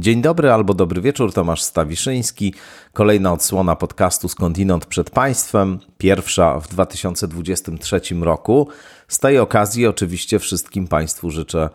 Dzień 0.00 0.22
dobry 0.22 0.52
albo 0.52 0.74
dobry 0.74 1.00
wieczór, 1.00 1.32
Tomasz 1.32 1.62
Stawiszyński. 1.62 2.54
Kolejna 2.92 3.32
odsłona 3.32 3.76
podcastu 3.76 4.28
Skądinąd 4.28 4.86
przed 4.86 5.10
Państwem, 5.10 5.78
pierwsza 5.98 6.60
w 6.60 6.68
2023 6.68 8.00
roku. 8.20 8.68
Z 9.08 9.18
tej 9.18 9.38
okazji 9.38 9.86
oczywiście 9.86 10.38
wszystkim 10.38 10.88
Państwu 10.88 11.30
życzę 11.30 11.68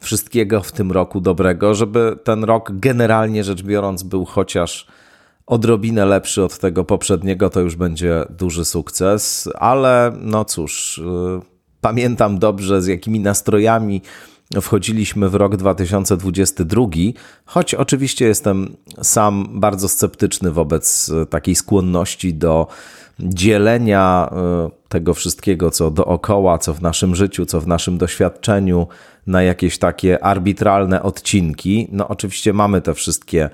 wszystkiego 0.00 0.60
w 0.62 0.72
tym 0.72 0.92
roku 0.92 1.20
dobrego, 1.20 1.74
żeby 1.74 2.18
ten 2.24 2.44
rok 2.44 2.70
generalnie 2.72 3.44
rzecz 3.44 3.62
biorąc 3.62 4.02
był 4.02 4.24
chociaż 4.24 4.86
odrobinę 5.46 6.06
lepszy 6.06 6.44
od 6.44 6.58
tego 6.58 6.84
poprzedniego, 6.84 7.50
to 7.50 7.60
już 7.60 7.76
będzie 7.76 8.24
duży 8.30 8.64
sukces, 8.64 9.48
ale 9.54 10.12
no 10.20 10.44
cóż, 10.44 11.00
yy, 11.04 11.40
pamiętam 11.80 12.38
dobrze 12.38 12.82
z 12.82 12.86
jakimi 12.86 13.20
nastrojami 13.20 14.02
wchodziliśmy 14.60 15.28
w 15.28 15.34
rok 15.34 15.56
2022, 15.56 16.86
choć 17.44 17.74
oczywiście 17.74 18.26
jestem 18.26 18.76
sam 19.02 19.48
bardzo 19.50 19.88
sceptyczny 19.88 20.50
wobec 20.50 21.10
e, 21.22 21.26
takiej 21.26 21.54
skłonności 21.54 22.34
do 22.34 22.66
dzielenia 23.20 24.30
e, 24.32 24.70
tego 24.88 25.14
wszystkiego, 25.14 25.70
co 25.70 25.90
dookoła, 25.90 26.58
co 26.58 26.74
w 26.74 26.82
naszym 26.82 27.14
życiu, 27.14 27.46
co 27.46 27.60
w 27.60 27.66
naszym 27.66 27.98
doświadczeniu, 27.98 28.86
na 29.26 29.42
jakieś 29.42 29.78
takie 29.78 30.24
arbitralne 30.24 31.02
odcinki. 31.02 31.88
No, 31.92 32.08
oczywiście 32.08 32.52
mamy 32.52 32.80
te 32.80 32.94
wszystkie 32.94 33.50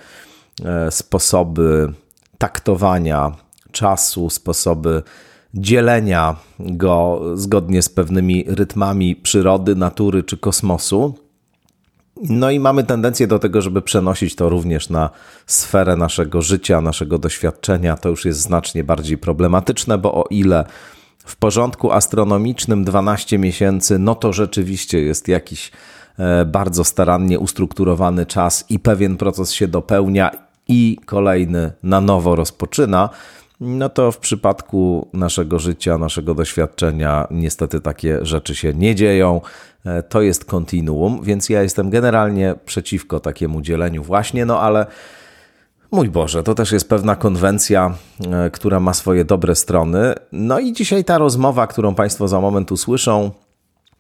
e, 0.64 0.90
sposoby 0.90 1.92
taktowania 2.38 3.32
czasu, 3.72 4.30
sposoby 4.30 5.02
dzielenia 5.54 6.36
go 6.58 7.20
zgodnie 7.34 7.82
z 7.82 7.88
pewnymi 7.88 8.44
rytmami 8.48 9.16
przyrody, 9.16 9.76
natury 9.76 10.22
czy 10.22 10.36
kosmosu. 10.36 11.14
No 12.28 12.50
i 12.50 12.60
mamy 12.60 12.84
tendencję 12.84 13.26
do 13.26 13.38
tego, 13.38 13.62
żeby 13.62 13.82
przenosić 13.82 14.34
to 14.34 14.48
również 14.48 14.90
na 14.90 15.10
sferę 15.46 15.96
naszego 15.96 16.42
życia, 16.42 16.80
naszego 16.80 17.18
doświadczenia. 17.18 17.96
To 17.96 18.08
już 18.08 18.24
jest 18.24 18.40
znacznie 18.40 18.84
bardziej 18.84 19.18
problematyczne, 19.18 19.98
bo 19.98 20.14
o 20.14 20.24
ile 20.30 20.64
w 21.24 21.36
porządku 21.36 21.92
astronomicznym 21.92 22.84
12 22.84 23.38
miesięcy, 23.38 23.98
no 23.98 24.14
to 24.14 24.32
rzeczywiście 24.32 25.00
jest 25.00 25.28
jakiś 25.28 25.70
e, 26.18 26.44
bardzo 26.44 26.84
starannie 26.84 27.38
ustrukturowany 27.38 28.26
czas 28.26 28.64
i 28.68 28.78
pewien 28.78 29.16
proces 29.16 29.52
się 29.52 29.68
dopełnia 29.68 30.30
i 30.68 30.98
kolejny 31.06 31.72
na 31.82 32.00
nowo 32.00 32.36
rozpoczyna 32.36 33.08
no 33.60 33.88
to 33.88 34.12
w 34.12 34.18
przypadku 34.18 35.08
naszego 35.12 35.58
życia, 35.58 35.98
naszego 35.98 36.34
doświadczenia, 36.34 37.26
niestety 37.30 37.80
takie 37.80 38.18
rzeczy 38.22 38.54
się 38.54 38.74
nie 38.74 38.94
dzieją. 38.94 39.40
E, 39.84 40.02
to 40.02 40.22
jest 40.22 40.44
kontinuum, 40.44 41.20
więc 41.22 41.48
ja 41.48 41.62
jestem 41.62 41.90
generalnie 41.90 42.54
przeciwko 42.64 43.20
takiemu 43.20 43.62
dzieleniu, 43.62 44.02
właśnie, 44.02 44.46
no 44.46 44.60
ale. 44.60 44.86
Mój 45.92 46.08
Boże, 46.08 46.42
to 46.42 46.54
też 46.54 46.72
jest 46.72 46.88
pewna 46.88 47.16
konwencja, 47.16 47.94
e, 48.30 48.50
która 48.50 48.80
ma 48.80 48.94
swoje 48.94 49.24
dobre 49.24 49.54
strony. 49.54 50.14
No 50.32 50.58
i 50.58 50.72
dzisiaj 50.72 51.04
ta 51.04 51.18
rozmowa, 51.18 51.66
którą 51.66 51.94
Państwo 51.94 52.28
za 52.28 52.40
moment 52.40 52.72
usłyszą, 52.72 53.30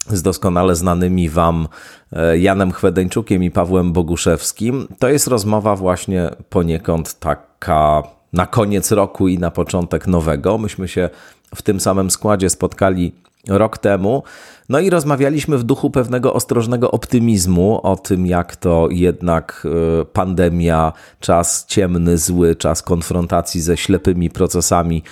z 0.06 0.22
doskonale 0.22 0.76
znanymi 0.76 1.28
Wam 1.28 1.68
e, 2.12 2.38
Janem 2.38 2.72
Chwedeńczukiem 2.72 3.42
i 3.42 3.50
Pawłem 3.50 3.92
Boguszewskim, 3.92 4.88
to 4.98 5.08
jest 5.08 5.26
rozmowa 5.26 5.76
właśnie 5.76 6.30
poniekąd 6.48 7.18
taka 7.18 8.02
na 8.32 8.46
koniec 8.46 8.92
roku 8.92 9.28
i 9.28 9.38
na 9.38 9.50
początek 9.50 10.06
nowego. 10.06 10.58
Myśmy 10.58 10.88
się 10.88 11.10
w 11.54 11.62
tym 11.62 11.80
samym 11.80 12.10
składzie 12.10 12.50
spotkali 12.50 13.12
rok 13.48 13.78
temu. 13.78 14.22
No 14.68 14.80
i 14.80 14.90
rozmawialiśmy 14.90 15.58
w 15.58 15.62
duchu 15.62 15.90
pewnego 15.90 16.34
ostrożnego 16.34 16.90
optymizmu 16.90 17.80
o 17.82 17.96
tym, 17.96 18.26
jak 18.26 18.56
to 18.56 18.88
jednak 18.90 19.66
e, 20.00 20.04
pandemia, 20.04 20.92
czas 21.20 21.66
ciemny, 21.66 22.18
zły, 22.18 22.56
czas 22.56 22.82
konfrontacji 22.82 23.60
ze 23.60 23.76
ślepymi 23.76 24.30
procesami 24.30 25.02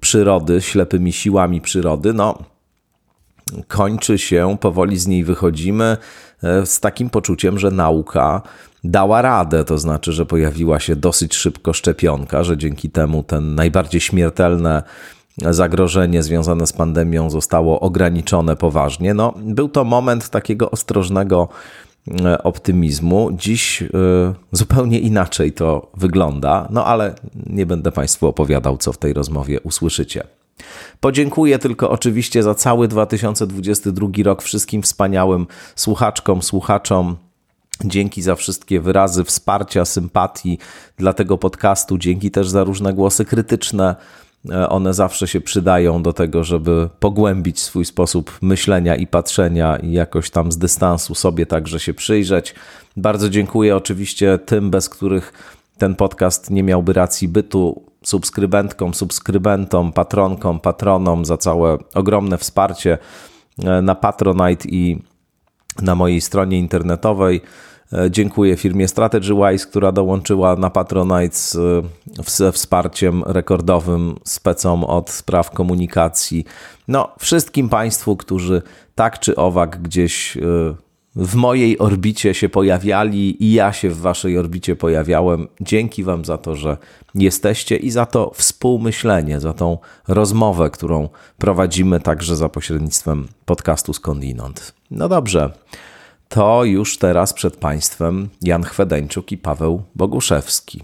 przyrody, 0.00 0.60
ślepymi 0.62 1.12
siłami 1.12 1.60
przyrody, 1.60 2.12
no 2.12 2.38
kończy 3.68 4.18
się, 4.18 4.56
powoli 4.60 4.98
z 4.98 5.06
niej 5.06 5.24
wychodzimy 5.24 5.96
e, 6.42 6.66
z 6.66 6.80
takim 6.80 7.10
poczuciem, 7.10 7.58
że 7.58 7.70
nauka 7.70 8.42
dała 8.84 9.22
radę, 9.22 9.64
to 9.64 9.78
znaczy, 9.78 10.12
że 10.12 10.26
pojawiła 10.26 10.80
się 10.80 10.96
dosyć 10.96 11.34
szybko 11.34 11.72
szczepionka, 11.72 12.44
że 12.44 12.56
dzięki 12.56 12.90
temu 12.90 13.22
ten 13.22 13.54
najbardziej 13.54 14.00
śmiertelne 14.00 14.82
zagrożenie 15.50 16.22
związane 16.22 16.66
z 16.66 16.72
pandemią 16.72 17.30
zostało 17.30 17.80
ograniczone 17.80 18.56
poważnie. 18.56 19.14
No, 19.14 19.34
był 19.36 19.68
to 19.68 19.84
moment 19.84 20.28
takiego 20.28 20.70
ostrożnego 20.70 21.48
e, 22.24 22.42
optymizmu. 22.42 23.30
Dziś 23.32 23.82
y, 23.82 23.88
zupełnie 24.52 24.98
inaczej 24.98 25.52
to 25.52 25.90
wygląda, 25.96 26.68
no 26.70 26.84
ale 26.84 27.14
nie 27.46 27.66
będę 27.66 27.92
Państwu 27.92 28.26
opowiadał, 28.26 28.76
co 28.76 28.92
w 28.92 28.98
tej 28.98 29.12
rozmowie 29.12 29.60
usłyszycie. 29.60 30.24
Podziękuję 31.00 31.58
tylko 31.58 31.90
oczywiście 31.90 32.42
za 32.42 32.54
cały 32.54 32.88
2022 32.88 34.08
rok 34.24 34.42
wszystkim 34.42 34.82
wspaniałym 34.82 35.46
słuchaczkom, 35.76 36.42
słuchaczom. 36.42 37.16
Dzięki 37.84 38.22
za 38.22 38.34
wszystkie 38.34 38.80
wyrazy 38.80 39.24
wsparcia, 39.24 39.84
sympatii 39.84 40.58
dla 40.96 41.12
tego 41.12 41.38
podcastu, 41.38 41.98
dzięki 41.98 42.30
też 42.30 42.48
za 42.48 42.64
różne 42.64 42.92
głosy 42.92 43.24
krytyczne. 43.24 43.96
E, 44.50 44.68
one 44.68 44.94
zawsze 44.94 45.28
się 45.28 45.40
przydają 45.40 46.02
do 46.02 46.12
tego, 46.12 46.44
żeby 46.44 46.88
pogłębić 47.00 47.60
swój 47.60 47.84
sposób 47.84 48.38
myślenia 48.42 48.96
i 48.96 49.06
patrzenia 49.06 49.76
i 49.76 49.92
jakoś 49.92 50.30
tam 50.30 50.52
z 50.52 50.58
dystansu 50.58 51.14
sobie 51.14 51.46
także 51.46 51.80
się 51.80 51.94
przyjrzeć. 51.94 52.54
Bardzo 52.96 53.30
dziękuję 53.30 53.76
oczywiście 53.76 54.38
tym, 54.38 54.70
bez 54.70 54.88
których 54.88 55.32
ten 55.78 55.94
podcast 55.94 56.50
nie 56.50 56.62
miałby 56.62 56.92
racji 56.92 57.28
bytu 57.28 57.82
subskrybentkom, 58.02 58.94
subskrybentom, 58.94 59.92
patronkom, 59.92 60.60
patronom 60.60 61.24
za 61.24 61.36
całe 61.36 61.78
ogromne 61.94 62.38
wsparcie 62.38 62.98
e, 63.64 63.82
na 63.82 63.94
Patronite 63.94 64.68
i 64.68 65.02
na 65.82 65.94
mojej 65.94 66.20
stronie 66.20 66.58
internetowej. 66.58 67.40
E, 67.92 68.10
dziękuję 68.10 68.56
firmie 68.56 68.88
StrategyWise, 68.88 69.66
która 69.66 69.92
dołączyła 69.92 70.56
na 70.56 70.70
Patronite 70.70 71.38
ze 72.26 72.52
wsparciem 72.52 73.22
rekordowym 73.26 74.14
specom 74.24 74.84
od 74.84 75.10
spraw 75.10 75.50
komunikacji. 75.50 76.44
No, 76.88 77.14
wszystkim 77.18 77.68
Państwu, 77.68 78.16
którzy 78.16 78.62
tak 78.94 79.18
czy 79.18 79.36
owak 79.36 79.82
gdzieś 79.82 80.36
e, 80.36 80.40
w 81.18 81.34
mojej 81.34 81.78
orbicie 81.78 82.34
się 82.34 82.48
pojawiali 82.48 83.44
i 83.44 83.52
ja 83.52 83.72
się 83.72 83.90
w 83.90 84.00
waszej 84.00 84.38
orbicie 84.38 84.76
pojawiałem. 84.76 85.48
Dzięki 85.60 86.04
wam 86.04 86.24
za 86.24 86.38
to, 86.38 86.56
że 86.56 86.76
jesteście 87.14 87.76
i 87.76 87.90
za 87.90 88.06
to 88.06 88.30
współmyślenie, 88.34 89.40
za 89.40 89.52
tą 89.52 89.78
rozmowę, 90.08 90.70
którą 90.70 91.08
prowadzimy 91.38 92.00
także 92.00 92.36
za 92.36 92.48
pośrednictwem 92.48 93.28
podcastu 93.44 93.92
Skądinąd. 93.92 94.74
No 94.90 95.08
dobrze, 95.08 95.52
to 96.28 96.64
już 96.64 96.98
teraz 96.98 97.32
przed 97.32 97.56
Państwem 97.56 98.28
Jan 98.42 98.64
Chwedeńczuk 98.64 99.32
i 99.32 99.38
Paweł 99.38 99.82
Boguszewski. 99.94 100.82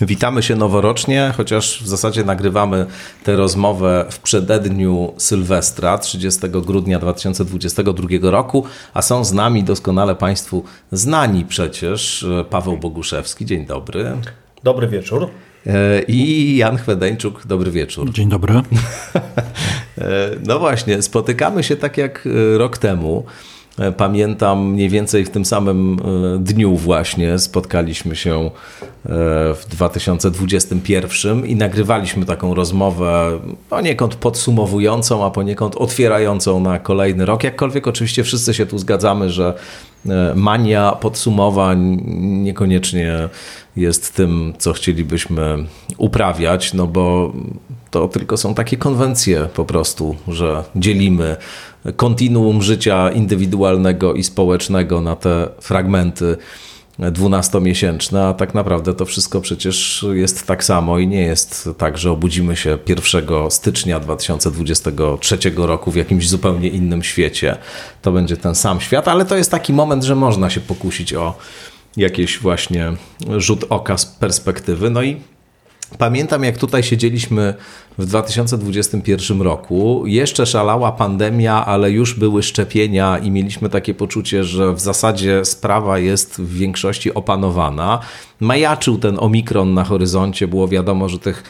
Witamy 0.00 0.42
się 0.42 0.56
noworocznie, 0.56 1.32
chociaż 1.36 1.82
w 1.82 1.88
zasadzie 1.88 2.24
nagrywamy 2.24 2.86
tę 3.24 3.36
rozmowę 3.36 4.06
w 4.10 4.18
przededniu 4.18 5.14
Sylwestra, 5.16 5.98
30 5.98 6.40
grudnia 6.48 6.98
2022 6.98 8.08
roku, 8.22 8.64
a 8.94 9.02
są 9.02 9.24
z 9.24 9.32
nami 9.32 9.64
doskonale 9.64 10.14
Państwu 10.14 10.64
znani 10.92 11.44
przecież 11.44 12.26
Paweł 12.50 12.76
Boguszewski. 12.76 13.46
Dzień 13.46 13.66
dobry. 13.66 14.12
Dobry 14.62 14.88
wieczór. 14.88 15.28
E, 15.66 16.02
I 16.02 16.56
Jan 16.56 16.76
Chwedeńczuk, 16.76 17.46
dobry 17.46 17.70
wieczór. 17.70 18.12
Dzień 18.12 18.28
dobry. 18.28 18.54
E, 19.98 20.30
no 20.46 20.58
właśnie, 20.58 21.02
spotykamy 21.02 21.62
się 21.62 21.76
tak 21.76 21.96
jak 21.96 22.28
rok 22.56 22.78
temu. 22.78 23.24
E, 23.78 23.92
pamiętam 23.92 24.68
mniej 24.70 24.88
więcej 24.88 25.24
w 25.24 25.30
tym 25.30 25.44
samym 25.44 25.96
e, 25.98 26.38
dniu 26.38 26.76
właśnie 26.76 27.38
spotkaliśmy 27.38 28.16
się 28.16 28.36
e, 28.44 28.50
w 29.54 29.64
2021 29.68 31.46
i 31.46 31.56
nagrywaliśmy 31.56 32.26
taką 32.26 32.54
rozmowę 32.54 33.38
poniekąd 33.70 34.14
podsumowującą, 34.14 35.24
a 35.24 35.30
poniekąd 35.30 35.76
otwierającą 35.76 36.60
na 36.60 36.78
kolejny 36.78 37.26
rok. 37.26 37.44
Jakkolwiek 37.44 37.86
oczywiście 37.86 38.24
wszyscy 38.24 38.54
się 38.54 38.66
tu 38.66 38.78
zgadzamy, 38.78 39.30
że 39.30 39.54
mania 40.34 40.92
podsumowań 40.92 42.02
niekoniecznie 42.20 43.28
jest 43.76 44.14
tym, 44.14 44.54
co 44.58 44.72
chcielibyśmy 44.72 45.64
uprawiać, 45.96 46.74
no 46.74 46.86
bo 46.86 47.32
to 47.90 48.08
tylko 48.08 48.36
są 48.36 48.54
takie 48.54 48.76
konwencje 48.76 49.48
po 49.54 49.64
prostu, 49.64 50.16
że 50.28 50.64
dzielimy 50.76 51.36
kontinuum 51.96 52.62
życia 52.62 53.10
indywidualnego 53.10 54.14
i 54.14 54.24
społecznego 54.24 55.00
na 55.00 55.16
te 55.16 55.48
fragmenty 55.60 56.36
dwunastomiesięczne, 56.98 58.26
a 58.26 58.34
tak 58.34 58.54
naprawdę 58.54 58.94
to 58.94 59.04
wszystko 59.04 59.40
przecież 59.40 60.06
jest 60.12 60.46
tak 60.46 60.64
samo 60.64 60.98
i 60.98 61.06
nie 61.06 61.20
jest 61.20 61.68
tak, 61.78 61.98
że 61.98 62.10
obudzimy 62.10 62.56
się 62.56 62.78
1 62.88 63.26
stycznia 63.50 64.00
2023 64.00 65.38
roku 65.56 65.90
w 65.90 65.96
jakimś 65.96 66.28
zupełnie 66.28 66.68
innym 66.68 67.02
świecie. 67.02 67.56
To 68.02 68.12
będzie 68.12 68.36
ten 68.36 68.54
sam 68.54 68.80
świat, 68.80 69.08
ale 69.08 69.24
to 69.24 69.36
jest 69.36 69.50
taki 69.50 69.72
moment, 69.72 70.04
że 70.04 70.14
można 70.14 70.50
się 70.50 70.60
pokusić 70.60 71.14
o 71.14 71.34
jakieś 71.96 72.38
właśnie 72.38 72.92
rzut 73.36 73.64
oka 73.68 73.98
z 73.98 74.06
perspektywy. 74.06 74.90
No 74.90 75.02
i 75.02 75.16
Pamiętam, 75.98 76.44
jak 76.44 76.58
tutaj 76.58 76.82
siedzieliśmy 76.82 77.54
w 77.98 78.06
2021 78.06 79.42
roku. 79.42 80.02
Jeszcze 80.06 80.46
szalała 80.46 80.92
pandemia, 80.92 81.66
ale 81.66 81.90
już 81.90 82.14
były 82.14 82.42
szczepienia 82.42 83.18
i 83.18 83.30
mieliśmy 83.30 83.68
takie 83.68 83.94
poczucie, 83.94 84.44
że 84.44 84.72
w 84.72 84.80
zasadzie 84.80 85.44
sprawa 85.44 85.98
jest 85.98 86.40
w 86.40 86.54
większości 86.54 87.14
opanowana. 87.14 87.98
Majaczył 88.40 88.98
ten 88.98 89.16
omikron 89.20 89.74
na 89.74 89.84
horyzoncie, 89.84 90.48
było 90.48 90.68
wiadomo, 90.68 91.08
że 91.08 91.18
tych 91.18 91.42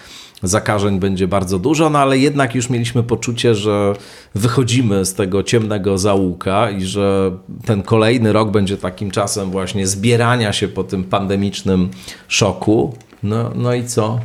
zakażeń 0.42 0.98
będzie 0.98 1.28
bardzo 1.28 1.58
dużo, 1.58 1.90
no 1.90 1.98
ale 1.98 2.18
jednak 2.18 2.54
już 2.54 2.70
mieliśmy 2.70 3.02
poczucie, 3.02 3.54
że 3.54 3.92
wychodzimy 4.34 5.04
z 5.04 5.14
tego 5.14 5.42
ciemnego 5.42 5.98
zaułka 5.98 6.70
i 6.70 6.84
że 6.84 7.32
ten 7.64 7.82
kolejny 7.82 8.32
rok 8.32 8.50
będzie 8.50 8.76
takim 8.76 9.10
czasem 9.10 9.50
właśnie 9.50 9.86
zbierania 9.86 10.52
się 10.52 10.68
po 10.68 10.84
tym 10.84 11.04
pandemicznym 11.04 11.90
szoku. 12.28 12.94
No, 13.26 13.50
no 13.54 13.74
i 13.74 13.84
co? 13.84 14.20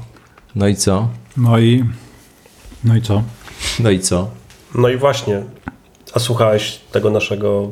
No 0.56 0.68
i 0.68 0.75
co? 0.75 1.07
No 1.38 1.59
i, 1.59 1.86
no 2.83 2.95
i 2.95 3.01
co? 3.01 3.24
No 3.80 3.89
i 3.89 4.00
co? 4.00 4.30
No 4.75 4.89
i 4.89 4.98
właśnie, 4.98 5.44
a 6.13 6.19
słuchałeś 6.19 6.80
tego 6.92 7.09
naszego 7.09 7.69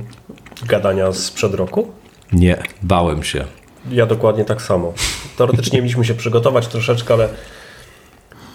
gadania 0.68 1.12
sprzed 1.12 1.54
roku? 1.54 1.92
Nie, 2.32 2.64
bałem 2.82 3.24
się. 3.24 3.46
Ja 3.92 4.06
dokładnie 4.06 4.46
tak 4.46 4.62
samo. 4.62 4.94
Teoretycznie 5.38 5.80
mieliśmy 5.82 6.06
się 6.06 6.14
przygotować 6.14 6.68
troszeczkę, 6.68 7.14
ale 7.14 7.30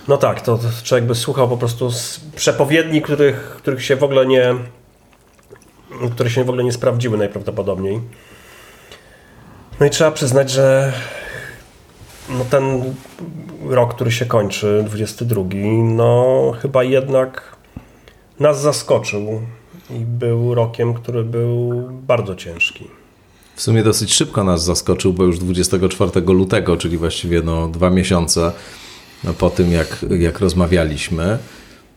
no 0.08 0.16
tak, 0.16 0.40
to 0.40 0.58
człowiek 0.84 1.06
by 1.06 1.14
słuchał 1.14 1.48
po 1.48 1.56
prostu 1.56 1.90
z 1.90 2.20
przepowiedni, 2.36 3.02
których, 3.02 3.36
których 3.36 3.84
się 3.84 3.96
w 3.96 4.04
ogóle 4.04 4.26
nie 4.26 4.54
które 6.14 6.30
się 6.30 6.44
w 6.44 6.48
ogóle 6.48 6.64
nie 6.64 6.72
sprawdziły 6.72 7.18
najprawdopodobniej. 7.18 8.00
No 9.80 9.86
i 9.86 9.90
trzeba 9.90 10.10
przyznać, 10.10 10.50
że 10.50 10.92
no 12.28 12.44
ten 12.50 12.94
rok, 13.68 13.94
który 13.94 14.12
się 14.12 14.26
kończy, 14.26 14.84
22, 14.86 15.42
no 15.82 16.52
chyba 16.62 16.84
jednak 16.84 17.56
nas 18.40 18.60
zaskoczył 18.60 19.40
i 19.90 19.98
był 19.98 20.54
rokiem, 20.54 20.94
który 20.94 21.24
był 21.24 21.88
bardzo 21.90 22.34
ciężki. 22.34 22.84
W 23.56 23.62
sumie 23.62 23.82
dosyć 23.82 24.14
szybko 24.14 24.44
nas 24.44 24.64
zaskoczył, 24.64 25.12
bo 25.12 25.24
już 25.24 25.38
24 25.38 26.20
lutego, 26.20 26.76
czyli 26.76 26.98
właściwie 26.98 27.42
no, 27.42 27.68
dwa 27.68 27.90
miesiące 27.90 28.52
po 29.38 29.50
tym, 29.50 29.72
jak, 29.72 30.04
jak 30.18 30.40
rozmawialiśmy. 30.40 31.38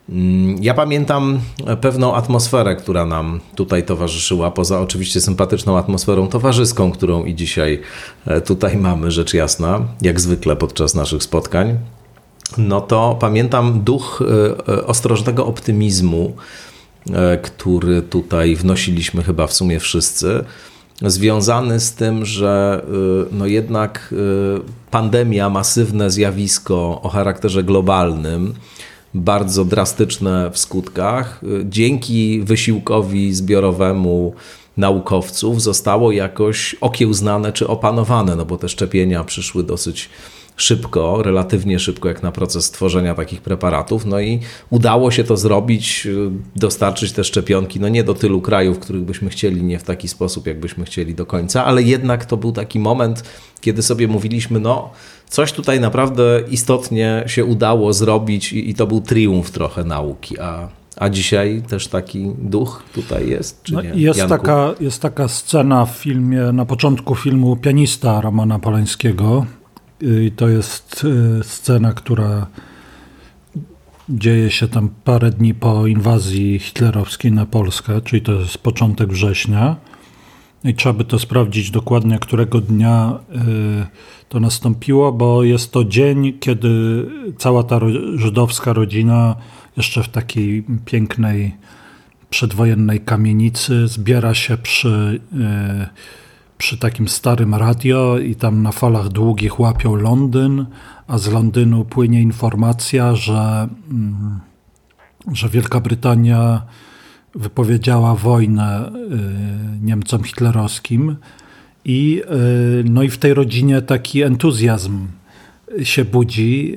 Mm, 0.09 0.63
ja 0.63 0.73
pamiętam 0.73 1.39
pewną 1.81 2.15
atmosferę, 2.15 2.75
która 2.75 3.05
nam 3.05 3.39
tutaj 3.55 3.83
towarzyszyła, 3.83 4.51
poza 4.51 4.81
oczywiście 4.81 5.21
sympatyczną 5.21 5.77
atmosferą 5.77 6.27
towarzyską, 6.27 6.91
którą 6.91 7.25
i 7.25 7.35
dzisiaj 7.35 7.81
e, 8.25 8.41
tutaj 8.41 8.77
mamy, 8.77 9.11
rzecz 9.11 9.33
jasna, 9.33 9.79
jak 10.01 10.19
zwykle 10.19 10.55
podczas 10.55 10.95
naszych 10.95 11.23
spotkań. 11.23 11.77
No 12.57 12.81
to 12.81 13.17
pamiętam 13.19 13.81
duch 13.81 14.21
e, 14.21 14.73
e, 14.73 14.85
ostrożnego 14.85 15.45
optymizmu, 15.45 16.35
który 17.41 18.01
tutaj 18.01 18.55
wnosiliśmy 18.55 19.23
chyba 19.23 19.47
w 19.47 19.53
sumie 19.53 19.79
wszyscy, 19.79 20.43
związany 21.01 21.79
z 21.79 21.93
tym, 21.93 22.25
że 22.25 22.85
no 23.31 23.45
jednak 23.45 24.13
pandemia, 24.91 25.49
masywne 25.49 26.11
zjawisko 26.11 27.01
o 27.01 27.09
charakterze 27.09 27.63
globalnym, 27.63 28.53
bardzo 29.17 29.65
drastyczne 29.65 30.51
w 30.51 30.57
skutkach. 30.57 31.41
Dzięki 31.65 32.41
wysiłkowi 32.43 33.33
zbiorowemu 33.33 34.33
naukowców 34.77 35.61
zostało 35.61 36.11
jakoś 36.11 36.75
okiełznane 36.81 37.53
czy 37.53 37.67
opanowane, 37.67 38.35
no 38.35 38.45
bo 38.45 38.57
te 38.57 38.69
szczepienia 38.69 39.23
przyszły 39.23 39.63
dosyć 39.63 40.09
szybko, 40.57 41.23
relatywnie 41.23 41.79
szybko, 41.79 42.07
jak 42.07 42.23
na 42.23 42.31
proces 42.31 42.71
tworzenia 42.71 43.15
takich 43.15 43.41
preparatów. 43.41 44.05
No 44.05 44.19
i 44.19 44.39
udało 44.69 45.11
się 45.11 45.23
to 45.23 45.37
zrobić, 45.37 46.07
dostarczyć 46.55 47.11
te 47.11 47.23
szczepionki, 47.23 47.79
no 47.79 47.89
nie 47.89 48.03
do 48.03 48.13
tylu 48.13 48.41
krajów, 48.41 48.79
których 48.79 49.01
byśmy 49.01 49.29
chcieli, 49.29 49.63
nie 49.63 49.79
w 49.79 49.83
taki 49.83 50.07
sposób, 50.07 50.47
jakbyśmy 50.47 50.85
chcieli 50.85 51.15
do 51.15 51.25
końca, 51.25 51.65
ale 51.65 51.83
jednak 51.83 52.25
to 52.25 52.37
był 52.37 52.51
taki 52.51 52.79
moment, 52.79 53.23
kiedy 53.61 53.81
sobie 53.81 54.07
mówiliśmy, 54.07 54.59
no 54.59 54.91
coś 55.29 55.51
tutaj 55.51 55.79
naprawdę 55.79 56.41
istotnie 56.51 57.23
się 57.27 57.45
udało 57.45 57.93
zrobić 57.93 58.53
i, 58.53 58.69
i 58.69 58.73
to 58.73 58.87
był 58.87 59.01
triumf 59.01 59.51
trochę 59.51 59.83
nauki, 59.83 60.39
a 60.39 60.69
a 60.99 61.09
dzisiaj 61.09 61.61
też 61.67 61.87
taki 61.87 62.31
duch 62.37 62.83
tutaj 62.93 63.29
jest, 63.29 63.63
czy 63.63 63.73
no, 63.73 63.81
nie? 63.81 63.89
Jest 63.89 64.27
taka, 64.29 64.73
jest 64.79 65.01
taka 65.01 65.27
scena 65.27 65.85
w 65.85 65.91
filmie, 65.91 66.41
na 66.41 66.65
początku 66.65 67.15
filmu 67.15 67.55
Pianista 67.55 68.21
Romana 68.21 68.59
Polańskiego. 68.59 69.45
I 70.01 70.31
to 70.31 70.49
jest 70.49 71.03
y, 71.39 71.43
scena, 71.43 71.93
która 71.93 72.47
dzieje 74.09 74.51
się 74.51 74.67
tam 74.67 74.89
parę 75.03 75.31
dni 75.31 75.53
po 75.53 75.87
inwazji 75.87 76.59
hitlerowskiej 76.59 77.31
na 77.31 77.45
Polskę, 77.45 78.01
czyli 78.01 78.21
to 78.21 78.31
jest 78.31 78.57
początek 78.57 79.09
września. 79.09 79.75
I 80.63 80.75
trzeba 80.75 80.93
by 80.93 81.05
to 81.05 81.19
sprawdzić 81.19 81.71
dokładnie, 81.71 82.19
którego 82.19 82.61
dnia 82.61 83.19
y, 83.83 84.27
to 84.29 84.39
nastąpiło, 84.39 85.11
bo 85.11 85.43
jest 85.43 85.71
to 85.71 85.83
dzień, 85.83 86.39
kiedy 86.39 87.05
cała 87.37 87.63
ta 87.63 87.79
żydowska 88.15 88.73
rodzina 88.73 89.35
jeszcze 89.77 90.03
w 90.03 90.09
takiej 90.09 90.63
pięknej 90.85 91.55
przedwojennej 92.29 92.99
kamienicy 92.99 93.87
zbiera 93.87 94.33
się 94.33 94.57
przy, 94.57 95.19
y, 95.33 95.87
przy 96.57 96.77
takim 96.77 97.07
starym 97.07 97.55
radio 97.55 98.17
i 98.19 98.35
tam 98.35 98.63
na 98.63 98.71
falach 98.71 99.09
długich 99.09 99.59
łapią 99.59 99.95
Londyn, 99.95 100.65
a 101.07 101.17
z 101.17 101.27
Londynu 101.27 101.85
płynie 101.85 102.21
informacja, 102.21 103.15
że, 103.15 103.67
mm, 103.91 104.39
że 105.33 105.49
Wielka 105.49 105.79
Brytania 105.79 106.61
wypowiedziała 107.35 108.15
wojnę 108.15 108.87
y, 108.87 108.91
Niemcom 109.81 110.23
hitlerowskim 110.23 111.15
i, 111.85 112.21
y, 112.79 112.83
no 112.89 113.03
i 113.03 113.09
w 113.09 113.17
tej 113.17 113.33
rodzinie 113.33 113.81
taki 113.81 114.21
entuzjazm 114.21 115.07
się 115.83 116.05
budzi. 116.05 116.75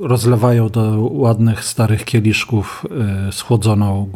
Y, 0.00 0.06
rozlewają 0.06 0.68
do 0.68 1.08
ładnych 1.12 1.64
starych 1.64 2.04
kieliszków 2.04 2.86
schłodzoną, 3.30 4.08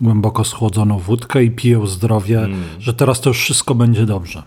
głęboko 0.00 0.44
schłodzoną 0.44 0.98
wódkę 0.98 1.44
i 1.44 1.50
piją 1.50 1.86
zdrowie, 1.86 2.38
mm. 2.38 2.62
że 2.78 2.94
teraz 2.94 3.20
to 3.20 3.30
już 3.30 3.38
wszystko 3.38 3.74
będzie 3.74 4.06
dobrze. 4.06 4.42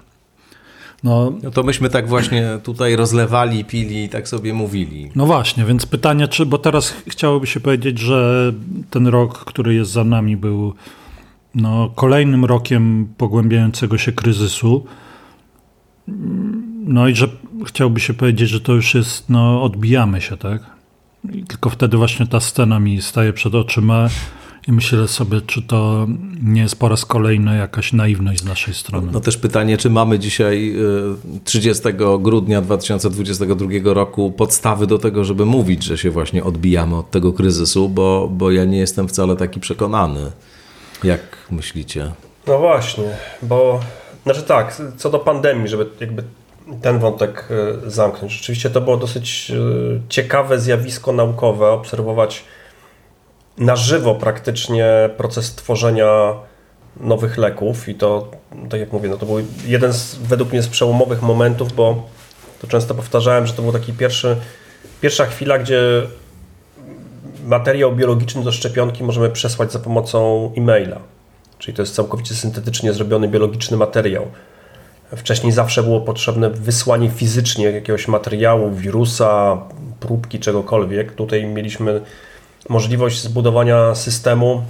No, 1.04 1.34
no 1.44 1.52
to 1.52 1.64
myśmy 1.64 1.90
tak 1.90 2.08
właśnie 2.08 2.60
tutaj 2.64 2.96
rozlewali, 2.96 3.66
pili 3.66 4.04
i 4.04 4.10
tak 4.10 4.28
sobie 4.28 4.54
mówili. 4.54 5.12
No 5.16 5.26
właśnie, 5.26 5.66
więc 5.66 5.86
pytanie, 5.86 6.28
czy, 6.28 6.46
bo 6.46 6.58
teraz 6.58 6.94
chciałoby 7.08 7.48
się 7.48 7.60
powiedzieć, 7.60 8.00
że 8.00 8.54
ten 8.90 9.08
rok, 9.08 9.46
który 9.46 9.74
jest 9.74 9.92
za 9.92 10.04
nami, 10.04 10.38
był 10.38 10.74
no, 11.56 11.92
kolejnym 11.96 12.46
rokiem 12.46 13.08
pogłębiającego 13.18 13.98
się 13.98 14.12
kryzysu. 14.12 14.86
No 16.86 17.08
i 17.08 17.16
że 17.16 17.28
chciałby 17.66 18.00
się 18.00 18.14
powiedzieć, 18.14 18.50
że 18.50 18.62
to 18.62 18.74
już 18.74 18.96
jest, 18.96 19.30
no, 19.30 19.64
odbijamy 19.64 20.22
się, 20.22 20.38
tak? 20.38 20.62
I 21.34 21.44
tylko 21.44 21.70
wtedy 21.70 21.98
właśnie 21.98 22.28
ta 22.28 22.40
scena 22.40 22.80
mi 22.80 23.02
staje 23.02 23.34
przed 23.34 23.56
oczyma 23.56 24.10
i 24.68 24.72
myślę 24.72 25.08
sobie, 25.08 25.42
czy 25.42 25.62
to 25.62 26.08
nie 26.44 26.62
jest 26.62 26.80
po 26.80 26.90
raz 26.90 27.06
kolejny 27.06 27.58
jakaś 27.58 27.94
naiwność 27.94 28.40
z 28.40 28.46
naszej 28.46 28.74
strony. 28.74 29.12
No 29.12 29.20
też 29.20 29.38
pytanie, 29.38 29.78
czy 29.78 29.90
mamy 29.90 30.20
dzisiaj 30.20 30.76
30 31.44 31.88
y, 31.88 31.94
grudnia 32.20 32.62
2022 32.62 33.68
roku 33.84 34.32
podstawy 34.32 34.88
do 34.88 35.00
tego, 35.00 35.24
żeby 35.24 35.46
mówić, 35.46 35.84
że 35.84 35.98
się 35.98 36.12
właśnie 36.12 36.44
odbijamy 36.44 36.96
od 36.96 37.12
tego 37.12 37.34
kryzysu, 37.34 37.90
bo, 37.90 38.30
bo 38.32 38.52
ja 38.52 38.66
nie 38.66 38.78
jestem 38.78 39.08
wcale 39.08 39.36
taki 39.36 39.60
przekonany. 39.60 40.32
Jak 41.04 41.22
myślicie? 41.52 42.12
No 42.48 42.60
właśnie, 42.60 43.18
bo 43.42 43.80
znaczy 44.24 44.44
tak, 44.44 44.82
co 44.98 45.10
do 45.10 45.20
pandemii, 45.20 45.68
żeby 45.68 45.86
jakby 46.00 46.24
ten 46.82 47.00
wątek 47.00 47.48
y, 47.86 47.90
zamknąć. 47.90 48.34
Rzeczywiście 48.34 48.70
to 48.70 48.82
było 48.82 48.98
dosyć 48.98 49.52
y, 49.52 50.02
ciekawe 50.10 50.60
zjawisko 50.60 51.12
naukowe 51.14 51.70
obserwować 51.70 52.44
na 53.58 53.76
żywo 53.76 54.16
praktycznie 54.16 55.10
proces 55.18 55.56
tworzenia 55.56 56.34
nowych 57.00 57.38
leków 57.38 57.90
i 57.90 57.96
to, 57.96 58.32
tak 58.70 58.80
jak 58.80 58.94
mówię, 58.94 59.10
no 59.10 59.18
to 59.18 59.26
był 59.26 59.38
jeden 59.66 59.94
z, 59.94 60.16
według 60.16 60.52
mnie 60.52 60.62
z 60.62 60.68
przełomowych 60.68 61.22
momentów, 61.22 61.74
bo 61.74 62.04
to 62.62 62.68
często 62.68 62.96
powtarzałem, 62.96 63.48
że 63.48 63.54
to 63.54 63.62
był 63.62 63.72
taki 63.72 63.94
pierwszy, 63.94 64.36
pierwsza 65.02 65.26
chwila, 65.26 65.60
gdzie 65.60 65.80
materiał 67.46 67.96
biologiczny 67.96 68.44
do 68.44 68.52
szczepionki 68.52 69.04
możemy 69.04 69.30
przesłać 69.30 69.72
za 69.72 69.80
pomocą 69.80 70.52
e-maila. 70.58 71.00
Czyli 71.60 71.76
to 71.78 71.82
jest 71.82 71.96
całkowicie 71.96 72.36
syntetycznie 72.36 72.94
zrobiony 72.94 73.28
biologiczny 73.28 73.78
materiał. 73.78 74.28
Wcześniej 75.16 75.52
zawsze 75.52 75.84
było 75.84 76.02
potrzebne 76.02 76.50
wysłanie 76.50 77.10
fizycznie 77.10 77.66
jakiegoś 77.66 78.08
materiału, 78.08 78.72
wirusa, 78.72 79.58
próbki, 80.00 80.40
czegokolwiek. 80.40 81.12
Tutaj 81.12 81.46
mieliśmy 81.46 82.02
możliwość 82.70 83.22
zbudowania 83.22 83.96
systemu 83.96 84.64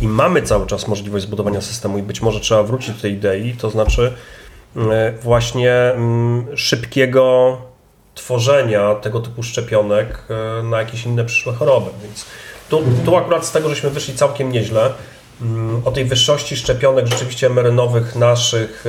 i 0.00 0.08
mamy 0.08 0.42
cały 0.42 0.66
czas 0.66 0.88
możliwość 0.88 1.24
zbudowania 1.24 1.60
systemu 1.60 1.98
i 1.98 2.02
być 2.02 2.22
może 2.22 2.40
trzeba 2.40 2.62
wrócić 2.62 2.94
do 2.94 3.02
tej 3.02 3.12
idei, 3.12 3.52
to 3.52 3.70
znaczy 3.70 4.12
e, 4.76 5.12
właśnie 5.22 5.72
mm, 5.72 6.46
szybkiego 6.56 7.56
tworzenia 8.14 8.94
tego 8.94 9.20
typu 9.20 9.42
szczepionek 9.42 10.22
e, 10.30 10.62
na 10.62 10.78
jakieś 10.78 11.06
inne 11.06 11.24
przyszłe 11.24 11.52
choroby. 11.52 11.90
Więc 12.02 12.24
tu, 12.68 12.82
tu 13.04 13.16
akurat 13.16 13.46
z 13.46 13.52
tego, 13.52 13.68
żeśmy 13.68 13.90
wyszli 13.90 14.14
całkiem 14.14 14.52
nieźle. 14.52 14.92
Mm, 15.42 15.82
o 15.84 15.90
tej 15.90 16.04
wyższości 16.04 16.56
szczepionek 16.56 17.06
rzeczywiście 17.06 17.50
mRNA-owych 17.50 18.16
naszych, 18.16 18.84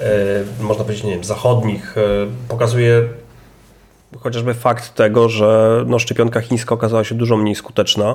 e, 0.00 0.44
można 0.60 0.84
powiedzieć, 0.84 1.04
nie 1.04 1.10
wiem, 1.10 1.24
zachodnich, 1.24 1.94
pokazuje 2.48 3.08
chociażby 4.20 4.54
fakt 4.54 4.94
tego, 4.94 5.28
że 5.28 5.84
no, 5.86 5.98
szczepionka 5.98 6.40
chińska 6.40 6.74
okazała 6.74 7.04
się 7.04 7.14
dużo 7.14 7.36
mniej 7.36 7.54
skuteczna 7.54 8.14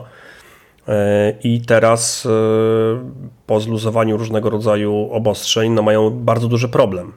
e, 0.87 1.33
i 1.43 1.61
teraz 1.61 2.25
e, 2.25 2.29
po 3.47 3.59
zluzowaniu 3.59 4.17
różnego 4.17 4.49
rodzaju 4.49 5.09
obostrzeń 5.11 5.71
no, 5.71 5.81
mają 5.81 6.09
bardzo 6.09 6.47
duży 6.47 6.69
problem. 6.69 7.13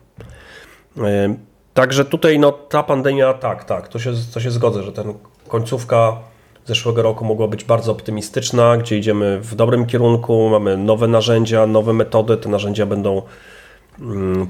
E, 0.99 1.35
także 1.75 2.05
tutaj 2.05 2.39
no, 2.39 2.53
ta 2.53 2.83
pandemia, 2.83 3.35
tak, 3.35 3.65
tak, 3.65 3.89
to 3.89 3.99
się, 3.99 4.13
to 4.35 4.41
się 4.41 4.51
zgodzę, 4.51 4.83
że 4.83 4.93
ten 4.93 5.15
końcówka 5.49 6.17
zeszłego 6.67 7.03
roku 7.03 7.25
mogła 7.25 7.49
być 7.49 7.65
bardzo 7.65 7.93
optymistyczna, 7.93 8.77
gdzie 8.77 8.99
idziemy 8.99 9.41
w 9.41 9.55
dobrym 9.55 9.87
kierunku, 9.87 10.49
mamy 10.49 10.77
nowe 10.77 11.09
narzędzia, 11.09 11.67
nowe 11.67 11.93
metody, 11.93 12.37
te 12.37 12.49
narzędzia 12.49 12.87
będą 12.87 13.23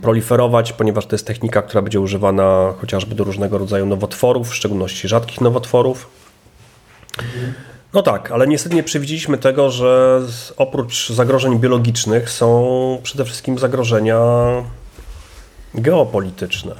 proliferować, 0.03 0.73
ponieważ 0.73 1.07
to 1.07 1.15
jest 1.15 1.27
technika, 1.27 1.63
która 1.63 1.83
będzie 1.83 2.01
używana 2.01 2.75
chociażby 2.81 3.15
do 3.15 3.25
różnego 3.25 3.59
rodzaju 3.59 3.87
nowotworów, 3.87 4.51
w 4.51 4.55
szczególności 4.55 5.09
rzadkich 5.09 5.41
nowotworów. 5.41 6.11
No 7.93 8.03
tak, 8.03 8.31
ale 8.31 8.47
niestety 8.47 8.77
nie 8.77 8.83
przewidzieliśmy 8.83 9.39
tego, 9.39 9.71
że 9.71 10.23
oprócz 10.57 11.11
zagrożeń 11.11 11.59
biologicznych 11.59 12.31
są 12.31 13.01
przede 13.03 13.25
wszystkim 13.25 13.59
zagrożenia 13.59 14.19
geopolityczne. 15.75 16.75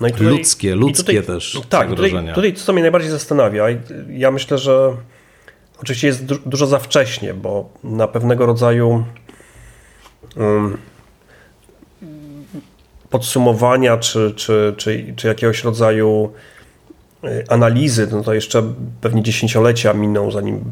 No 0.00 0.10
tutaj, 0.10 0.26
ludzkie, 0.26 0.74
ludzkie 0.74 1.22
tutaj, 1.22 1.34
też 1.34 1.60
tak, 1.68 1.88
zagrożenia. 1.88 2.34
Tutaj, 2.34 2.52
tutaj 2.52 2.64
co 2.64 2.72
mnie 2.72 2.82
najbardziej 2.82 3.10
zastanawia, 3.10 3.64
ja 4.10 4.30
myślę, 4.30 4.58
że 4.58 4.96
oczywiście 5.82 6.06
jest 6.06 6.24
dużo 6.24 6.66
za 6.66 6.78
wcześnie, 6.78 7.34
bo 7.34 7.68
na 7.84 8.08
pewnego 8.08 8.46
rodzaju 8.46 9.04
um, 10.36 10.78
podsumowania 13.10 13.96
czy, 13.96 14.32
czy, 14.36 14.74
czy, 14.76 15.14
czy 15.16 15.28
jakiegoś 15.28 15.64
rodzaju 15.64 16.32
y, 17.24 17.44
analizy, 17.48 18.08
no 18.12 18.22
to 18.22 18.34
jeszcze 18.34 18.62
pewnie 19.00 19.22
dziesięciolecia 19.22 19.92
miną, 19.92 20.30
zanim 20.30 20.64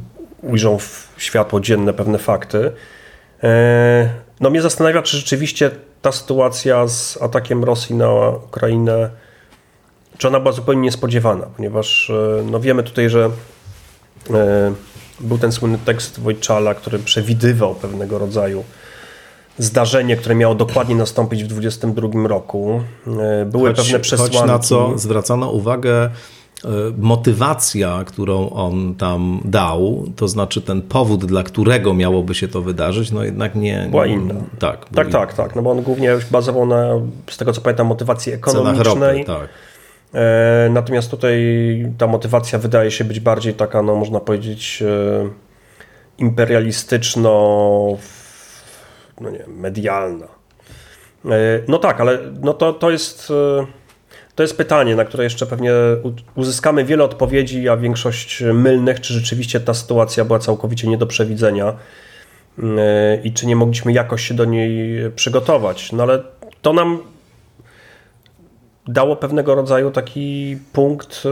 ujrzą 0.42 0.78
w 0.78 1.08
światło 1.16 1.60
dzienne 1.60 1.92
pewne 1.92 2.18
fakty. 2.18 2.72
E, 3.42 4.08
no 4.40 4.50
mnie 4.50 4.62
zastanawia, 4.62 5.02
czy 5.02 5.16
rzeczywiście 5.16 5.70
ta 6.02 6.12
sytuacja 6.12 6.88
z 6.88 7.22
atakiem 7.22 7.64
Rosji 7.64 7.94
na 7.94 8.28
Ukrainę, 8.28 9.10
czy 10.18 10.28
ona 10.28 10.40
była 10.40 10.52
zupełnie 10.52 10.82
niespodziewana, 10.82 11.46
ponieważ 11.56 12.10
e, 12.10 12.42
no 12.50 12.60
wiemy 12.60 12.82
tutaj, 12.82 13.10
że 13.10 13.30
e, 14.30 14.72
był 15.20 15.38
ten 15.38 15.52
słynny 15.52 15.78
tekst 15.78 16.20
Wojczala, 16.20 16.74
który 16.74 16.98
przewidywał 16.98 17.74
pewnego 17.74 18.18
rodzaju 18.18 18.64
zdarzenie, 19.58 20.16
które 20.16 20.34
miało 20.34 20.54
dokładnie 20.54 20.94
nastąpić 20.94 21.44
w 21.44 21.46
2022 21.46 22.28
roku. 22.28 22.80
E, 23.20 23.44
były 23.44 23.68
choć, 23.68 23.76
pewne 23.76 24.00
przesłanki. 24.00 24.36
Choć 24.36 24.48
na 24.48 24.58
co 24.58 24.98
zwracano 24.98 25.50
uwagę 25.50 26.04
e, 26.04 26.10
motywacja, 26.98 28.04
którą 28.06 28.50
on 28.50 28.94
tam 28.94 29.40
dał, 29.44 30.04
to 30.16 30.28
znaczy 30.28 30.60
ten 30.60 30.82
powód, 30.82 31.24
dla 31.24 31.42
którego 31.42 31.94
miałoby 31.94 32.34
się 32.34 32.48
to 32.48 32.62
wydarzyć, 32.62 33.10
no 33.10 33.24
jednak 33.24 33.54
nie... 33.54 33.86
Była 33.90 34.06
inna. 34.06 34.34
Tak, 34.58 34.88
tak, 34.94 35.10
tak, 35.10 35.34
tak, 35.34 35.56
no 35.56 35.62
bo 35.62 35.70
on 35.70 35.82
głównie 35.82 36.16
bazował 36.30 36.66
na, 36.66 36.88
z 37.30 37.36
tego 37.36 37.52
co 37.52 37.60
pamiętam, 37.60 37.86
motywacji 37.86 38.32
ekonomicznej. 38.32 39.18
Ropy, 39.18 39.24
tak. 39.24 39.48
E, 40.14 40.68
natomiast 40.70 41.10
tutaj 41.10 41.36
ta 41.98 42.06
motywacja 42.06 42.58
wydaje 42.58 42.90
się 42.90 43.04
być 43.04 43.20
bardziej 43.20 43.54
taka, 43.54 43.82
no 43.82 43.94
można 43.96 44.20
powiedzieć, 44.20 44.82
imperialistyczno 46.18 47.30
no 49.20 49.30
nie 49.30 49.44
medialna. 49.46 50.26
E, 51.24 51.30
no 51.68 51.78
tak, 51.78 52.00
ale 52.00 52.18
no 52.42 52.54
to, 52.54 52.72
to 52.72 52.90
jest 52.90 53.30
e, 53.30 53.66
to 54.34 54.42
jest 54.42 54.56
pytanie, 54.56 54.96
na 54.96 55.04
które 55.04 55.24
jeszcze 55.24 55.46
pewnie 55.46 55.70
uzyskamy 56.34 56.84
wiele 56.84 57.04
odpowiedzi, 57.04 57.68
a 57.68 57.76
większość 57.76 58.42
mylnych, 58.54 59.00
czy 59.00 59.14
rzeczywiście 59.14 59.60
ta 59.60 59.74
sytuacja 59.74 60.24
była 60.24 60.38
całkowicie 60.38 60.88
nie 60.88 60.98
do 60.98 61.06
przewidzenia 61.06 61.74
e, 62.58 63.16
i 63.24 63.32
czy 63.32 63.46
nie 63.46 63.56
mogliśmy 63.56 63.92
jakoś 63.92 64.28
się 64.28 64.34
do 64.34 64.44
niej 64.44 64.98
przygotować. 65.16 65.92
No 65.92 66.02
ale 66.02 66.22
to 66.62 66.72
nam 66.72 66.98
dało 68.88 69.16
pewnego 69.16 69.54
rodzaju 69.54 69.90
taki 69.90 70.56
punkt 70.72 71.22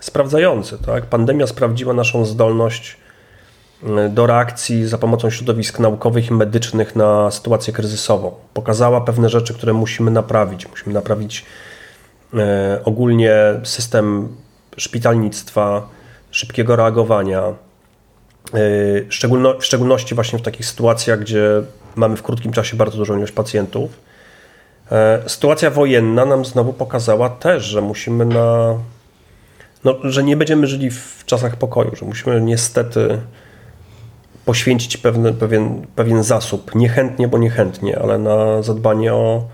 sprawdzający. 0.00 0.78
Tak? 0.86 1.06
Pandemia 1.06 1.46
sprawdziła 1.46 1.94
naszą 1.94 2.24
zdolność 2.24 2.96
do 4.10 4.26
reakcji 4.26 4.88
za 4.88 4.98
pomocą 4.98 5.30
środowisk 5.30 5.78
naukowych 5.78 6.30
i 6.30 6.34
medycznych 6.34 6.96
na 6.96 7.30
sytuację 7.30 7.72
kryzysową. 7.72 8.34
Pokazała 8.54 9.00
pewne 9.00 9.28
rzeczy, 9.28 9.54
które 9.54 9.72
musimy 9.72 10.10
naprawić. 10.10 10.68
Musimy 10.68 10.94
naprawić 10.94 11.44
e, 12.34 12.80
ogólnie 12.84 13.34
system 13.64 14.36
szpitalnictwa, 14.76 15.88
szybkiego 16.30 16.76
reagowania, 16.76 17.40
e, 17.40 17.52
w 19.58 19.64
szczególności 19.64 20.14
właśnie 20.14 20.38
w 20.38 20.42
takich 20.42 20.66
sytuacjach, 20.66 21.20
gdzie 21.20 21.62
mamy 21.96 22.16
w 22.16 22.22
krótkim 22.22 22.52
czasie 22.52 22.76
bardzo 22.76 22.98
dużą 22.98 23.16
ilość 23.16 23.32
pacjentów. 23.32 23.90
E, 24.92 25.22
sytuacja 25.26 25.70
wojenna 25.70 26.24
nam 26.24 26.44
znowu 26.44 26.72
pokazała 26.72 27.28
też, 27.30 27.64
że 27.64 27.80
musimy 27.80 28.24
na. 28.24 28.74
No, 29.84 29.94
że 30.04 30.24
nie 30.24 30.36
będziemy 30.36 30.66
żyli 30.66 30.90
w 30.90 31.22
czasach 31.26 31.56
pokoju, 31.56 31.96
że 31.96 32.06
musimy 32.06 32.40
niestety 32.40 33.20
poświęcić 34.44 34.96
pewne, 34.96 35.32
pewien, 35.32 35.86
pewien 35.96 36.22
zasób, 36.22 36.74
niechętnie, 36.74 37.28
bo 37.28 37.38
niechętnie, 37.38 37.98
ale 37.98 38.18
na 38.18 38.62
zadbanie 38.62 39.14
o, 39.14 39.44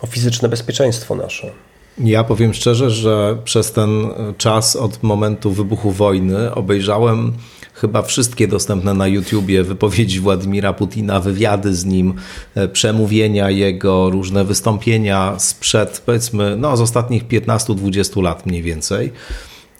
o 0.00 0.06
fizyczne 0.06 0.48
bezpieczeństwo 0.48 1.14
nasze. 1.14 1.50
Ja 1.98 2.24
powiem 2.24 2.54
szczerze, 2.54 2.90
że 2.90 3.38
przez 3.44 3.72
ten 3.72 3.90
czas 4.38 4.76
od 4.76 5.02
momentu 5.02 5.50
wybuchu 5.50 5.90
wojny 5.90 6.54
obejrzałem 6.54 7.32
chyba 7.74 8.02
wszystkie 8.02 8.48
dostępne 8.48 8.94
na 8.94 9.06
YouTubie 9.06 9.62
wypowiedzi 9.62 10.20
Władimira 10.20 10.72
Putina, 10.72 11.20
wywiady 11.20 11.74
z 11.74 11.84
nim, 11.84 12.14
e, 12.54 12.68
przemówienia 12.68 13.50
jego, 13.50 14.10
różne 14.10 14.44
wystąpienia 14.44 15.34
sprzed 15.38 16.02
powiedzmy 16.06 16.56
no, 16.56 16.76
z 16.76 16.80
ostatnich 16.80 17.28
15-20 17.28 18.22
lat 18.22 18.46
mniej 18.46 18.62
więcej. 18.62 19.12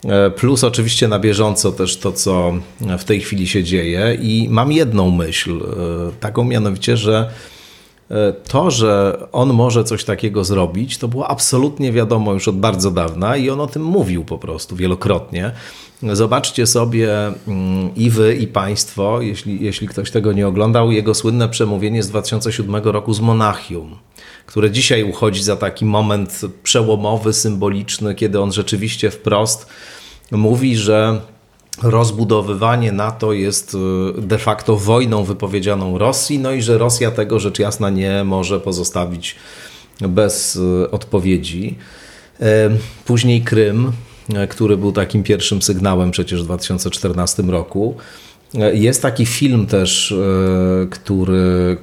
E, 0.04 0.30
plus 0.30 0.64
oczywiście 0.64 1.08
na 1.08 1.18
bieżąco 1.18 1.72
też 1.72 1.96
to, 1.96 2.12
co 2.12 2.52
w 2.98 3.04
tej 3.04 3.20
chwili 3.20 3.48
się 3.48 3.64
dzieje. 3.64 4.18
I 4.20 4.48
mam 4.50 4.72
jedną 4.72 5.10
myśl, 5.10 5.60
e, 5.60 6.12
taką 6.20 6.44
mianowicie, 6.44 6.96
że 6.96 7.30
e, 8.10 8.32
to, 8.32 8.70
że 8.70 9.18
on 9.32 9.52
może 9.52 9.84
coś 9.84 10.04
takiego 10.04 10.44
zrobić, 10.44 10.98
to 10.98 11.08
było 11.08 11.28
absolutnie 11.28 11.92
wiadomo 11.92 12.32
już 12.32 12.48
od 12.48 12.56
bardzo 12.56 12.90
dawna 12.90 13.36
i 13.36 13.50
on 13.50 13.60
o 13.60 13.66
tym 13.66 13.82
mówił 13.82 14.24
po 14.24 14.38
prostu 14.38 14.76
wielokrotnie. 14.76 15.52
Zobaczcie 16.12 16.66
sobie 16.66 17.26
mm, 17.26 17.94
i 17.96 18.10
wy, 18.10 18.34
i 18.34 18.46
państwo, 18.46 19.20
jeśli, 19.20 19.64
jeśli 19.64 19.88
ktoś 19.88 20.10
tego 20.10 20.32
nie 20.32 20.48
oglądał, 20.48 20.92
jego 20.92 21.14
słynne 21.14 21.48
przemówienie 21.48 22.02
z 22.02 22.08
2007 22.08 22.74
roku 22.84 23.14
z 23.14 23.20
Monachium 23.20 23.96
które 24.50 24.70
dzisiaj 24.70 25.02
uchodzi 25.02 25.42
za 25.42 25.56
taki 25.56 25.84
moment 25.84 26.40
przełomowy, 26.62 27.32
symboliczny, 27.32 28.14
kiedy 28.14 28.40
on 28.40 28.52
rzeczywiście 28.52 29.10
wprost 29.10 29.66
mówi, 30.30 30.76
że 30.76 31.20
rozbudowywanie 31.82 32.92
NATO 32.92 33.32
jest 33.32 33.76
y, 34.18 34.22
de 34.22 34.38
facto 34.38 34.76
wojną 34.76 35.24
wypowiedzianą 35.24 35.98
Rosji, 35.98 36.38
no 36.38 36.52
i 36.52 36.62
że 36.62 36.78
Rosja 36.78 37.10
tego 37.10 37.38
rzecz 37.38 37.58
jasna 37.58 37.90
nie 37.90 38.24
może 38.24 38.60
pozostawić 38.60 39.36
bez 40.00 40.56
y, 40.56 40.90
odpowiedzi. 40.90 41.78
Y, 42.40 42.44
później 43.04 43.42
Krym, 43.42 43.92
który 44.48 44.76
był 44.76 44.92
takim 44.92 45.22
pierwszym 45.22 45.62
sygnałem 45.62 46.10
przecież 46.10 46.42
w 46.42 46.44
2014 46.44 47.42
roku. 47.42 47.96
Jest 48.72 49.02
taki 49.02 49.26
film 49.26 49.66
też, 49.66 50.14
który, 50.90 51.76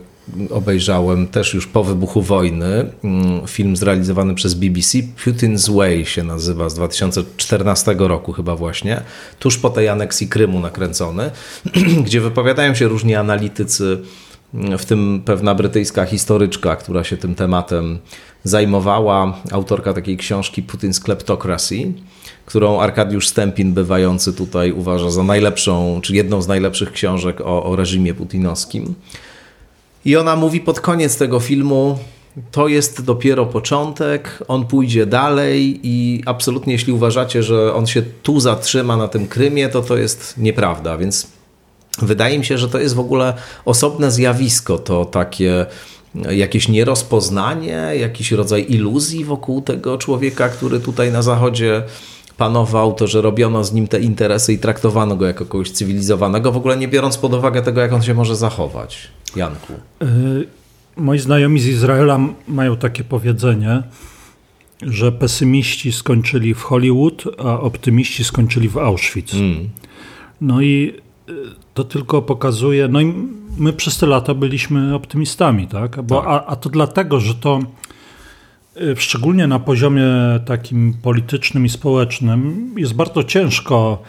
obejrzałem 0.50 1.28
też 1.28 1.54
już 1.54 1.68
po 1.68 1.84
wybuchu 1.84 2.22
wojny. 2.22 2.92
Mm, 3.04 3.48
film 3.48 3.76
zrealizowany 3.76 4.36
przez 4.36 4.54
BBC, 4.54 4.98
Putin's 5.26 5.76
Way 5.78 6.06
się 6.06 6.24
nazywa, 6.24 6.70
z 6.70 6.74
2014 6.74 7.96
roku 8.00 8.34
chyba 8.34 8.56
właśnie, 8.56 9.02
tuż 9.40 9.58
po 9.58 9.70
tej 9.70 9.90
aneksji 9.90 10.28
Krymu 10.28 10.60
nakręcony, 10.60 11.32
gdzie 12.06 12.22
wypowiadają 12.22 12.76
się 12.76 12.88
różni 12.88 13.16
analitycy 13.16 13.98
w 14.54 14.86
tym 14.86 15.22
pewna 15.26 15.56
brytyjska 15.56 16.06
historyczka, 16.06 16.76
która 16.76 17.04
się 17.04 17.18
tym 17.18 17.36
tematem 17.36 18.00
zajmowała, 18.44 19.42
autorka 19.52 19.94
takiej 19.94 20.18
książki 20.18 20.64
Putin's 20.64 21.04
Kleptocracy, 21.04 21.94
którą 22.46 22.80
Arkadiusz 22.80 23.28
Stępin, 23.28 23.74
bywający 23.74 24.34
tutaj, 24.34 24.72
uważa 24.72 25.10
za 25.10 25.24
najlepszą, 25.24 26.00
czy 26.04 26.16
jedną 26.16 26.42
z 26.42 26.48
najlepszych 26.48 26.92
książek 26.92 27.42
o, 27.42 27.64
o 27.64 27.76
reżimie 27.76 28.14
putinowskim. 28.14 28.96
I 30.08 30.16
ona 30.16 30.36
mówi 30.36 30.60
pod 30.60 30.80
koniec 30.80 31.18
tego 31.18 31.40
filmu, 31.40 32.00
to 32.52 32.68
jest 32.68 33.02
dopiero 33.02 33.46
początek, 33.46 34.44
on 34.48 34.66
pójdzie 34.66 35.06
dalej 35.06 35.80
i 35.84 36.24
absolutnie 36.26 36.74
jeśli 36.74 36.94
uważacie, 36.94 37.44
że 37.44 37.74
on 37.74 37.88
się 37.88 38.02
tu 38.24 38.40
zatrzyma 38.40 38.98
na 38.98 39.08
tym 39.08 39.28
Krymie, 39.28 39.70
to 39.70 39.82
to 39.82 39.98
jest 39.98 40.38
nieprawda, 40.38 40.98
więc 40.98 41.28
wydaje 42.02 42.40
mi 42.40 42.46
się, 42.46 42.58
że 42.58 42.70
to 42.70 42.80
jest 42.80 42.96
w 42.96 43.00
ogóle 43.00 43.34
osobne 43.66 44.12
zjawisko, 44.12 44.78
to 44.78 45.06
takie 45.06 45.66
jakieś 46.16 46.68
nierozpoznanie, 46.68 47.92
jakiś 48.00 48.32
rodzaj 48.32 48.66
iluzji 48.70 49.26
wokół 49.26 49.62
tego 49.62 49.98
człowieka, 49.98 50.50
który 50.50 50.80
tutaj 50.80 51.12
na 51.12 51.22
zachodzie 51.22 51.84
panował, 52.38 52.94
to 52.94 53.08
że 53.08 53.22
robiono 53.22 53.64
z 53.64 53.74
nim 53.74 53.88
te 53.88 54.00
interesy 54.00 54.54
i 54.54 54.60
traktowano 54.60 55.16
go 55.16 55.26
jako 55.26 55.46
kogoś 55.46 55.72
cywilizowanego, 55.72 56.52
w 56.52 56.58
ogóle 56.58 56.78
nie 56.78 56.88
biorąc 56.88 57.18
pod 57.18 57.34
uwagę 57.34 57.62
tego, 57.62 57.82
jak 57.82 57.94
on 57.94 58.02
się 58.02 58.14
może 58.14 58.36
zachować. 58.36 59.08
Janku. 59.36 59.74
Y 60.02 60.58
moi 60.98 61.20
znajomi 61.20 61.60
z 61.60 61.68
Izraela 61.68 62.20
mają 62.48 62.78
takie 62.78 63.04
powiedzenie, 63.04 63.84
że 64.82 65.12
pesymiści 65.12 65.92
skończyli 65.92 66.54
w 66.54 66.62
Hollywood, 66.62 67.24
a 67.38 67.60
optymiści 67.60 68.24
skończyli 68.24 68.70
w 68.70 68.78
Auschwitz. 68.78 69.34
Mm. 69.34 69.70
No 70.42 70.62
i 70.62 70.94
y, 71.30 71.34
to 71.74 71.84
tylko 71.84 72.22
pokazuje, 72.22 72.88
no 72.88 73.02
i 73.02 73.14
my 73.58 73.74
przez 73.74 73.98
te 73.98 74.06
lata 74.06 74.34
byliśmy 74.34 74.96
optymistami, 74.96 75.68
tak? 75.68 76.02
Bo, 76.02 76.22
tak. 76.22 76.30
A, 76.30 76.46
a 76.46 76.56
to 76.56 76.70
dlatego, 76.70 77.20
że 77.20 77.36
to 77.36 77.60
szczególnie 78.96 79.48
na 79.48 79.60
poziomie 79.60 80.04
takim 80.46 80.94
politycznym 80.94 81.66
i 81.66 81.70
społecznym 81.70 82.74
jest 82.78 82.94
bardzo 82.94 83.24
ciężko 83.24 84.04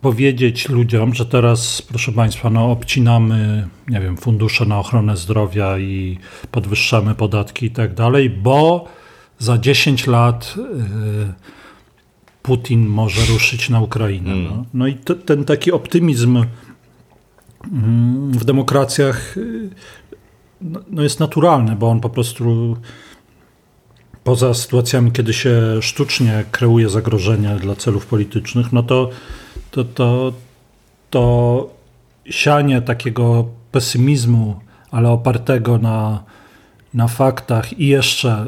powiedzieć 0.00 0.68
ludziom, 0.68 1.14
że 1.14 1.26
teraz, 1.26 1.82
proszę 1.82 2.12
Państwa, 2.12 2.50
no, 2.50 2.70
obcinamy, 2.70 3.68
nie 3.88 4.00
wiem, 4.00 4.16
fundusze 4.16 4.66
na 4.66 4.78
ochronę 4.78 5.16
zdrowia 5.16 5.78
i 5.78 6.18
podwyższamy 6.50 7.14
podatki 7.14 7.66
i 7.66 7.70
tak 7.70 7.94
dalej, 7.94 8.30
bo 8.30 8.88
za 9.38 9.58
10 9.58 10.06
lat 10.06 10.54
y, 10.58 11.32
Putin 12.42 12.86
może 12.86 13.32
ruszyć 13.32 13.70
na 13.70 13.80
Ukrainę. 13.80 14.32
Mm. 14.32 14.44
No. 14.44 14.64
no, 14.74 14.86
i 14.86 14.94
to, 14.94 15.14
ten 15.14 15.44
taki 15.44 15.72
optymizm 15.72 16.44
mm, 17.72 18.30
w 18.32 18.44
demokracjach 18.44 19.36
y, 19.36 19.70
no, 20.60 20.80
no, 20.90 21.02
jest 21.02 21.20
naturalny, 21.20 21.76
bo 21.76 21.90
on 21.90 22.00
po 22.00 22.10
prostu 22.10 22.76
poza 24.26 24.54
sytuacjami, 24.54 25.12
kiedy 25.12 25.32
się 25.32 25.82
sztucznie 25.82 26.44
kreuje 26.50 26.88
zagrożenie 26.88 27.56
dla 27.60 27.74
celów 27.74 28.06
politycznych, 28.06 28.72
no 28.72 28.82
to 28.82 29.10
to, 29.70 29.84
to, 29.84 30.32
to 31.10 31.68
sianie 32.24 32.82
takiego 32.82 33.46
pesymizmu, 33.72 34.60
ale 34.90 35.10
opartego 35.10 35.78
na, 35.78 36.22
na 36.94 37.08
faktach 37.08 37.80
i 37.80 37.86
jeszcze 37.86 38.46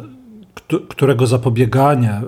którego 0.89 1.27
zapobieganie 1.27 2.21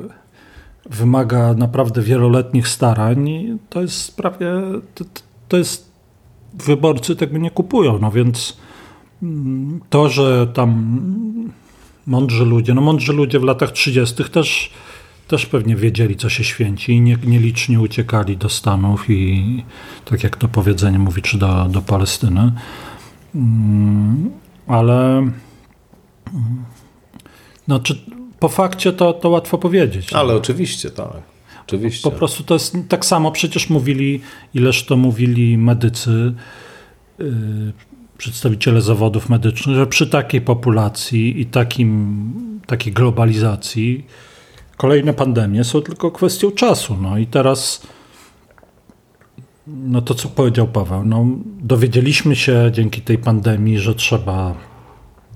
wymaga 0.91 1.55
naprawdę 1.55 2.03
wieloletnich 2.03 2.69
starań, 2.69 3.29
to 3.69 3.83
jest 3.83 4.17
prawie, 4.17 4.47
to, 4.95 5.05
to 5.49 5.57
jest, 5.57 5.91
wyborcy 6.55 7.17
tego 7.17 7.39
nie 7.39 7.51
kupują, 7.51 7.99
no 7.99 8.11
więc 8.11 8.57
mm, 9.23 9.81
to, 9.91 10.09
że 10.09 10.47
tam 10.47 11.01
mądrzy 12.11 12.45
ludzie, 12.45 12.75
no 12.75 12.81
mądrzy 12.81 13.13
ludzie 13.13 13.39
w 13.41 13.43
latach 13.43 13.73
30. 13.73 14.25
też 14.25 14.71
też 15.29 15.47
pewnie 15.47 15.77
wiedzieli, 15.77 16.17
co 16.17 16.29
się 16.29 16.45
święci 16.45 16.93
i 16.93 17.01
nie, 17.01 17.17
nielicznie 17.25 17.81
uciekali 17.81 18.37
do 18.37 18.49
Stanów 18.49 19.11
i 19.11 19.65
tak 20.05 20.23
jak 20.23 20.37
to 20.37 20.49
powiedzenie 20.49 20.99
mówi, 20.99 21.23
czy 21.23 21.39
do, 21.39 21.67
do 21.71 21.83
Palestyny. 21.83 22.53
Mm, 23.35 24.31
ale 24.67 25.19
mm, 25.19 25.35
no, 27.69 27.81
czy 27.81 27.99
po 28.39 28.49
fakcie 28.49 28.93
to, 28.93 29.13
to 29.13 29.29
łatwo 29.29 29.59
powiedzieć. 29.59 30.13
Ale 30.13 30.33
no. 30.33 30.39
oczywiście, 30.39 30.91
tak. 30.91 31.23
Oczywiście. 31.67 32.11
Po 32.11 32.17
prostu 32.17 32.45
to 32.45 32.55
jest 32.55 32.77
tak 32.89 33.05
samo, 33.05 33.33
przecież 33.33 33.71
mówili, 33.71 34.21
ileż 34.55 34.87
to 34.87 34.97
mówili 34.97 35.59
medycy, 35.59 36.35
yy, 37.19 37.73
przedstawiciele 38.21 38.81
zawodów 38.81 39.29
medycznych, 39.29 39.77
że 39.77 39.87
przy 39.87 40.07
takiej 40.07 40.41
populacji 40.41 41.41
i 41.41 41.47
takim, 41.47 42.61
takiej 42.67 42.93
globalizacji 42.93 44.07
kolejne 44.77 45.15
pandemie 45.15 45.65
są 45.65 45.81
tylko 45.81 46.11
kwestią 46.11 46.51
czasu. 46.51 46.97
No 46.97 47.19
i 47.19 47.27
teraz, 47.27 47.83
no 49.67 50.03
to 50.03 50.15
co 50.15 50.29
powiedział 50.29 50.69
Paweł, 50.69 51.05
no 51.05 51.27
dowiedzieliśmy 51.61 52.37
się 52.37 52.71
dzięki 52.73 53.01
tej 53.01 53.19
pandemii, 53.19 53.79
że 53.79 53.95
trzeba 53.95 54.55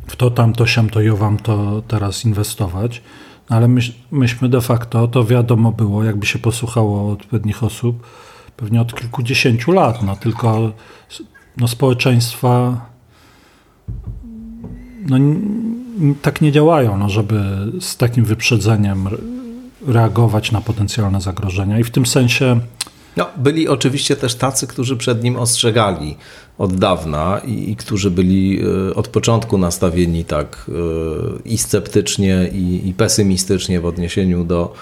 w 0.06 0.16
to, 0.16 0.30
tamto, 0.30 0.66
siamto 0.66 1.00
i 1.00 1.08
owam 1.08 1.38
to 1.38 1.82
teraz 1.88 2.24
inwestować, 2.24 3.02
ale 3.48 3.68
my, 3.68 3.80
myśmy 4.10 4.48
de 4.48 4.60
facto, 4.60 5.08
to 5.08 5.24
wiadomo 5.24 5.72
było, 5.72 6.04
jakby 6.04 6.26
się 6.26 6.38
posłuchało 6.38 7.12
odpowiednich 7.12 7.62
osób, 7.62 8.06
pewnie 8.56 8.80
od 8.80 8.94
kilkudziesięciu 8.94 9.72
lat, 9.72 10.02
no 10.02 10.16
tylko 10.16 10.72
no, 11.56 11.68
społeczeństwa 11.68 12.80
no, 15.08 15.16
tak 16.22 16.40
nie 16.40 16.52
działają, 16.52 16.98
no, 16.98 17.08
żeby 17.08 17.40
z 17.80 17.96
takim 17.96 18.24
wyprzedzeniem 18.24 19.08
reagować 19.86 20.52
na 20.52 20.60
potencjalne 20.60 21.20
zagrożenia. 21.20 21.78
I 21.78 21.84
w 21.84 21.90
tym 21.90 22.06
sensie. 22.06 22.60
No, 23.16 23.26
byli 23.36 23.68
oczywiście 23.68 24.16
też 24.16 24.34
tacy, 24.34 24.66
którzy 24.66 24.96
przed 24.96 25.22
nim 25.22 25.36
ostrzegali 25.36 26.16
od 26.58 26.74
dawna 26.74 27.40
i, 27.44 27.70
i 27.70 27.76
którzy 27.76 28.10
byli 28.10 28.60
e, 28.90 28.94
od 28.94 29.08
początku 29.08 29.58
nastawieni 29.58 30.24
tak 30.24 30.66
e, 30.68 30.72
i 31.44 31.58
sceptycznie, 31.58 32.50
i, 32.52 32.88
i 32.88 32.94
pesymistycznie 32.94 33.80
w 33.80 33.86
odniesieniu 33.86 34.44
do 34.44 34.74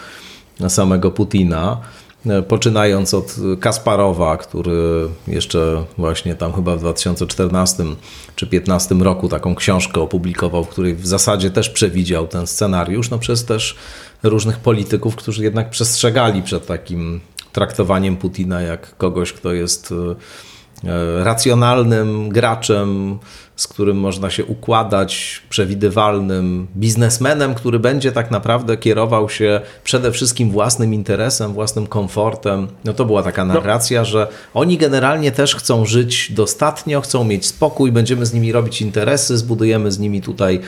samego 0.68 1.10
Putina. 1.10 1.80
E, 2.26 2.42
poczynając 2.42 3.14
od 3.14 3.36
Kasparowa, 3.60 4.36
który 4.36 5.08
jeszcze 5.28 5.84
właśnie 5.98 6.34
tam 6.34 6.52
chyba 6.52 6.76
w 6.76 6.80
2014 6.80 7.82
czy 8.36 8.46
2015 8.46 8.94
roku 8.94 9.28
taką 9.28 9.54
książkę 9.54 10.00
opublikował, 10.00 10.64
w 10.64 10.68
której 10.68 10.94
w 10.94 11.06
zasadzie 11.06 11.50
też 11.50 11.70
przewidział 11.70 12.26
ten 12.26 12.46
scenariusz, 12.46 13.10
no 13.10 13.18
przez 13.18 13.44
też 13.44 13.76
różnych 14.22 14.58
polityków, 14.58 15.16
którzy 15.16 15.42
jednak 15.42 15.70
przestrzegali 15.70 16.42
przed 16.42 16.66
takim 16.66 17.20
traktowaniem 17.52 18.16
Putina 18.16 18.60
jak 18.60 18.96
kogoś, 18.96 19.32
kto 19.32 19.52
jest 19.52 19.92
e, 19.92 20.14
racjonalnym 21.24 22.28
graczem, 22.28 23.18
z 23.56 23.68
którym 23.68 23.96
można 23.96 24.30
się 24.30 24.44
układać, 24.44 25.42
przewidywalnym 25.50 26.66
biznesmenem, 26.76 27.54
który 27.54 27.78
będzie 27.78 28.12
tak 28.12 28.30
naprawdę 28.30 28.76
kierował 28.76 29.28
się 29.28 29.60
przede 29.84 30.12
wszystkim 30.12 30.50
własnym 30.50 30.94
interesem, 30.94 31.52
własnym 31.52 31.86
komfortem. 31.86 32.68
No 32.84 32.92
to 32.92 33.04
była 33.04 33.22
taka 33.22 33.44
no. 33.44 33.54
narracja, 33.54 34.00
no. 34.00 34.04
że 34.04 34.28
oni 34.54 34.78
generalnie 34.78 35.32
też 35.32 35.56
chcą 35.56 35.86
żyć 35.86 36.32
dostatnio, 36.32 37.00
chcą 37.00 37.24
mieć 37.24 37.46
spokój, 37.46 37.92
będziemy 37.92 38.26
z 38.26 38.32
nimi 38.32 38.52
robić 38.52 38.82
interesy, 38.82 39.38
zbudujemy 39.38 39.92
z 39.92 39.98
nimi 39.98 40.20
tutaj 40.20 40.60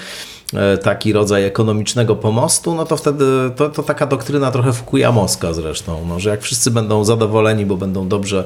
e, 0.54 0.78
taki 0.78 1.12
rodzaj 1.12 1.44
ekonomicznego 1.44 2.16
pomostu, 2.16 2.74
no 2.74 2.84
to 2.84 2.96
wtedy 2.96 3.24
to, 3.56 3.68
to 3.68 3.82
taka 3.82 4.06
doktryna 4.06 4.50
trochę 4.50 4.72
Fukuyamowska 4.72 5.52
zresztą, 5.52 6.06
no, 6.08 6.20
że 6.20 6.30
jak 6.30 6.42
wszyscy 6.42 6.70
będą 6.70 7.04
zadowoleni, 7.04 7.66
bo 7.66 7.76
będą 7.76 8.08
dobrze 8.08 8.44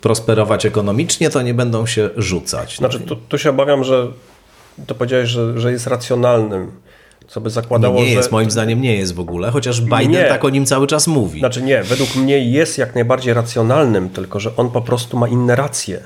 prosperować 0.00 0.66
ekonomicznie, 0.66 1.30
to 1.30 1.42
nie 1.42 1.54
będą 1.54 1.86
się 1.86 2.10
rzucać. 2.16 2.76
Znaczy, 2.76 3.00
tu, 3.00 3.16
tu 3.16 3.38
się 3.38 3.50
obawiam, 3.50 3.84
że 3.84 4.08
to 4.86 4.94
powiedziałeś, 4.94 5.28
że, 5.28 5.60
że 5.60 5.72
jest 5.72 5.86
racjonalnym. 5.86 6.70
Co 7.28 7.40
by 7.40 7.50
zakładało, 7.50 7.94
nie, 7.94 8.02
nie 8.02 8.12
jest, 8.12 8.28
że... 8.28 8.32
moim 8.32 8.50
zdaniem 8.50 8.82
nie 8.82 8.96
jest 8.96 9.14
w 9.14 9.20
ogóle, 9.20 9.50
chociaż 9.50 9.80
Biden 9.80 10.10
nie. 10.10 10.24
tak 10.24 10.44
o 10.44 10.50
nim 10.50 10.66
cały 10.66 10.86
czas 10.86 11.06
mówi. 11.06 11.38
Znaczy 11.40 11.62
nie, 11.62 11.82
według 11.82 12.16
mnie 12.16 12.50
jest 12.50 12.78
jak 12.78 12.94
najbardziej 12.94 13.34
racjonalnym, 13.34 14.08
tylko 14.10 14.40
że 14.40 14.56
on 14.56 14.70
po 14.70 14.80
prostu 14.80 15.18
ma 15.18 15.28
inne 15.28 15.56
racje. 15.56 16.00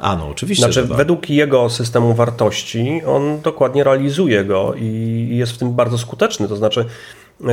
A 0.00 0.16
no, 0.16 0.28
oczywiście. 0.28 0.64
Znaczy, 0.64 0.88
tak. 0.88 0.96
według 0.96 1.30
jego 1.30 1.70
systemu 1.70 2.14
wartości, 2.14 3.02
on 3.06 3.40
dokładnie 3.40 3.84
realizuje 3.84 4.44
go 4.44 4.74
i 4.76 5.28
jest 5.30 5.52
w 5.52 5.58
tym 5.58 5.72
bardzo 5.74 5.98
skuteczny. 5.98 6.48
To 6.48 6.56
znaczy, 6.56 6.84
Yy, 7.40 7.48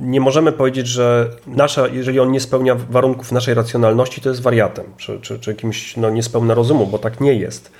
nie 0.00 0.20
możemy 0.20 0.52
powiedzieć, 0.52 0.86
że 0.86 1.30
nasza, 1.46 1.88
jeżeli 1.88 2.20
on 2.20 2.32
nie 2.32 2.40
spełnia 2.40 2.74
warunków 2.74 3.32
naszej 3.32 3.54
racjonalności, 3.54 4.20
to 4.20 4.28
jest 4.28 4.42
wariatem, 4.42 4.84
czy, 4.96 5.20
czy, 5.20 5.38
czy 5.38 5.50
jakimś 5.50 5.96
no, 5.96 6.10
niespełna 6.10 6.54
rozumu, 6.54 6.86
bo 6.86 6.98
tak 6.98 7.20
nie 7.20 7.34
jest. 7.34 7.72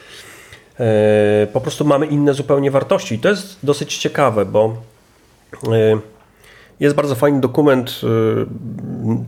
Yy, 0.79 0.87
po 1.53 1.61
prostu 1.61 1.85
mamy 1.85 2.07
inne 2.07 2.35
zupełnie 2.35 2.71
wartości 2.71 3.15
i 3.15 3.19
to 3.19 3.29
jest 3.29 3.59
dosyć 3.63 3.97
ciekawe, 3.97 4.45
bo 4.45 4.77
yy, 5.63 6.01
jest 6.81 6.97
bardzo 6.97 7.15
fajny 7.15 7.41
dokument, 7.41 8.01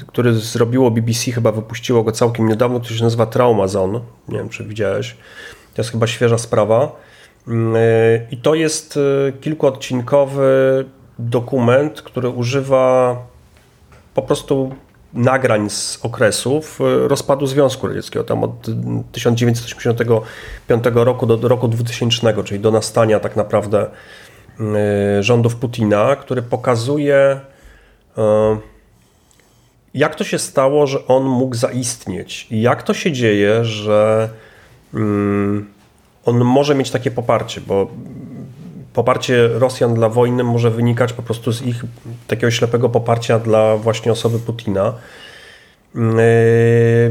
który 0.07 0.35
zrobiło 0.35 0.91
BBC, 0.91 1.33
chyba 1.33 1.53
wypuściło 1.53 2.03
go 2.03 2.13
całkiem 2.13 2.49
niedawno, 2.49 2.81
który 2.81 2.97
się 2.97 3.05
nazywa 3.05 3.27
Trauma 3.27 3.69
Zone. 3.69 4.01
Nie 4.29 4.39
wiem, 4.39 4.49
czy 4.49 4.65
widziałeś. 4.65 5.17
To 5.75 5.83
jest 5.83 5.91
chyba 5.91 6.07
świeża 6.07 6.39
sprawa. 6.39 6.93
Mm, 7.49 7.75
I 8.31 8.37
to 8.37 8.55
jest 8.55 8.99
kilkuodcinkowy 9.41 10.85
dokument, 11.19 12.03
który 12.03 12.29
używa 12.29 13.17
po 14.15 14.23
prostu 14.23 14.75
nagrań 15.15 15.71
z 15.71 15.99
okresów 16.03 16.79
rozpadu 17.07 17.47
Związku 17.47 17.89
Radzieckiego, 17.89 18.25
tam 18.25 18.45
od 18.45 18.67
1985 19.13 20.85
roku 20.95 21.27
do 21.27 21.49
roku 21.49 21.69
2000, 21.69 22.45
czyli 22.45 22.61
do 22.61 22.71
nastania 22.71 23.21
tak 23.21 23.37
naprawdę 23.37 23.91
rządów 25.21 25.57
Putina, 25.57 26.17
który 26.17 26.43
pokazuje, 26.43 27.41
e, 28.19 28.59
jak 29.95 30.15
to 30.15 30.25
się 30.25 30.39
stało, 30.39 30.87
że 30.87 31.07
on 31.07 31.25
mógł 31.25 31.57
zaistnieć 31.57 32.47
i 32.51 32.61
jak 32.61 32.83
to 32.83 32.95
się 32.95 33.13
dzieje, 33.13 33.65
że 33.65 34.29
mm, 34.95 35.67
on 36.25 36.39
może 36.45 36.75
mieć 36.75 36.91
takie 36.91 37.11
poparcie, 37.11 37.61
bo 37.61 37.91
poparcie 38.93 39.49
Rosjan 39.49 39.95
dla 39.95 40.09
wojny 40.09 40.45
może 40.45 40.71
wynikać 40.71 41.13
po 41.13 41.23
prostu 41.23 41.53
z 41.53 41.63
ich 41.63 41.85
takiego 42.27 42.51
ślepego 42.51 42.89
poparcia 42.89 43.39
dla 43.39 43.77
właśnie 43.77 44.13
osoby 44.13 44.39
Putina. 44.39 44.93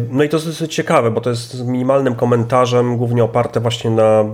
No 0.09 0.23
i 0.23 0.29
to 0.29 0.37
jest 0.37 0.47
dosyć 0.47 0.75
ciekawe, 0.75 1.11
bo 1.11 1.21
to 1.21 1.29
jest 1.29 1.65
minimalnym 1.65 2.15
komentarzem, 2.15 2.97
głównie 2.97 3.23
oparte 3.23 3.59
właśnie 3.59 3.91
na 3.91 4.25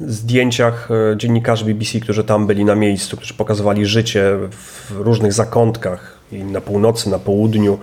zdjęciach 0.00 0.88
e, 0.90 1.16
dziennikarzy 1.16 1.64
BBC, 1.64 2.00
którzy 2.00 2.24
tam 2.24 2.46
byli 2.46 2.64
na 2.64 2.74
miejscu, 2.74 3.16
którzy 3.16 3.34
pokazywali 3.34 3.86
życie 3.86 4.38
w 4.50 4.90
różnych 4.90 5.32
zakątkach 5.32 6.18
i 6.32 6.44
na 6.44 6.60
północy, 6.60 7.10
na 7.10 7.18
południu. 7.18 7.78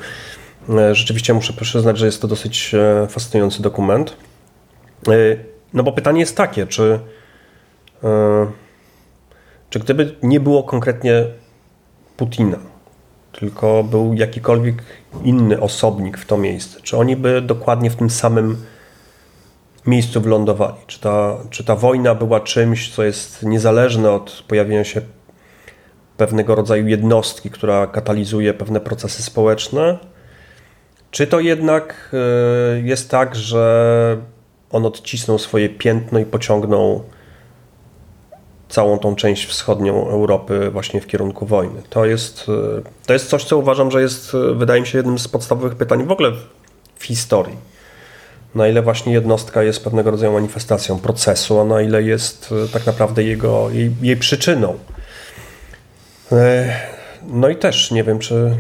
E, 0.70 0.96
rzeczywiście 0.96 1.34
muszę 1.34 1.54
przyznać, 1.54 1.98
że 1.98 2.06
jest 2.06 2.22
to 2.22 2.28
dosyć 2.28 2.74
e, 2.74 3.08
fascynujący 3.08 3.62
dokument. 3.62 4.18
No 5.74 5.84
bo 5.84 5.92
pytanie 5.92 6.20
jest 6.20 6.38
takie, 6.38 6.68
czy 6.68 7.00
czy 9.70 9.80
gdyby 9.80 10.16
nie 10.24 10.40
było 10.40 10.64
konkretnie 10.64 11.26
Putina, 12.18 12.58
tylko 13.32 13.84
był 13.84 14.14
jakikolwiek 14.14 14.84
inny 15.24 15.62
osobnik 15.62 16.18
w 16.18 16.26
to 16.26 16.38
miejsce, 16.38 16.82
czy 16.82 16.98
oni 16.98 17.16
by 17.16 17.42
dokładnie 17.42 17.90
w 17.90 17.96
tym 17.96 18.10
samym 18.10 18.58
miejscu 19.88 20.22
wylądowali? 20.22 20.78
Czy 20.88 21.00
ta, 21.00 21.38
czy 21.50 21.64
ta 21.64 21.76
wojna 21.76 22.16
była 22.16 22.40
czymś, 22.40 22.96
co 22.96 23.04
jest 23.04 23.44
niezależne 23.44 24.12
od 24.12 24.44
pojawienia 24.48 24.84
się 24.84 25.02
pewnego 26.18 26.56
rodzaju 26.56 26.88
jednostki, 26.88 27.50
która 27.50 27.88
katalizuje 27.88 28.54
pewne 28.54 28.80
procesy 28.80 29.24
społeczne? 29.24 29.98
Czy 31.12 31.28
to 31.28 31.40
jednak 31.40 32.12
e, 32.14 32.82
jest 32.82 33.10
tak, 33.10 33.36
że 33.36 34.18
on 34.72 34.86
odcisnął 34.86 35.40
swoje 35.40 35.70
piętno 35.70 36.20
i 36.20 36.26
pociągnął 36.26 37.04
całą 38.70 39.00
tą 39.00 39.16
część 39.16 39.46
wschodnią 39.46 40.10
Europy 40.10 40.70
właśnie 40.72 41.02
w 41.02 41.08
kierunku 41.08 41.46
wojny. 41.46 41.82
To 41.90 42.06
jest, 42.06 42.46
e, 42.50 42.82
to 43.06 43.14
jest 43.14 43.30
coś, 43.30 43.44
co 43.44 43.58
uważam, 43.58 43.92
że 43.92 44.02
jest, 44.02 44.36
e, 44.36 44.54
wydaje 44.54 44.82
mi 44.82 44.88
się, 44.88 44.98
jednym 44.98 45.20
z 45.20 45.28
podstawowych 45.28 45.76
pytań 45.76 46.06
w 46.06 46.12
ogóle 46.12 46.32
w 46.96 47.04
historii. 47.06 47.75
Na 48.56 48.68
ile 48.68 48.82
właśnie 48.82 49.14
jednostka 49.14 49.64
jest 49.64 49.84
pewnego 49.84 50.12
rodzaju 50.12 50.34
manifestacją 50.34 51.00
procesu, 51.00 51.60
a 51.60 51.66
na 51.66 51.82
ile 51.82 52.04
jest 52.04 52.54
e, 52.66 52.68
tak 52.68 52.86
naprawdę 52.86 53.24
jego, 53.24 53.70
jej, 53.70 53.92
jej 54.02 54.18
przyczyną. 54.18 54.78
No 57.28 57.50
i 57.50 57.56
też 57.56 57.92
nie 57.92 58.04
wiem, 58.04 58.20
czy 58.20 58.58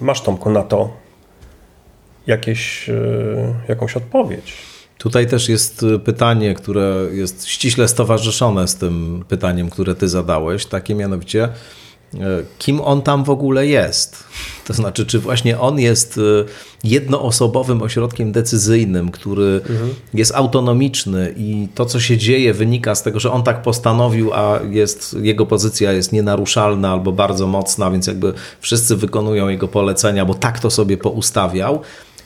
masz 0.00 0.20
Tomku 0.20 0.50
na 0.50 0.62
to 0.62 0.96
jakieś, 2.26 2.90
jakąś 3.68 3.96
odpowiedź. 3.96 4.54
Tutaj 4.98 5.26
też 5.26 5.48
jest 5.48 5.84
pytanie, 6.04 6.54
które 6.54 6.94
jest 7.12 7.46
ściśle 7.46 7.88
stowarzyszone 7.88 8.68
z 8.68 8.76
tym 8.76 9.24
pytaniem, 9.28 9.70
które 9.70 9.94
ty 9.94 10.08
zadałeś, 10.08 10.66
takie 10.66 10.94
mianowicie, 10.94 11.48
kim 12.58 12.80
on 12.80 13.02
tam 13.02 13.24
w 13.24 13.30
ogóle 13.30 13.66
jest? 13.66 14.24
To 14.66 14.72
znaczy, 14.72 15.06
czy 15.06 15.18
właśnie 15.18 15.60
on 15.60 15.78
jest 15.78 16.18
y, 16.18 16.44
jednoosobowym 16.84 17.82
ośrodkiem 17.82 18.32
decyzyjnym, 18.32 19.10
który 19.10 19.60
mhm. 19.70 19.94
jest 20.14 20.34
autonomiczny 20.34 21.34
i 21.36 21.68
to, 21.74 21.86
co 21.86 22.00
się 22.00 22.18
dzieje, 22.18 22.54
wynika 22.54 22.94
z 22.94 23.02
tego, 23.02 23.20
że 23.20 23.32
on 23.32 23.42
tak 23.42 23.62
postanowił, 23.62 24.32
a 24.34 24.60
jest, 24.70 25.16
jego 25.22 25.46
pozycja 25.46 25.92
jest 25.92 26.12
nienaruszalna 26.12 26.92
albo 26.92 27.12
bardzo 27.12 27.46
mocna, 27.46 27.90
więc 27.90 28.06
jakby 28.06 28.32
wszyscy 28.60 28.96
wykonują 28.96 29.48
jego 29.48 29.68
polecenia, 29.68 30.24
bo 30.24 30.34
tak 30.34 30.60
to 30.60 30.70
sobie 30.70 30.96
poustawiał 30.96 31.80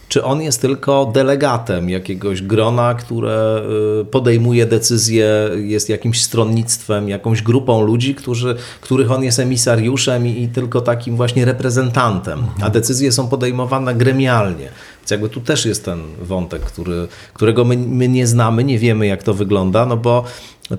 czy 0.08 0.24
on 0.24 0.42
jest 0.42 0.60
tylko 0.60 1.10
delegatem 1.14 1.90
jakiegoś 1.90 2.42
grona, 2.42 2.94
które 2.94 3.62
y, 4.00 4.04
podejmuje 4.04 4.66
decyzje, 4.66 5.50
jest 5.56 5.88
jakimś 5.88 6.22
stronnictwem, 6.22 7.08
jakąś 7.08 7.42
grupą 7.42 7.82
ludzi, 7.82 8.14
którzy, 8.14 8.56
których 8.80 9.10
on 9.10 9.24
jest 9.24 9.38
emisariuszem 9.38 10.26
i, 10.26 10.42
i 10.42 10.48
tylko 10.48 10.80
takim 10.80 11.16
właśnie 11.16 11.44
reprezentantem, 11.44 12.46
a 12.62 12.70
decyzje 12.70 13.12
są 13.12 13.28
podejmowane 13.28 13.94
gremialnie. 13.94 14.68
Więc 15.00 15.10
jakby 15.10 15.28
tu 15.28 15.40
też 15.40 15.66
jest 15.66 15.84
ten 15.84 16.02
wątek, 16.22 16.62
który, 16.62 17.08
którego 17.34 17.64
my, 17.64 17.76
my 17.76 18.08
nie 18.08 18.26
znamy, 18.26 18.64
nie 18.64 18.78
wiemy 18.78 19.06
jak 19.06 19.22
to 19.22 19.34
wygląda, 19.34 19.86
no 19.86 19.96
bo 19.96 20.24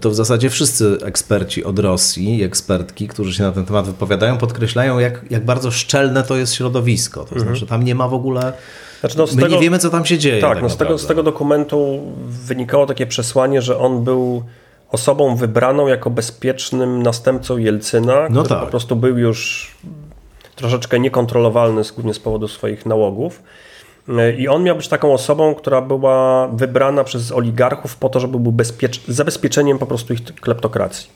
to 0.02 0.10
w 0.10 0.16
zasadzie 0.16 0.50
wszyscy 0.50 0.98
eksperci 1.04 1.64
od 1.64 1.80
Rosji, 1.80 2.44
ekspertki, 2.44 3.08
którzy 3.08 3.34
się 3.34 3.44
na 3.44 3.52
ten 3.52 3.66
temat 3.66 3.86
wypowiadają, 3.86 4.38
podkreślają, 4.38 5.00
jak, 5.00 5.26
jak 5.30 5.46
bardzo 5.46 5.72
szczelne 5.72 6.24
to 6.24 6.36
jest 6.36 6.54
środowisko. 6.54 7.24
To 7.24 7.36
mhm. 7.36 7.42
znaczy, 7.42 7.66
tam 7.66 7.84
nie 7.84 7.96
ma 7.96 8.08
w 8.08 8.14
ogóle 8.14 8.54
znaczy, 9.00 9.18
no, 9.18 9.26
My 9.36 9.42
tego, 9.42 9.56
nie 9.56 9.62
wiemy, 9.62 9.80
co 9.80 9.90
tam 9.90 10.06
się 10.06 10.18
dzieje. 10.18 10.42
Tak, 10.42 10.54
tak 10.54 10.64
no, 10.64 10.70
z, 10.70 10.78
tego, 10.78 10.98
z 10.98 11.08
tego 11.08 11.24
dokumentu 11.24 12.00
wynikało 12.26 12.86
takie 12.86 13.08
przesłanie, 13.08 13.62
że 13.62 13.80
on 13.80 14.04
był 14.04 14.44
osobą 14.92 15.36
wybraną 15.36 15.88
jako 15.88 16.10
bezpiecznym 16.10 17.04
następcą 17.04 17.58
Jelcyna, 17.58 18.28
no 18.30 18.44
który 18.44 18.50
tak. 18.50 18.60
po 18.60 18.68
prostu 18.68 18.96
był 18.96 19.18
już 19.18 19.72
troszeczkę 20.56 21.00
niekontrolowalny, 21.00 21.82
głównie 21.96 22.14
z 22.14 22.20
powodu 22.20 22.48
swoich 22.48 22.86
nałogów. 22.86 23.44
I 24.38 24.48
on 24.48 24.64
miał 24.64 24.76
być 24.76 24.88
taką 24.88 25.14
osobą, 25.14 25.56
która 25.56 25.82
była 25.82 26.48
wybrana 26.48 27.04
przez 27.04 27.32
oligarchów 27.32 27.96
po 27.96 28.10
to, 28.10 28.20
żeby 28.20 28.40
był 28.40 28.52
bezpiecz- 28.52 29.12
zabezpieczeniem 29.12 29.80
po 29.80 29.86
prostu 29.86 30.14
ich 30.14 30.26
kleptokracji. 30.26 31.10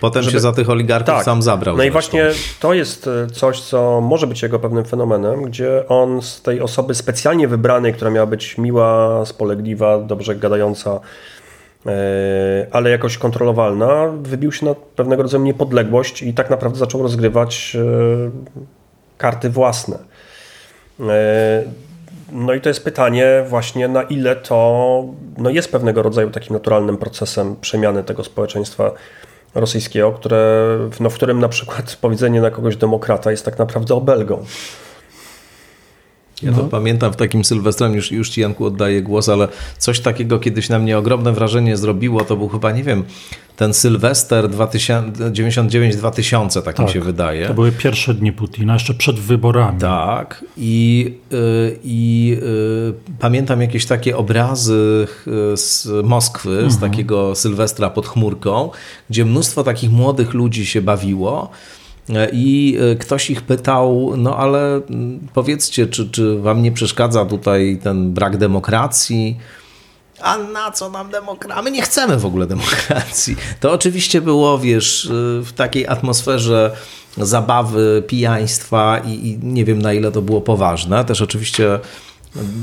Potem 0.00 0.22
żeby... 0.22 0.32
się 0.32 0.40
za 0.40 0.52
tych 0.52 0.70
oligarchów 0.70 1.14
tak. 1.14 1.24
sam 1.24 1.42
zabrał. 1.42 1.76
No 1.76 1.82
zresztą. 1.82 1.88
i 1.88 1.92
właśnie 1.92 2.30
to 2.60 2.74
jest 2.74 3.06
e, 3.06 3.26
coś, 3.26 3.60
co 3.60 4.00
może 4.00 4.26
być 4.26 4.42
jego 4.42 4.58
pewnym 4.58 4.84
fenomenem, 4.84 5.42
gdzie 5.42 5.88
on 5.88 6.22
z 6.22 6.42
tej 6.42 6.60
osoby 6.60 6.94
specjalnie 6.94 7.48
wybranej, 7.48 7.94
która 7.94 8.10
miała 8.10 8.26
być 8.26 8.58
miła, 8.58 9.24
spolegliwa, 9.26 9.98
dobrze 9.98 10.36
gadająca, 10.36 11.00
e, 11.86 11.90
ale 12.70 12.90
jakoś 12.90 13.18
kontrolowalna, 13.18 14.12
wybił 14.22 14.52
się 14.52 14.66
na 14.66 14.74
pewnego 14.74 15.22
rodzaju 15.22 15.44
niepodległość 15.44 16.22
i 16.22 16.34
tak 16.34 16.50
naprawdę 16.50 16.78
zaczął 16.78 17.02
rozgrywać 17.02 17.76
e, 17.76 18.30
karty 19.18 19.50
własne. 19.50 19.98
No 22.32 22.54
i 22.54 22.60
to 22.60 22.68
jest 22.68 22.84
pytanie 22.84 23.44
właśnie, 23.48 23.88
na 23.88 24.02
ile 24.02 24.36
to 24.36 25.04
no 25.38 25.50
jest 25.50 25.72
pewnego 25.72 26.02
rodzaju 26.02 26.30
takim 26.30 26.52
naturalnym 26.52 26.96
procesem 26.96 27.56
przemiany 27.60 28.04
tego 28.04 28.24
społeczeństwa 28.24 28.92
rosyjskiego, 29.54 30.12
które, 30.12 30.66
no, 31.00 31.10
w 31.10 31.14
którym 31.14 31.40
na 31.40 31.48
przykład 31.48 31.96
powiedzenie 32.00 32.40
na 32.40 32.50
kogoś 32.50 32.76
demokrata 32.76 33.30
jest 33.30 33.44
tak 33.44 33.58
naprawdę 33.58 33.94
obelgą. 33.94 34.44
Ja 36.42 36.52
to 36.52 36.62
no. 36.62 36.68
pamiętam 36.68 37.12
w 37.12 37.16
takim 37.16 37.44
Sylwestrem, 37.44 37.94
już, 37.94 38.12
już 38.12 38.30
Ci 38.30 38.40
Janku 38.40 38.64
oddaję 38.64 39.02
głos, 39.02 39.28
ale 39.28 39.48
coś 39.78 40.00
takiego 40.00 40.38
kiedyś 40.38 40.68
na 40.68 40.78
mnie 40.78 40.98
ogromne 40.98 41.32
wrażenie 41.32 41.76
zrobiło, 41.76 42.24
to 42.24 42.36
był 42.36 42.48
chyba, 42.48 42.72
nie 42.72 42.84
wiem, 42.84 43.04
ten 43.58 43.74
Sylwester 43.74 44.48
99-2000, 44.48 46.62
tak, 46.62 46.76
tak, 46.76 46.86
mi 46.86 46.92
się 46.92 47.00
wydaje. 47.00 47.46
To 47.46 47.54
były 47.54 47.72
pierwsze 47.72 48.14
dni 48.14 48.32
Putina, 48.32 48.72
jeszcze 48.72 48.94
przed 48.94 49.18
wyborami. 49.18 49.80
Tak. 49.80 50.44
I, 50.56 51.14
y, 51.32 51.78
i 51.84 52.36
y, 52.42 52.94
pamiętam 53.18 53.60
jakieś 53.60 53.86
takie 53.86 54.16
obrazy 54.16 55.06
y, 55.52 55.56
z 55.56 55.88
Moskwy, 56.04 56.50
mhm. 56.50 56.70
z 56.70 56.78
takiego 56.78 57.34
Sylwestra 57.34 57.90
pod 57.90 58.06
chmurką, 58.06 58.70
gdzie 59.10 59.24
mnóstwo 59.24 59.64
takich 59.64 59.90
młodych 59.90 60.34
ludzi 60.34 60.66
się 60.66 60.82
bawiło. 60.82 61.50
I 62.32 62.78
ktoś 62.98 63.30
ich 63.30 63.42
pytał, 63.42 64.12
no 64.16 64.36
ale 64.36 64.74
mm, 64.74 65.20
powiedzcie, 65.34 65.86
czy, 65.86 66.10
czy 66.10 66.38
wam 66.38 66.62
nie 66.62 66.72
przeszkadza 66.72 67.24
tutaj 67.24 67.78
ten 67.82 68.12
brak 68.12 68.36
demokracji? 68.36 69.36
A 70.22 70.38
na 70.38 70.70
co 70.70 70.90
nam 70.90 71.10
demokracja? 71.10 71.62
My 71.62 71.70
nie 71.70 71.82
chcemy 71.82 72.16
w 72.16 72.26
ogóle 72.26 72.46
demokracji. 72.46 73.36
To 73.60 73.72
oczywiście 73.72 74.20
było, 74.20 74.58
wiesz, 74.58 75.08
w 75.42 75.52
takiej 75.56 75.86
atmosferze 75.86 76.76
zabawy, 77.16 78.02
pijaństwa 78.06 78.98
i, 78.98 79.28
i 79.28 79.38
nie 79.42 79.64
wiem 79.64 79.82
na 79.82 79.92
ile 79.92 80.12
to 80.12 80.22
było 80.22 80.40
poważne. 80.40 81.04
Też 81.04 81.22
oczywiście 81.22 81.78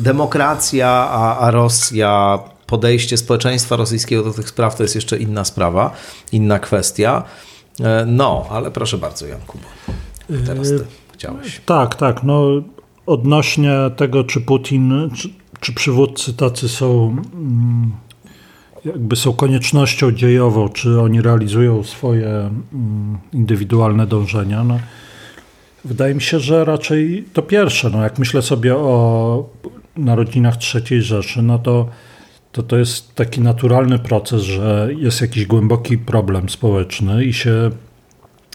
demokracja, 0.03 0.89
a, 0.89 1.37
a 1.37 1.51
Rosja, 1.51 2.39
podejście 2.67 3.17
społeczeństwa 3.17 3.75
rosyjskiego 3.75 4.23
do 4.23 4.33
tych 4.33 4.49
spraw 4.49 4.75
to 4.75 4.83
jest 4.83 4.95
jeszcze 4.95 5.17
inna 5.17 5.45
sprawa, 5.45 5.91
inna 6.31 6.59
kwestia. 6.59 7.23
E, 7.79 8.05
no, 8.07 8.45
ale 8.49 8.71
proszę 8.71 8.97
bardzo, 8.97 9.27
Janku, 9.27 9.57
teraz 10.45 10.67
ty 10.67 10.85
chciałeś. 11.13 11.61
Tak, 11.65 11.95
tak. 11.95 12.23
No, 12.23 12.43
odnośnie 13.05 13.71
tego, 13.95 14.23
czy 14.23 14.41
Putin, 14.41 15.09
czy, 15.15 15.29
czy 15.59 15.73
przywódcy 15.73 16.33
tacy 16.33 16.69
są 16.69 17.17
mm, 17.33 17.91
jakby 18.85 19.15
są 19.15 19.33
koniecznością 19.33 20.11
dziejową, 20.11 20.69
czy 20.69 21.01
oni 21.01 21.21
realizują 21.21 21.83
swoje 21.83 22.27
mm, 22.27 23.17
indywidualne 23.33 24.07
dążenia. 24.07 24.63
No, 24.63 24.79
wydaje 25.85 26.15
mi 26.15 26.21
się, 26.21 26.39
że 26.39 26.65
raczej 26.65 27.25
to 27.33 27.41
pierwsze. 27.41 27.89
No, 27.89 28.03
jak 28.03 28.19
myślę 28.19 28.41
sobie 28.41 28.75
o 28.75 29.49
narodzinach 29.97 30.55
III 30.75 31.01
Rzeszy, 31.01 31.41
no 31.41 31.59
to, 31.59 31.89
to 32.51 32.63
to 32.63 32.77
jest 32.77 33.15
taki 33.15 33.41
naturalny 33.41 33.99
proces, 33.99 34.41
że 34.41 34.89
jest 34.97 35.21
jakiś 35.21 35.45
głęboki 35.45 35.97
problem 35.97 36.49
społeczny 36.49 37.25
i 37.25 37.33
się, 37.33 37.69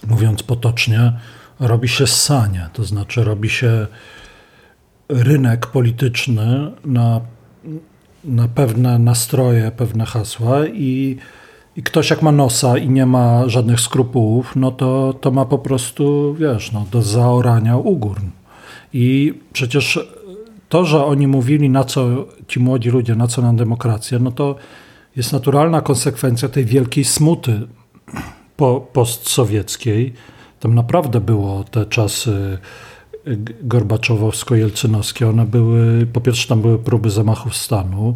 mówiąc 0.07 0.43
potocznie, 0.43 1.13
robi 1.61 1.89
się 1.89 2.07
ssanie. 2.07 2.69
To 2.73 2.85
znaczy 2.85 3.25
robi 3.25 3.49
się 3.49 3.87
rynek 5.11 5.67
polityczny 5.67 6.73
na, 6.85 7.21
na 8.25 8.49
pewne 8.49 8.99
nastroje, 8.99 9.71
pewne 9.71 10.07
hasła 10.07 10.67
i, 10.67 11.17
i 11.77 11.83
ktoś 11.83 12.11
jak 12.11 12.23
ma 12.23 12.33
nosa 12.33 12.79
i 12.79 12.89
nie 12.89 13.07
ma 13.07 13.49
żadnych 13.49 13.81
skrupułów, 13.81 14.57
no 14.57 14.71
to, 14.71 15.15
to 15.21 15.31
ma 15.31 15.45
po 15.45 15.59
prostu, 15.59 16.35
wiesz, 16.35 16.73
no, 16.73 16.87
do 16.91 17.03
zaorania 17.03 17.77
ugórn. 17.77 18.27
I 18.93 19.35
przecież 19.53 19.99
to, 20.69 20.85
że 20.85 21.05
oni 21.05 21.27
mówili, 21.27 21.71
na 21.71 21.85
co 21.85 22.27
ci 22.49 22.61
młodzi 22.61 22.91
ludzie, 22.91 23.15
na 23.15 23.27
co 23.27 23.43
nam 23.43 23.57
demokracja, 23.57 24.19
no 24.19 24.33
to 24.33 24.57
jest 25.17 25.33
naturalna 25.33 25.81
konsekwencja 25.81 26.49
tej 26.49 26.65
wielkiej 26.65 27.05
smuty 27.05 27.61
po, 28.57 28.81
postsowieckiej. 28.93 30.13
Tam 30.61 30.75
naprawdę 30.75 31.21
było 31.21 31.65
te 31.65 31.87
czasy 31.87 32.59
Gorbaczowowsko-Jelcynowskie, 33.65 35.29
one 35.29 35.47
były, 35.47 36.07
po 36.07 36.21
pierwsze 36.21 36.49
tam 36.49 36.63
były 36.63 36.79
próby 36.79 37.11
zamachów 37.11 37.57
stanu, 37.57 38.15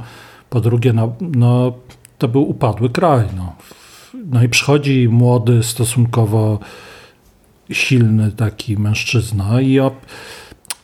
po 0.51 0.61
drugie 0.61 0.93
no, 0.93 1.17
no 1.21 1.73
to 2.19 2.29
był 2.29 2.51
upadły 2.51 2.90
kraj. 2.90 3.25
No. 3.37 3.57
no 4.14 4.43
i 4.43 4.49
przychodzi 4.49 5.09
młody, 5.09 5.62
stosunkowo 5.62 6.59
silny 7.71 8.33
taki 8.33 8.79
mężczyzna 8.79 9.61
i 9.61 9.79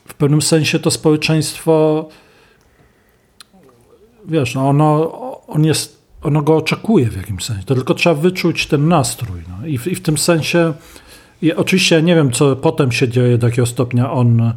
w 0.09 0.14
pewnym 0.14 0.42
sensie 0.42 0.78
to 0.78 0.90
społeczeństwo 0.90 2.09
wiesz, 4.30 4.54
no 4.54 4.68
ono, 4.68 5.11
on 5.46 5.64
jest, 5.64 6.02
ono 6.22 6.42
go 6.42 6.56
oczekuje 6.56 7.11
w 7.11 7.16
jakimś 7.16 7.44
sensie. 7.44 7.62
To 7.62 7.74
tylko 7.74 7.94
trzeba 7.94 8.14
wyczuć 8.14 8.66
ten 8.66 8.88
nastrój. 8.88 9.40
No. 9.48 9.66
I, 9.66 9.78
w, 9.78 9.87
I 9.87 9.94
w 9.94 10.02
tym 10.02 10.18
sensie 10.18 10.72
i 11.42 11.53
oczywiście 11.53 12.03
nie 12.03 12.14
wiem, 12.14 12.31
co 12.31 12.57
potem 12.57 12.92
się 12.92 13.09
dzieje 13.09 13.38
do 13.38 13.46
jakiego 13.46 13.66
stopnia 13.66 14.12
on 14.12 14.53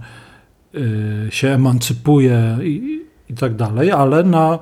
y, 0.76 1.28
się 1.30 1.48
emancypuje 1.48 2.58
i, 2.64 3.02
i 3.30 3.34
tak 3.34 3.56
dalej, 3.56 3.92
ale 3.92 4.24
na, 4.24 4.60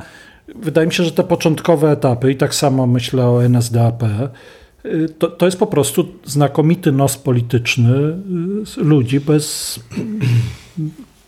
wydaje 0.55 0.87
mi 0.87 0.93
się, 0.93 1.03
że 1.03 1.11
te 1.11 1.23
początkowe 1.23 1.91
etapy, 1.91 2.31
i 2.31 2.35
tak 2.35 2.55
samo 2.55 2.87
myślę 2.87 3.25
o 3.25 3.43
NSDAP, 3.43 4.03
y, 4.85 5.09
to, 5.19 5.27
to 5.27 5.45
jest 5.45 5.59
po 5.59 5.67
prostu 5.67 6.07
znakomity 6.25 6.91
nos 6.91 7.17
polityczny 7.17 7.97
y, 8.77 8.83
ludzi 8.83 9.19
bez 9.19 9.79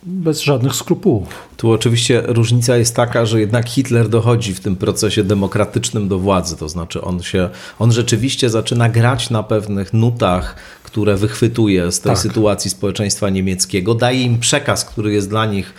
bez 0.06 0.40
żadnych 0.40 0.74
skrupułów. 0.74 1.28
Tu 1.56 1.70
oczywiście 1.70 2.22
różnica 2.26 2.76
jest 2.76 2.96
taka, 2.96 3.26
że 3.26 3.40
jednak 3.40 3.68
Hitler 3.68 4.08
dochodzi 4.08 4.54
w 4.54 4.60
tym 4.60 4.76
procesie 4.76 5.24
demokratycznym 5.24 6.08
do 6.08 6.18
władzy, 6.18 6.56
to 6.56 6.68
znaczy 6.68 7.02
on 7.02 7.22
się, 7.22 7.50
on 7.78 7.92
rzeczywiście 7.92 8.50
zaczyna 8.50 8.88
grać 8.88 9.30
na 9.30 9.42
pewnych 9.42 9.92
nutach, 9.92 10.56
które 10.82 11.16
wychwytuje 11.16 11.92
z 11.92 12.00
tej 12.00 12.12
tak. 12.12 12.18
sytuacji 12.18 12.70
społeczeństwa 12.70 13.30
niemieckiego, 13.30 13.94
daje 13.94 14.22
im 14.22 14.38
przekaz, 14.38 14.84
który 14.84 15.12
jest 15.12 15.28
dla 15.28 15.46
nich 15.46 15.74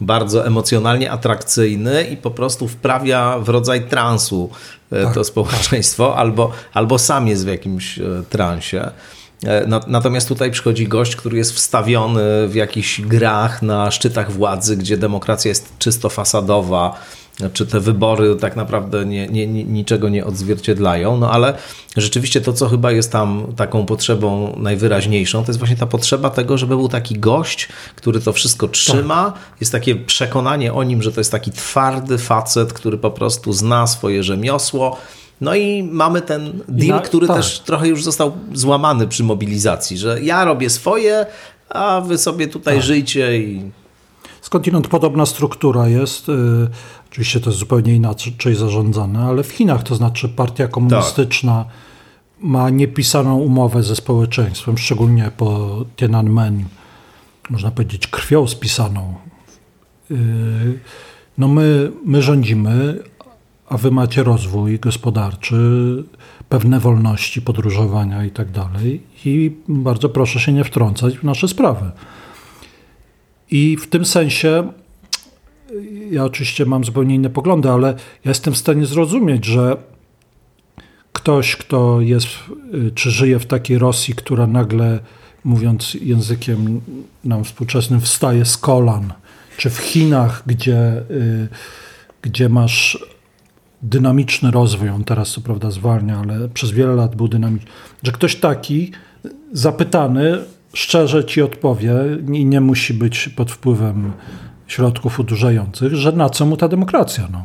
bardzo 0.00 0.46
emocjonalnie 0.46 1.10
atrakcyjny 1.10 2.04
i 2.04 2.16
po 2.16 2.30
prostu 2.30 2.68
wprawia 2.68 3.38
w 3.38 3.48
rodzaj 3.48 3.88
transu 3.88 4.50
e, 4.90 5.04
tak, 5.04 5.14
to 5.14 5.24
społeczeństwo, 5.24 6.16
albo, 6.16 6.52
albo 6.74 6.98
sam 6.98 7.28
jest 7.28 7.44
w 7.44 7.48
jakimś 7.48 7.98
e, 7.98 8.02
transie. 8.30 8.90
E, 9.46 9.66
natomiast 9.86 10.28
tutaj 10.28 10.50
przychodzi 10.50 10.88
gość, 10.88 11.16
który 11.16 11.38
jest 11.38 11.52
wstawiony 11.52 12.48
w 12.48 12.54
jakichś 12.54 13.00
grach 13.00 13.62
na 13.62 13.90
szczytach 13.90 14.32
władzy, 14.32 14.76
gdzie 14.76 14.96
demokracja 14.96 15.48
jest 15.48 15.78
czysto 15.78 16.08
fasadowa, 16.08 17.00
czy 17.52 17.66
te 17.66 17.80
wybory 17.80 18.36
tak 18.36 18.56
naprawdę 18.56 19.06
nie, 19.06 19.28
nie, 19.28 19.46
niczego 19.46 20.08
nie 20.08 20.24
odzwierciedlają, 20.24 21.16
no 21.16 21.30
ale 21.30 21.54
rzeczywiście 21.96 22.40
to, 22.40 22.52
co 22.52 22.68
chyba 22.68 22.92
jest 22.92 23.12
tam 23.12 23.46
taką 23.56 23.86
potrzebą 23.86 24.56
najwyraźniejszą, 24.56 25.44
to 25.44 25.50
jest 25.50 25.58
właśnie 25.58 25.76
ta 25.76 25.86
potrzeba 25.86 26.30
tego, 26.30 26.58
żeby 26.58 26.76
był 26.76 26.88
taki 26.88 27.18
gość, 27.18 27.68
który 27.96 28.20
to 28.20 28.32
wszystko 28.32 28.68
trzyma. 28.68 29.24
Tak. 29.30 29.60
Jest 29.60 29.72
takie 29.72 29.96
przekonanie 29.96 30.72
o 30.72 30.82
nim, 30.82 31.02
że 31.02 31.12
to 31.12 31.20
jest 31.20 31.32
taki 31.32 31.50
twardy 31.50 32.18
facet, 32.18 32.72
który 32.72 32.98
po 32.98 33.10
prostu 33.10 33.52
zna 33.52 33.86
swoje 33.86 34.22
rzemiosło, 34.22 34.98
no 35.42 35.54
i 35.54 35.82
mamy 35.82 36.22
ten 36.22 36.60
deal, 36.68 37.02
który 37.02 37.26
tak. 37.26 37.36
też 37.36 37.60
trochę 37.60 37.88
już 37.88 38.04
został 38.04 38.32
złamany 38.52 39.08
przy 39.08 39.24
mobilizacji, 39.24 39.98
że 39.98 40.22
ja 40.22 40.44
robię 40.44 40.70
swoje, 40.70 41.26
a 41.68 42.00
wy 42.00 42.18
sobie 42.18 42.48
tutaj 42.48 42.74
tak. 42.74 42.82
żyjcie 42.82 43.38
i... 43.38 43.70
Skądinąd 44.40 44.88
podobna 44.88 45.26
struktura 45.26 45.88
jest. 45.88 46.28
Y, 46.28 46.32
oczywiście 47.10 47.40
to 47.40 47.50
jest 47.50 47.58
zupełnie 47.58 47.94
inaczej 47.94 48.54
zarządzane, 48.54 49.20
ale 49.24 49.42
w 49.42 49.52
Chinach, 49.52 49.82
to 49.82 49.94
znaczy 49.94 50.28
partia 50.28 50.68
komunistyczna 50.68 51.64
tak. 51.64 51.74
ma 52.40 52.70
niepisaną 52.70 53.38
umowę 53.38 53.82
ze 53.82 53.96
społeczeństwem, 53.96 54.78
szczególnie 54.78 55.30
po 55.36 55.76
Tiananmen, 55.96 56.64
można 57.50 57.70
powiedzieć 57.70 58.06
krwią 58.06 58.46
spisaną. 58.46 59.14
Y, 60.10 60.14
no 61.38 61.48
my, 61.48 61.92
my 62.04 62.22
rządzimy, 62.22 63.02
a 63.72 63.76
wy 63.76 63.90
macie 63.90 64.22
rozwój 64.22 64.78
gospodarczy, 64.78 65.56
pewne 66.48 66.80
wolności 66.80 67.42
podróżowania 67.42 68.24
i 68.24 68.30
tak 68.30 68.50
dalej. 68.50 69.02
I 69.24 69.52
bardzo 69.68 70.08
proszę 70.08 70.40
się 70.40 70.52
nie 70.52 70.64
wtrącać 70.64 71.18
w 71.18 71.22
nasze 71.22 71.48
sprawy. 71.48 71.90
I 73.50 73.76
w 73.76 73.86
tym 73.86 74.04
sensie 74.04 74.72
ja 76.10 76.24
oczywiście 76.24 76.66
mam 76.66 76.84
zupełnie 76.84 77.14
inne 77.14 77.30
poglądy, 77.30 77.70
ale 77.70 77.86
ja 78.24 78.28
jestem 78.30 78.54
w 78.54 78.58
stanie 78.58 78.86
zrozumieć, 78.86 79.44
że 79.44 79.76
ktoś, 81.12 81.56
kto 81.56 82.00
jest 82.00 82.26
czy 82.94 83.10
żyje 83.10 83.38
w 83.38 83.46
takiej 83.46 83.78
Rosji, 83.78 84.14
która 84.14 84.46
nagle, 84.46 85.00
mówiąc 85.44 85.94
językiem 85.94 86.80
nam 87.24 87.44
współczesnym, 87.44 88.00
wstaje 88.00 88.44
z 88.44 88.56
kolan, 88.56 89.12
czy 89.56 89.70
w 89.70 89.78
Chinach, 89.78 90.42
gdzie, 90.46 91.02
y, 91.10 91.48
gdzie 92.22 92.48
masz 92.48 93.11
dynamiczny 93.82 94.50
rozwój, 94.50 94.88
on 94.88 95.04
teraz 95.04 95.30
co 95.30 95.40
prawda 95.40 95.70
zwalnia, 95.70 96.18
ale 96.18 96.48
przez 96.48 96.70
wiele 96.70 96.94
lat 96.94 97.16
był 97.16 97.28
dynamiczny, 97.28 97.70
że 98.02 98.12
ktoś 98.12 98.36
taki 98.36 98.92
zapytany 99.52 100.38
szczerze 100.74 101.24
ci 101.24 101.42
odpowie 101.42 101.94
i 102.32 102.44
nie 102.44 102.60
musi 102.60 102.94
być 102.94 103.28
pod 103.28 103.52
wpływem 103.52 104.12
środków 104.66 105.20
udurzających, 105.20 105.94
że 105.94 106.12
na 106.12 106.30
co 106.30 106.46
mu 106.46 106.56
ta 106.56 106.68
demokracja? 106.68 107.28
No. 107.32 107.44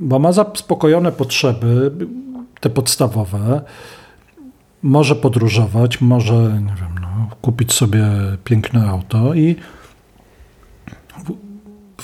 Bo 0.00 0.18
ma 0.18 0.32
zaspokojone 0.32 1.12
potrzeby, 1.12 1.92
te 2.60 2.70
podstawowe, 2.70 3.60
może 4.82 5.16
podróżować, 5.16 6.00
może 6.00 6.34
nie 6.34 6.74
wiem, 6.80 6.94
no, 7.00 7.36
kupić 7.42 7.72
sobie 7.72 8.06
piękne 8.44 8.86
auto 8.86 9.34
i 9.34 9.56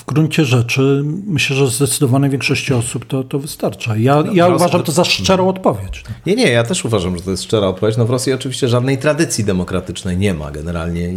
w 0.06 0.12
gruncie 0.12 0.44
rzeczy 0.44 1.02
myślę, 1.26 1.56
że 1.56 1.66
zdecydowanej 1.66 2.30
większości 2.30 2.74
osób 2.74 3.04
to, 3.04 3.24
to 3.24 3.38
wystarcza. 3.38 3.96
Ja, 3.96 4.22
no, 4.22 4.32
ja 4.32 4.48
uważam 4.48 4.82
to 4.82 4.92
za 4.92 5.04
szczerą 5.04 5.48
odpowiedź. 5.48 6.04
Nie, 6.26 6.36
nie, 6.36 6.50
ja 6.50 6.64
też 6.64 6.84
uważam, 6.84 7.16
że 7.16 7.22
to 7.22 7.30
jest 7.30 7.42
szczera 7.42 7.66
odpowiedź. 7.66 7.96
No 7.96 8.06
w 8.06 8.10
Rosji 8.10 8.32
oczywiście 8.32 8.68
żadnej 8.68 8.98
tradycji 8.98 9.44
demokratycznej 9.44 10.16
nie 10.16 10.34
ma 10.34 10.50
generalnie. 10.50 11.12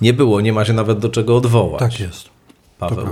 Nie 0.00 0.12
było, 0.12 0.40
nie 0.40 0.52
ma 0.52 0.64
się 0.64 0.72
nawet 0.72 0.98
do 0.98 1.08
czego 1.08 1.36
odwołać. 1.36 1.80
Tak 1.80 2.00
jest. 2.00 2.28
Paweł. 2.78 3.06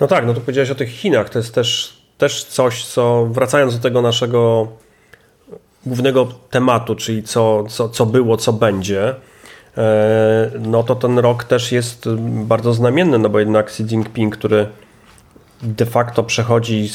No 0.00 0.06
tak, 0.06 0.26
no 0.26 0.34
to 0.34 0.40
powiedziałeś 0.40 0.70
o 0.70 0.74
tych 0.74 0.90
Chinach. 0.90 1.30
To 1.30 1.38
jest 1.38 1.54
też, 1.54 1.96
też 2.18 2.44
coś, 2.44 2.84
co 2.84 3.26
wracając 3.26 3.74
do 3.74 3.82
tego 3.82 4.02
naszego 4.02 4.68
głównego 5.86 6.28
tematu, 6.50 6.94
czyli 6.94 7.22
co, 7.22 7.64
co, 7.68 7.88
co 7.88 8.06
było, 8.06 8.36
co 8.36 8.52
będzie, 8.52 9.14
no 10.60 10.82
to 10.82 10.94
ten 10.94 11.18
rok 11.18 11.44
też 11.44 11.72
jest 11.72 12.08
bardzo 12.26 12.74
znamienny, 12.74 13.18
no 13.18 13.28
bo 13.28 13.38
jednak 13.38 13.66
Xi 13.66 13.82
Jinping, 13.82 14.36
który 14.36 14.66
de 15.62 15.86
facto 15.86 16.22
przechodzi 16.22 16.90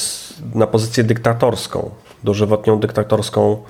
na 0.56 0.68
pozycję 0.68 1.04
dyktatorską, 1.04 1.89
dożywotnią 2.24 2.80
dyktatorską 2.80 3.63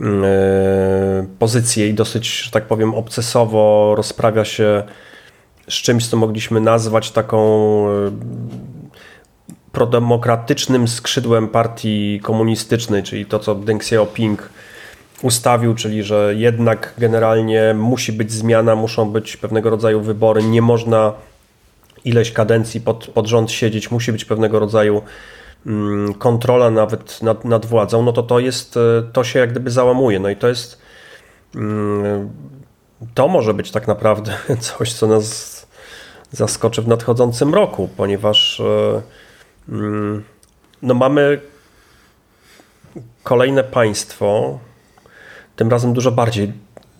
mm, 0.00 0.24
e, 0.24 1.26
pozycję 1.38 1.88
i 1.88 1.94
dosyć, 1.94 2.42
że 2.42 2.50
tak 2.50 2.64
powiem, 2.64 2.94
obcesowo 2.94 3.94
rozprawia 3.96 4.44
się 4.44 4.82
z 5.68 5.74
czymś, 5.74 6.06
co 6.06 6.16
mogliśmy 6.16 6.60
nazwać 6.60 7.10
taką 7.10 7.38
e, 7.88 8.10
prodemokratycznym 9.72 10.88
skrzydłem 10.88 11.48
partii 11.48 12.20
komunistycznej, 12.22 13.02
czyli 13.02 13.26
to, 13.26 13.38
co 13.38 13.54
Deng 13.54 13.82
Xiaoping 13.82 14.48
ustawił, 15.22 15.74
czyli 15.74 16.02
że 16.02 16.34
jednak 16.36 16.94
generalnie 16.98 17.74
musi 17.74 18.12
być 18.12 18.32
zmiana, 18.32 18.76
muszą 18.76 19.10
być 19.10 19.36
pewnego 19.36 19.70
rodzaju 19.70 20.00
wybory, 20.00 20.42
nie 20.42 20.62
można 20.62 21.12
ileś 22.04 22.32
kadencji 22.32 22.80
pod, 22.80 23.06
pod 23.06 23.26
rząd 23.26 23.52
siedzieć, 23.52 23.90
musi 23.90 24.12
być 24.12 24.24
pewnego 24.24 24.58
rodzaju 24.58 25.02
mm, 25.66 26.14
kontrola 26.14 26.70
nawet 26.70 27.22
nad, 27.22 27.44
nad 27.44 27.66
władzą, 27.66 28.02
no 28.02 28.12
to 28.12 28.22
to 28.22 28.38
jest, 28.38 28.78
to 29.12 29.24
się 29.24 29.38
jak 29.38 29.50
gdyby 29.50 29.70
załamuje. 29.70 30.20
No 30.20 30.28
i 30.28 30.36
to 30.36 30.48
jest, 30.48 30.78
mm, 31.54 32.30
to 33.14 33.28
może 33.28 33.54
być 33.54 33.70
tak 33.70 33.86
naprawdę 33.86 34.36
coś, 34.60 34.92
co 34.92 35.06
nas 35.06 35.66
zaskoczy 36.32 36.82
w 36.82 36.88
nadchodzącym 36.88 37.54
roku, 37.54 37.88
ponieważ 37.96 38.62
mm, 39.68 40.24
no 40.82 40.94
mamy 40.94 41.40
kolejne 43.22 43.64
państwo, 43.64 44.58
tym 45.56 45.68
razem 45.68 45.92
dużo 45.92 46.12
bardziej 46.12 46.52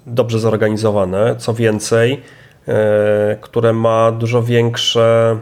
dobrze 0.07 0.39
zorganizowane, 0.39 1.37
co 1.39 1.55
więcej, 1.55 2.23
e, 2.69 3.37
które 3.41 3.73
ma 3.73 4.13
dużo 4.13 4.43
większe 4.43 5.39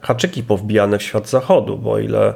haczyki 0.00 0.42
powbijane 0.42 0.98
w 0.98 1.02
świat 1.02 1.28
zachodu, 1.28 1.78
bo 1.78 1.98
ile 1.98 2.34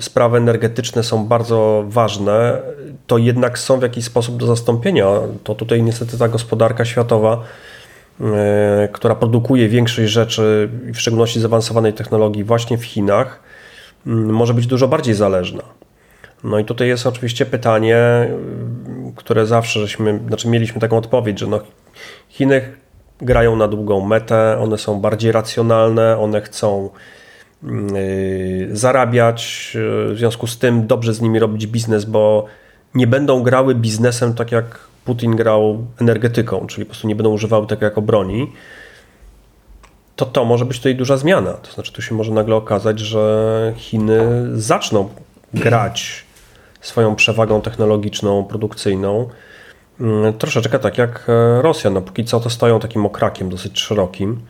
sprawy 0.00 0.38
energetyczne 0.38 1.02
są 1.02 1.26
bardzo 1.26 1.84
ważne, 1.88 2.62
to 3.06 3.18
jednak 3.18 3.58
są 3.58 3.78
w 3.78 3.82
jakiś 3.82 4.04
sposób 4.04 4.36
do 4.36 4.46
zastąpienia. 4.46 5.06
To 5.44 5.54
tutaj 5.54 5.82
niestety 5.82 6.18
ta 6.18 6.28
gospodarka 6.28 6.84
światowa, 6.84 7.42
e, 8.20 8.88
która 8.92 9.14
produkuje 9.14 9.68
większość 9.68 10.12
rzeczy, 10.12 10.68
w 10.94 10.96
szczególności 10.96 11.40
zaawansowanej 11.40 11.92
technologii 11.92 12.44
właśnie 12.44 12.78
w 12.78 12.84
Chinach, 12.84 13.40
może 14.04 14.54
być 14.54 14.66
dużo 14.66 14.88
bardziej 14.88 15.14
zależna. 15.14 15.62
No 16.44 16.58
i 16.58 16.64
tutaj 16.64 16.88
jest 16.88 17.06
oczywiście 17.06 17.46
pytanie, 17.46 18.28
które 19.16 19.46
zawsze 19.46 19.80
żeśmy, 19.80 20.20
znaczy 20.28 20.48
mieliśmy 20.48 20.80
taką 20.80 20.96
odpowiedź, 20.98 21.38
że 21.38 21.46
no 21.46 21.60
Chiny 22.28 22.72
grają 23.20 23.56
na 23.56 23.68
długą 23.68 24.06
metę, 24.06 24.58
one 24.60 24.78
są 24.78 25.00
bardziej 25.00 25.32
racjonalne, 25.32 26.18
one 26.18 26.40
chcą 26.40 26.90
yy, 27.62 28.76
zarabiać, 28.76 29.72
yy, 29.74 30.14
w 30.14 30.18
związku 30.18 30.46
z 30.46 30.58
tym 30.58 30.86
dobrze 30.86 31.14
z 31.14 31.20
nimi 31.20 31.38
robić 31.38 31.66
biznes, 31.66 32.04
bo 32.04 32.44
nie 32.94 33.06
będą 33.06 33.42
grały 33.42 33.74
biznesem 33.74 34.34
tak 34.34 34.52
jak 34.52 34.88
Putin 35.04 35.36
grał 35.36 35.86
energetyką, 36.00 36.66
czyli 36.66 36.84
po 36.84 36.90
prostu 36.90 37.08
nie 37.08 37.16
będą 37.16 37.30
używały 37.30 37.66
tego 37.66 37.84
jako 37.84 38.02
broni, 38.02 38.52
to 40.16 40.26
to 40.26 40.44
może 40.44 40.64
być 40.64 40.76
tutaj 40.76 40.94
duża 40.94 41.16
zmiana. 41.16 41.52
To 41.52 41.72
znaczy 41.72 41.92
tu 41.92 42.02
się 42.02 42.14
może 42.14 42.32
nagle 42.32 42.56
okazać, 42.56 43.00
że 43.00 43.72
Chiny 43.76 44.20
zaczną 44.60 45.08
grać 45.54 46.27
swoją 46.80 47.16
przewagą 47.16 47.60
technologiczną, 47.60 48.44
produkcyjną. 48.44 49.28
Mm, 50.00 50.32
troszeczkę 50.32 50.78
tak 50.78 50.98
jak 50.98 51.26
e, 51.28 51.62
Rosja. 51.62 51.90
No, 51.90 52.02
póki 52.02 52.24
co 52.24 52.40
to 52.40 52.50
stoją 52.50 52.80
takim 52.80 53.06
okrakiem 53.06 53.48
dosyć 53.48 53.80
szerokim. 53.80 54.40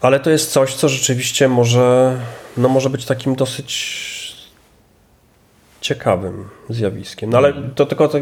Ale 0.00 0.20
to 0.20 0.30
jest 0.30 0.52
coś, 0.52 0.74
co 0.74 0.88
rzeczywiście 0.88 1.48
może, 1.48 2.16
no 2.56 2.68
może 2.68 2.90
być 2.90 3.06
takim 3.06 3.34
dosyć 3.34 4.02
ciekawym 5.80 6.48
zjawiskiem. 6.68 7.30
No 7.30 7.38
ale 7.38 7.48
mhm. 7.48 7.74
to 7.74 7.86
tylko 7.86 8.08
to 8.08 8.18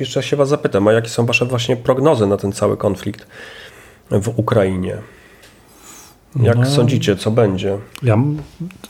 jeszcze 0.00 0.22
się 0.22 0.36
Was 0.36 0.48
zapytam, 0.48 0.88
a 0.88 0.92
jakie 0.92 1.08
są 1.08 1.26
Wasze 1.26 1.46
właśnie 1.46 1.76
prognozy 1.76 2.26
na 2.26 2.36
ten 2.36 2.52
cały 2.52 2.76
konflikt 2.76 3.26
w 4.10 4.28
Ukrainie? 4.38 4.98
Jak 6.40 6.58
no, 6.58 6.66
sądzicie, 6.66 7.16
co 7.16 7.30
będzie? 7.30 7.78
Ja, 8.02 8.18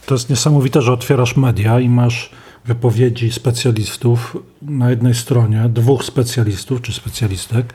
to 0.07 0.15
jest 0.15 0.31
niesamowite, 0.31 0.83
że 0.83 0.93
otwierasz 0.93 1.37
media 1.37 1.81
i 1.81 1.89
masz 1.89 2.31
wypowiedzi 2.65 3.33
specjalistów 3.33 4.37
na 4.63 4.91
jednej 4.91 5.15
stronie, 5.15 5.69
dwóch 5.69 6.05
specjalistów 6.05 6.83
czy 6.83 6.93
specjalistek, 6.93 7.75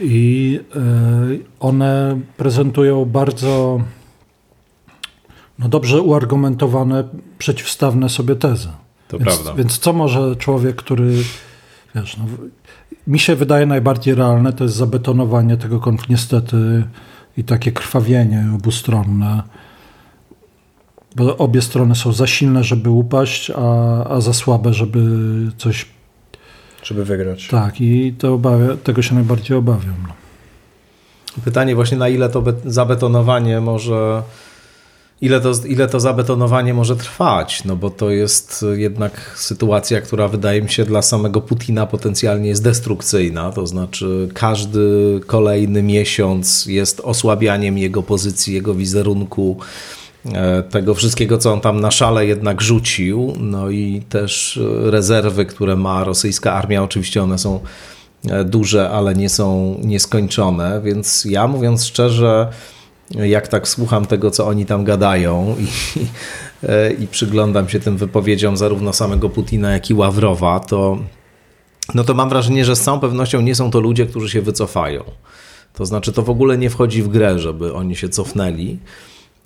i 0.00 0.60
e, 0.76 0.80
one 1.60 2.20
prezentują 2.36 3.04
bardzo 3.04 3.80
no 5.58 5.68
dobrze 5.68 6.00
uargumentowane, 6.00 7.04
przeciwstawne 7.38 8.08
sobie 8.08 8.36
tezy. 8.36 8.68
To 9.08 9.18
więc, 9.18 9.28
prawda. 9.28 9.54
Więc 9.54 9.78
co 9.78 9.92
może 9.92 10.36
człowiek, 10.36 10.76
który 10.76 11.12
wiesz, 11.94 12.16
no, 12.16 12.24
mi 13.06 13.18
się 13.18 13.36
wydaje 13.36 13.66
najbardziej 13.66 14.14
realne, 14.14 14.52
to 14.52 14.64
jest 14.64 14.76
zabetonowanie 14.76 15.56
tego 15.56 15.80
konfliktu, 15.80 16.12
niestety, 16.12 16.84
i 17.36 17.44
takie 17.44 17.72
krwawienie 17.72 18.46
obustronne 18.54 19.42
bo 21.18 21.36
obie 21.36 21.62
strony 21.62 21.94
są 21.94 22.12
za 22.12 22.26
silne, 22.26 22.64
żeby 22.64 22.90
upaść, 22.90 23.50
a, 23.50 24.04
a 24.04 24.20
za 24.20 24.32
słabe, 24.32 24.74
żeby 24.74 25.00
coś. 25.56 25.86
Żeby 26.82 27.04
wygrać. 27.04 27.48
Tak, 27.48 27.80
i 27.80 28.14
to 28.18 28.34
obawia, 28.34 28.76
tego 28.76 29.02
się 29.02 29.14
najbardziej 29.14 29.56
obawiam. 29.56 29.96
No. 30.08 30.14
Pytanie 31.44 31.74
właśnie, 31.74 31.98
na 31.98 32.08
ile 32.08 32.28
to 32.28 32.44
zabetonowanie 32.64 33.60
może. 33.60 34.22
Ile 35.20 35.40
to, 35.40 35.52
ile 35.66 35.88
to 35.88 36.00
zabetonowanie 36.00 36.74
może 36.74 36.96
trwać? 36.96 37.64
No 37.64 37.76
bo 37.76 37.90
to 37.90 38.10
jest 38.10 38.64
jednak 38.74 39.34
sytuacja, 39.36 40.00
która 40.00 40.28
wydaje 40.28 40.62
mi 40.62 40.70
się 40.70 40.84
dla 40.84 41.02
samego 41.02 41.40
Putina 41.40 41.86
potencjalnie 41.86 42.48
jest 42.48 42.62
destrukcyjna. 42.62 43.52
To 43.52 43.66
znaczy, 43.66 44.28
każdy 44.34 44.80
kolejny 45.26 45.82
miesiąc 45.82 46.66
jest 46.66 47.00
osłabianiem 47.00 47.78
jego 47.78 48.02
pozycji, 48.02 48.54
jego 48.54 48.74
wizerunku 48.74 49.56
tego 50.70 50.94
wszystkiego, 50.94 51.38
co 51.38 51.52
on 51.52 51.60
tam 51.60 51.80
na 51.80 51.90
szale 51.90 52.26
jednak 52.26 52.60
rzucił, 52.60 53.32
no 53.40 53.70
i 53.70 54.02
też 54.08 54.60
rezerwy, 54.82 55.46
które 55.46 55.76
ma 55.76 56.04
rosyjska 56.04 56.52
armia, 56.52 56.82
oczywiście 56.82 57.22
one 57.22 57.38
są 57.38 57.60
e, 58.30 58.44
duże, 58.44 58.90
ale 58.90 59.14
nie 59.14 59.28
są 59.28 59.76
nieskończone, 59.82 60.80
więc 60.84 61.24
ja 61.24 61.46
mówiąc 61.46 61.84
szczerze, 61.84 62.48
jak 63.10 63.48
tak 63.48 63.68
słucham 63.68 64.06
tego, 64.06 64.30
co 64.30 64.46
oni 64.46 64.66
tam 64.66 64.84
gadają 64.84 65.56
i, 65.60 65.66
e, 66.68 66.92
i 66.92 67.06
przyglądam 67.06 67.68
się 67.68 67.80
tym 67.80 67.96
wypowiedziom 67.96 68.56
zarówno 68.56 68.92
samego 68.92 69.28
Putina, 69.28 69.72
jak 69.72 69.90
i 69.90 69.94
Ławrowa, 69.94 70.60
to, 70.60 70.98
no 71.94 72.04
to 72.04 72.14
mam 72.14 72.28
wrażenie, 72.28 72.64
że 72.64 72.76
z 72.76 72.80
całą 72.80 73.00
pewnością 73.00 73.40
nie 73.40 73.54
są 73.54 73.70
to 73.70 73.80
ludzie, 73.80 74.06
którzy 74.06 74.30
się 74.30 74.42
wycofają. 74.42 75.04
To 75.74 75.86
znaczy, 75.86 76.12
to 76.12 76.22
w 76.22 76.30
ogóle 76.30 76.58
nie 76.58 76.70
wchodzi 76.70 77.02
w 77.02 77.08
grę, 77.08 77.38
żeby 77.38 77.74
oni 77.74 77.96
się 77.96 78.08
cofnęli. 78.08 78.78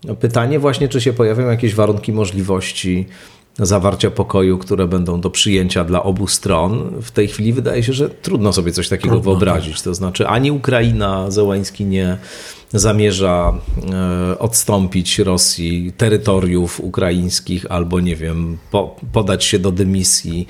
No, 0.04 0.14
pytanie 0.16 0.58
właśnie, 0.58 0.88
czy 0.88 1.00
się 1.00 1.12
pojawią 1.12 1.50
jakieś 1.50 1.74
warunki 1.74 2.12
możliwości 2.12 3.06
zawarcia 3.58 4.10
pokoju, 4.10 4.58
które 4.58 4.88
będą 4.88 5.20
do 5.20 5.30
przyjęcia 5.30 5.84
dla 5.84 6.02
obu 6.02 6.26
stron. 6.26 6.90
W 7.02 7.10
tej 7.10 7.28
chwili 7.28 7.52
wydaje 7.52 7.82
się, 7.82 7.92
że 7.92 8.10
trudno 8.10 8.52
sobie 8.52 8.72
coś 8.72 8.88
takiego 8.88 9.14
trudno, 9.14 9.30
wyobrazić. 9.30 9.74
Tak. 9.74 9.84
To 9.84 9.94
znaczy, 9.94 10.26
ani 10.26 10.50
Ukraina, 10.50 11.30
Zełański 11.30 11.84
nie 11.84 12.18
zamierza 12.72 13.54
e, 13.92 14.38
odstąpić 14.38 15.18
Rosji 15.18 15.92
terytoriów 15.96 16.80
ukraińskich 16.80 17.66
albo, 17.68 18.00
nie 18.00 18.16
wiem, 18.16 18.58
po, 18.70 18.96
podać 19.12 19.44
się 19.44 19.58
do 19.58 19.72
dymisji 19.72 20.46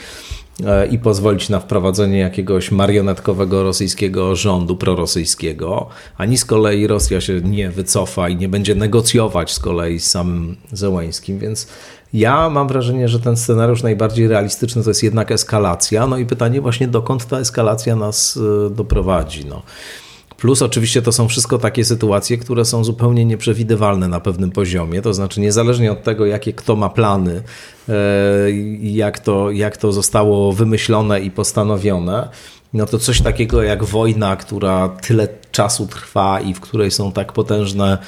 i 0.90 0.98
pozwolić 0.98 1.48
na 1.48 1.60
wprowadzenie 1.60 2.18
jakiegoś 2.18 2.70
marionetkowego 2.70 3.62
rosyjskiego 3.62 4.36
rządu 4.36 4.76
prorosyjskiego, 4.76 5.88
ani 6.16 6.38
z 6.38 6.44
kolei 6.44 6.86
Rosja 6.86 7.20
się 7.20 7.40
nie 7.40 7.70
wycofa 7.70 8.28
i 8.28 8.36
nie 8.36 8.48
będzie 8.48 8.74
negocjować 8.74 9.52
z 9.52 9.58
kolei 9.58 10.00
z 10.00 10.10
samym 10.10 10.56
Zełańskim, 10.72 11.38
więc 11.38 11.66
ja 12.12 12.50
mam 12.50 12.68
wrażenie, 12.68 13.08
że 13.08 13.20
ten 13.20 13.36
scenariusz 13.36 13.82
najbardziej 13.82 14.28
realistyczny 14.28 14.82
to 14.82 14.90
jest 14.90 15.02
jednak 15.02 15.30
eskalacja. 15.30 16.06
No 16.06 16.16
i 16.16 16.26
pytanie 16.26 16.60
właśnie, 16.60 16.88
dokąd 16.88 17.26
ta 17.26 17.38
eskalacja 17.38 17.96
nas 17.96 18.38
e, 18.66 18.70
doprowadzi. 18.70 19.44
No. 19.44 19.62
Plus 20.42 20.62
oczywiście 20.62 21.02
to 21.02 21.12
są 21.12 21.28
wszystko 21.28 21.58
takie 21.58 21.84
sytuacje, 21.84 22.38
które 22.38 22.64
są 22.64 22.84
zupełnie 22.84 23.24
nieprzewidywalne 23.24 24.08
na 24.08 24.20
pewnym 24.20 24.50
poziomie, 24.50 25.02
to 25.02 25.14
znaczy 25.14 25.40
niezależnie 25.40 25.92
od 25.92 26.02
tego, 26.02 26.26
jakie 26.26 26.52
kto 26.52 26.76
ma 26.76 26.88
plany, 26.88 27.42
e, 27.88 27.92
jak 28.80 29.18
to, 29.18 29.50
jak 29.50 29.76
to 29.76 29.92
zostało 29.92 30.52
wymyślone 30.52 31.20
i 31.20 31.30
postanowione, 31.30 32.28
no 32.72 32.86
to 32.86 32.98
coś 32.98 33.20
takiego 33.20 33.62
jak 33.62 33.84
wojna, 33.84 34.36
która 34.36 34.88
tyle 34.88 35.28
czasu 35.52 35.86
trwa 35.86 36.40
i 36.40 36.54
w 36.54 36.60
której 36.60 36.90
są 36.90 37.12
tak 37.12 37.32
potężne 37.32 37.98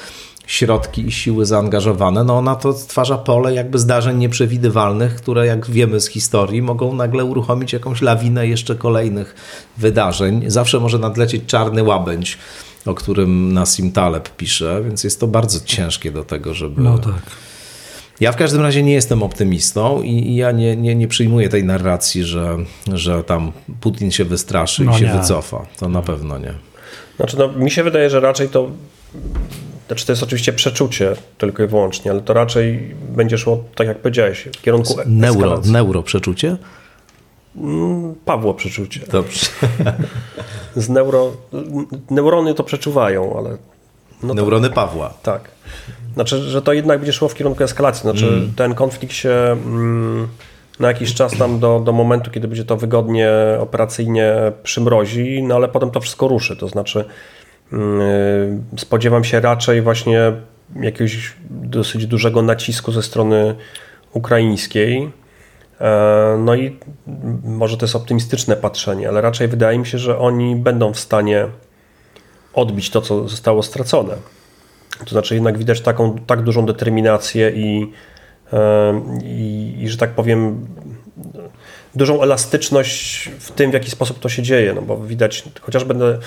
środki 0.47 1.07
i 1.07 1.11
siły 1.11 1.45
zaangażowane, 1.45 2.23
no 2.23 2.37
ona 2.37 2.55
to 2.55 2.73
stwarza 2.73 3.17
pole 3.17 3.53
jakby 3.53 3.79
zdarzeń 3.79 4.17
nieprzewidywalnych, 4.17 5.15
które 5.15 5.45
jak 5.45 5.69
wiemy 5.69 5.99
z 5.99 6.07
historii 6.07 6.61
mogą 6.61 6.93
nagle 6.93 7.25
uruchomić 7.25 7.73
jakąś 7.73 8.01
lawinę 8.01 8.47
jeszcze 8.47 8.75
kolejnych 8.75 9.35
wydarzeń. 9.77 10.43
Zawsze 10.47 10.79
może 10.79 10.99
nadlecieć 10.99 11.43
czarny 11.47 11.83
łabędź, 11.83 12.37
o 12.85 12.93
którym 12.93 13.53
Nassim 13.53 13.91
Taleb 13.91 14.29
pisze, 14.29 14.83
więc 14.83 15.03
jest 15.03 15.19
to 15.19 15.27
bardzo 15.27 15.59
ciężkie 15.65 16.11
do 16.11 16.23
tego, 16.23 16.53
żeby... 16.53 16.81
No 16.81 16.97
tak. 16.97 17.21
Ja 18.19 18.31
w 18.31 18.35
każdym 18.35 18.61
razie 18.61 18.83
nie 18.83 18.93
jestem 18.93 19.23
optymistą 19.23 20.01
i 20.01 20.35
ja 20.35 20.51
nie, 20.51 20.75
nie, 20.75 20.95
nie 20.95 21.07
przyjmuję 21.07 21.49
tej 21.49 21.63
narracji, 21.63 22.23
że, 22.23 22.57
że 22.93 23.23
tam 23.23 23.51
Putin 23.81 24.11
się 24.11 24.25
wystraszy 24.25 24.83
no 24.83 24.91
i 24.91 24.99
się 24.99 25.05
nie. 25.05 25.13
wycofa. 25.13 25.65
To 25.79 25.89
na 25.89 26.01
pewno 26.01 26.37
nie. 26.37 26.53
Znaczy, 27.17 27.37
no, 27.37 27.47
mi 27.47 27.71
się 27.71 27.83
wydaje, 27.83 28.09
że 28.09 28.19
raczej 28.19 28.49
to 28.49 28.71
znaczy 29.87 30.05
to 30.05 30.11
jest 30.11 30.23
oczywiście 30.23 30.53
przeczucie 30.53 31.15
tylko 31.37 31.63
i 31.63 31.67
wyłącznie, 31.67 32.11
ale 32.11 32.21
to 32.21 32.33
raczej 32.33 32.95
będzie 33.09 33.37
szło, 33.37 33.63
tak 33.75 33.87
jak 33.87 33.97
powiedziałeś, 33.99 34.47
w 34.57 34.61
kierunku 34.61 34.93
neuro, 35.05 35.61
neuro 35.65 36.03
przeczucie? 36.03 36.57
Mm, 37.57 38.15
Pawło 38.25 38.53
przeczucie. 38.53 38.99
Dobrze. 39.11 39.45
Z 40.75 40.89
neuro, 40.89 41.31
neurony 42.09 42.53
to 42.53 42.63
przeczuwają, 42.63 43.37
ale... 43.37 43.57
No 44.23 44.33
Neurony 44.33 44.69
to, 44.69 44.75
Pawła. 44.75 45.13
Tak. 45.23 45.51
Znaczy, 46.13 46.41
że 46.41 46.61
to 46.61 46.73
jednak 46.73 46.99
będzie 46.99 47.13
szło 47.13 47.29
w 47.29 47.35
kierunku 47.35 47.63
eskalacji. 47.63 48.01
Znaczy, 48.01 48.27
mm. 48.27 48.53
ten 48.55 48.73
konflikt 48.73 49.13
się 49.13 49.29
mm, 49.29 50.27
na 50.79 50.87
jakiś 50.87 51.13
czas 51.13 51.37
tam 51.37 51.59
do, 51.59 51.79
do 51.79 51.91
momentu, 51.91 52.31
kiedy 52.31 52.47
będzie 52.47 52.65
to 52.65 52.77
wygodnie 52.77 53.31
operacyjnie 53.59 54.33
przymrozi, 54.63 55.43
no 55.43 55.55
ale 55.55 55.67
potem 55.67 55.91
to 55.91 55.99
wszystko 55.99 56.27
ruszy. 56.27 56.55
To 56.55 56.67
znaczy, 56.67 57.05
spodziewam 58.77 59.23
się 59.23 59.39
raczej 59.39 59.81
właśnie 59.81 60.33
jakiegoś 60.81 61.33
dosyć 61.49 62.07
dużego 62.07 62.41
nacisku 62.41 62.91
ze 62.91 63.03
strony 63.03 63.55
ukraińskiej. 64.13 65.11
E, 65.81 66.37
no 66.39 66.55
i 66.55 66.79
może 67.43 67.77
to 67.77 67.85
jest 67.85 67.95
optymistyczne 67.95 68.55
patrzenie, 68.55 69.09
ale 69.09 69.21
raczej 69.21 69.47
wydaje 69.47 69.79
mi 69.79 69.85
się, 69.85 69.97
że 69.97 70.19
oni 70.19 70.55
będą 70.55 70.93
w 70.93 70.99
stanie 70.99 71.47
odbić 72.53 72.89
to, 72.89 73.01
co 73.01 73.27
zostało 73.27 73.63
stracone. 73.63 74.15
To 75.05 75.09
znaczy 75.09 75.33
jednak 75.33 75.57
widać 75.57 75.81
taką 75.81 76.19
tak 76.27 76.41
dużą 76.41 76.65
determinację 76.65 77.51
i, 77.55 77.91
e, 78.53 79.01
i, 79.23 79.75
i 79.79 79.89
że 79.89 79.97
tak 79.97 80.09
powiem 80.09 80.67
dużą 81.95 82.21
elastyczność 82.21 83.29
w 83.39 83.51
tym, 83.51 83.71
w 83.71 83.73
jaki 83.73 83.91
sposób 83.91 84.19
to 84.19 84.29
się 84.29 84.43
dzieje, 84.43 84.73
no 84.73 84.81
bo 84.81 84.97
widać 84.97 85.43
chociażby 85.61 86.19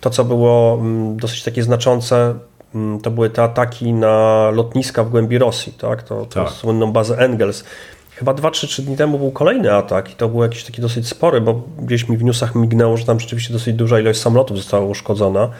to, 0.00 0.10
co 0.10 0.24
było 0.24 0.78
mm, 0.80 1.16
dosyć 1.16 1.42
takie 1.42 1.62
znaczące, 1.62 2.34
mm, 2.74 3.00
to 3.00 3.10
były 3.10 3.30
te 3.30 3.42
ataki 3.42 3.92
na 3.92 4.50
lotniska 4.50 5.04
w 5.04 5.10
głębi 5.10 5.38
Rosji, 5.38 5.72
tak? 5.72 6.02
To, 6.02 6.26
to 6.26 6.44
tak. 6.44 6.52
słynną 6.52 6.92
bazę 6.92 7.18
Engels. 7.18 7.64
Chyba 8.10 8.34
2-3 8.34 8.82
dni 8.82 8.96
temu 8.96 9.18
był 9.18 9.30
kolejny 9.30 9.74
atak 9.74 10.12
i 10.12 10.14
to 10.14 10.28
był 10.28 10.42
jakiś 10.42 10.64
taki 10.64 10.82
dosyć 10.82 11.08
spory, 11.08 11.40
bo 11.40 11.62
gdzieś 11.78 12.08
mi 12.08 12.16
w 12.16 12.24
newsach 12.24 12.54
mignęło, 12.54 12.96
że 12.96 13.04
tam 13.04 13.20
rzeczywiście 13.20 13.52
dosyć 13.52 13.74
duża 13.76 14.00
ilość 14.00 14.20
samolotów 14.20 14.56
została 14.56 14.86
uszkodzona 14.86 15.50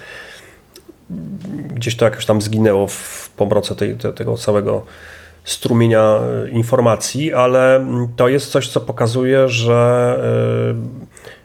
gdzieś 1.75 1.97
to 1.97 2.05
jakoś 2.05 2.27
tam 2.27 2.43
zginęło 2.43 2.87
w 2.87 3.31
pomroce 3.37 3.77
tej, 3.77 3.97
te, 3.97 4.13
tego 4.13 4.37
całego 4.37 4.83
strumienia 5.45 6.21
e, 6.47 6.51
informacji, 6.51 7.35
ale 7.35 7.87
to 8.17 8.29
jest 8.29 8.51
coś, 8.51 8.69
co 8.69 8.81
pokazuje, 8.81 9.49
że 9.49 10.19
e, 10.71 11.40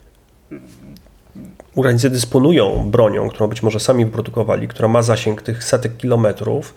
Urańcy 1.75 2.09
dysponują 2.09 2.91
bronią, 2.91 3.29
którą 3.29 3.47
być 3.47 3.63
może 3.63 3.79
sami 3.79 4.05
wyprodukowali, 4.05 4.67
która 4.67 4.87
ma 4.87 5.01
zasięg 5.01 5.41
tych 5.41 5.63
setek 5.63 5.97
kilometrów 5.97 6.75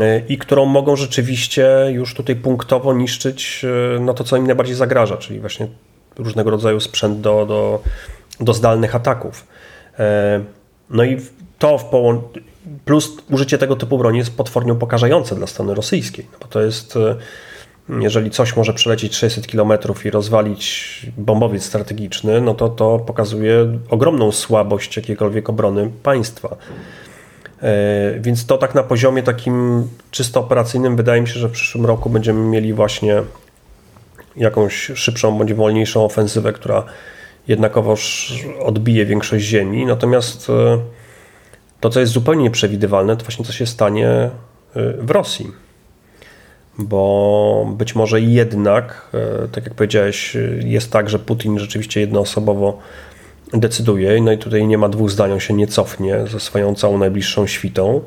e, 0.00 0.18
i 0.28 0.38
którą 0.38 0.66
mogą 0.66 0.96
rzeczywiście 0.96 1.68
już 1.90 2.14
tutaj 2.14 2.36
punktowo 2.36 2.94
niszczyć 2.94 3.66
no 4.00 4.14
to, 4.14 4.24
co 4.24 4.36
im 4.36 4.46
najbardziej 4.46 4.76
zagraża, 4.76 5.16
czyli 5.16 5.40
właśnie 5.40 5.68
różnego 6.18 6.50
rodzaju 6.50 6.80
sprzęt 6.80 7.20
do, 7.20 7.46
do, 7.46 7.82
do 8.40 8.54
zdalnych 8.54 8.94
ataków. 8.94 9.46
No 10.90 11.04
i 11.04 11.20
to 11.58 11.78
w 11.78 11.84
połączeniu, 11.84 12.44
plus 12.84 13.16
użycie 13.30 13.58
tego 13.58 13.76
typu 13.76 13.98
broni 13.98 14.18
jest 14.18 14.36
potwornie 14.36 14.72
upokarzające 14.72 15.34
dla 15.34 15.46
strony 15.46 15.74
rosyjskiej, 15.74 16.26
no 16.32 16.38
bo 16.40 16.46
to 16.46 16.60
jest, 16.60 16.96
e, 16.96 17.16
jeżeli 17.88 18.30
coś 18.30 18.56
może 18.56 18.72
przelecieć 18.72 19.16
600 19.16 19.46
km 19.46 19.72
i 20.04 20.10
rozwalić 20.10 21.06
bombowiec 21.16 21.64
strategiczny, 21.64 22.40
no 22.40 22.54
to 22.54 22.68
to 22.68 22.98
pokazuje 22.98 23.78
ogromną 23.90 24.32
słabość 24.32 24.96
jakiejkolwiek 24.96 25.50
obrony 25.50 25.90
państwa. 26.02 26.56
E, 27.62 28.20
więc 28.20 28.46
to 28.46 28.58
tak 28.58 28.74
na 28.74 28.82
poziomie 28.82 29.22
takim 29.22 29.88
czysto 30.10 30.40
operacyjnym 30.40 30.96
wydaje 30.96 31.20
mi 31.20 31.28
się, 31.28 31.40
że 31.40 31.48
w 31.48 31.52
przyszłym 31.52 31.86
roku 31.86 32.10
będziemy 32.10 32.40
mieli 32.40 32.72
właśnie 32.72 33.22
jakąś 34.36 34.74
szybszą 34.94 35.38
bądź 35.38 35.54
wolniejszą 35.54 36.04
ofensywę, 36.04 36.52
która 36.52 36.84
jednakowoż 37.48 38.32
odbije 38.60 39.06
większość 39.06 39.44
ziemi. 39.44 39.86
Natomiast 39.86 40.50
e, 40.50 40.78
to, 41.80 41.90
co 41.90 42.00
jest 42.00 42.12
zupełnie 42.12 42.42
nieprzewidywalne, 42.42 43.16
to 43.16 43.24
właśnie 43.24 43.44
co 43.44 43.52
się 43.52 43.66
stanie 43.66 44.30
y, 44.76 44.92
w 44.98 45.10
Rosji. 45.10 45.63
Bo 46.78 47.74
być 47.78 47.94
może 47.94 48.20
jednak, 48.20 49.08
y, 49.44 49.48
tak 49.48 49.64
jak 49.64 49.74
powiedziałeś, 49.74 50.36
y, 50.36 50.62
jest 50.64 50.90
tak, 50.92 51.10
że 51.10 51.18
Putin 51.18 51.58
rzeczywiście 51.58 52.00
jednoosobowo 52.00 52.78
decyduje, 53.52 54.20
no 54.22 54.32
i 54.32 54.38
tutaj 54.38 54.66
nie 54.66 54.78
ma 54.78 54.88
dwóch 54.88 55.10
zdań, 55.10 55.32
on 55.32 55.40
się 55.40 55.54
nie 55.54 55.66
cofnie 55.66 56.26
ze 56.26 56.40
swoją 56.40 56.74
całą 56.74 56.98
najbliższą 56.98 57.46
świtą. 57.46 58.00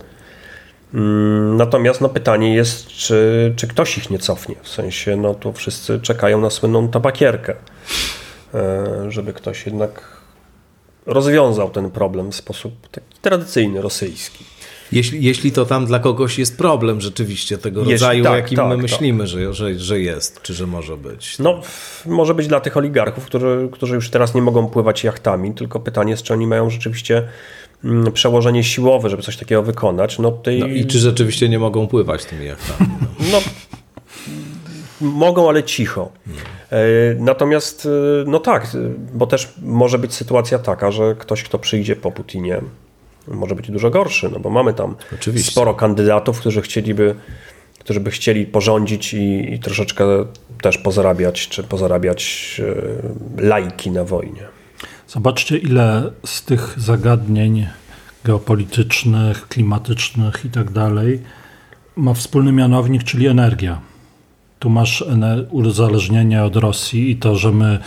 Mm, 0.93 1.57
natomiast 1.57 2.01
no, 2.01 2.09
pytanie 2.09 2.55
jest, 2.55 2.87
czy, 2.87 3.53
czy 3.55 3.67
ktoś 3.67 3.97
ich 3.97 4.09
nie 4.09 4.19
cofnie. 4.19 4.55
W 4.61 4.69
sensie, 4.69 5.15
no 5.15 5.35
to 5.35 5.53
wszyscy 5.53 5.99
czekają 5.99 6.41
na 6.41 6.49
słynną 6.49 6.87
tabakierkę, 6.87 7.55
żeby 9.09 9.33
ktoś 9.33 9.65
jednak 9.65 10.17
rozwiązał 11.05 11.69
ten 11.69 11.91
problem 11.91 12.31
w 12.31 12.35
sposób 12.35 12.87
taki 12.91 13.17
tradycyjny, 13.21 13.81
rosyjski. 13.81 14.45
Jeśli, 14.91 15.23
jeśli 15.23 15.51
to 15.51 15.65
tam 15.65 15.85
dla 15.85 15.99
kogoś 15.99 16.39
jest 16.39 16.57
problem 16.57 17.01
rzeczywiście 17.01 17.57
tego 17.57 17.79
jeśli, 17.79 17.93
rodzaju, 17.93 18.23
tak, 18.23 18.35
jakim 18.35 18.55
tak, 18.57 18.67
my 18.67 18.73
tak. 18.73 18.81
myślimy, 18.81 19.19
tak. 19.19 19.27
Że, 19.27 19.53
że, 19.53 19.79
że 19.79 19.99
jest, 19.99 20.41
czy 20.41 20.53
że 20.53 20.67
może 20.67 20.97
być. 20.97 21.39
No, 21.39 21.61
może 22.05 22.33
być 22.33 22.47
dla 22.47 22.59
tych 22.59 22.77
oligarchów, 22.77 23.25
którzy, 23.25 23.69
którzy 23.71 23.95
już 23.95 24.09
teraz 24.09 24.35
nie 24.35 24.41
mogą 24.41 24.67
pływać 24.67 25.03
jachtami, 25.03 25.53
tylko 25.53 25.79
pytanie 25.79 26.11
jest, 26.11 26.23
czy 26.23 26.33
oni 26.33 26.47
mają 26.47 26.69
rzeczywiście 26.69 27.23
mm, 27.83 28.11
przełożenie 28.11 28.63
siłowe, 28.63 29.09
żeby 29.09 29.23
coś 29.23 29.37
takiego 29.37 29.63
wykonać. 29.63 30.19
No, 30.19 30.31
tej... 30.31 30.59
no 30.59 30.67
i 30.67 30.85
czy 30.85 30.99
rzeczywiście 30.99 31.49
nie 31.49 31.59
mogą 31.59 31.87
pływać 31.87 32.25
tymi 32.25 32.45
jachtami? 32.45 32.89
No, 33.19 33.25
no 33.31 33.41
mogą, 35.01 35.49
ale 35.49 35.63
cicho. 35.63 36.11
E, 36.71 36.79
natomiast, 37.19 37.85
e, 37.85 37.89
no 38.29 38.39
tak, 38.39 38.67
bo 39.13 39.27
też 39.27 39.53
może 39.61 39.99
być 39.99 40.13
sytuacja 40.13 40.59
taka, 40.59 40.91
że 40.91 41.15
ktoś, 41.19 41.43
kto 41.43 41.59
przyjdzie 41.59 41.95
po 41.95 42.11
Putinie, 42.11 42.61
może 43.27 43.55
być 43.55 43.71
dużo 43.71 43.89
gorszy, 43.89 44.29
no 44.33 44.39
bo 44.39 44.49
mamy 44.49 44.73
tam 44.73 44.95
Oczywiście. 45.13 45.51
sporo 45.51 45.73
kandydatów, 45.73 46.39
którzy 46.39 46.61
chcieliby, 46.61 47.15
którzy 47.79 47.99
by 47.99 48.11
chcieli 48.11 48.45
porządzić 48.45 49.13
i, 49.13 49.53
i 49.53 49.59
troszeczkę 49.59 50.05
też 50.61 50.77
pozarabiać, 50.77 51.47
czy 51.47 51.63
pozarabiać 51.63 52.61
e, 53.37 53.47
lajki 53.47 53.91
na 53.91 54.03
wojnie. 54.03 54.41
Zobaczcie, 55.07 55.57
ile 55.57 56.11
z 56.25 56.43
tych 56.43 56.73
zagadnień 56.77 57.67
geopolitycznych, 58.23 59.47
klimatycznych 59.47 60.45
i 60.45 60.49
tak 60.49 60.71
dalej 60.71 61.21
ma 61.95 62.13
wspólny 62.13 62.51
mianownik, 62.51 63.03
czyli 63.03 63.27
energia 63.27 63.81
tu 64.59 64.69
masz 64.69 65.03
uzależnienie 65.49 66.43
od 66.43 66.55
Rosji 66.55 67.11
i 67.11 67.15
to, 67.15 67.35
że 67.35 67.51
my 67.51 67.79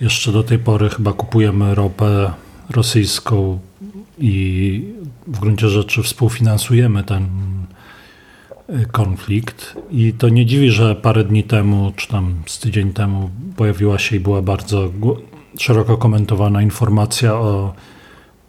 jeszcze 0.00 0.32
do 0.32 0.42
tej 0.42 0.58
pory 0.58 0.88
chyba 0.88 1.12
kupujemy 1.12 1.74
ropę 1.74 2.32
rosyjską 2.70 3.58
i 4.18 4.84
w 5.26 5.38
gruncie 5.38 5.68
rzeczy 5.68 6.02
współfinansujemy 6.02 7.04
ten 7.04 7.28
y, 8.70 8.86
konflikt. 8.92 9.76
I 9.90 10.12
to 10.12 10.28
nie 10.28 10.46
dziwi, 10.46 10.70
że 10.70 10.94
parę 10.94 11.24
dni 11.24 11.44
temu, 11.44 11.92
czy 11.96 12.08
tam 12.08 12.42
z 12.46 12.58
tydzień 12.58 12.92
temu 12.92 13.30
pojawiła 13.56 13.98
się 13.98 14.16
i 14.16 14.20
była 14.20 14.42
bardzo 14.42 14.90
szeroko 15.58 15.96
komentowana 15.96 16.62
informacja 16.62 17.34
o 17.34 17.74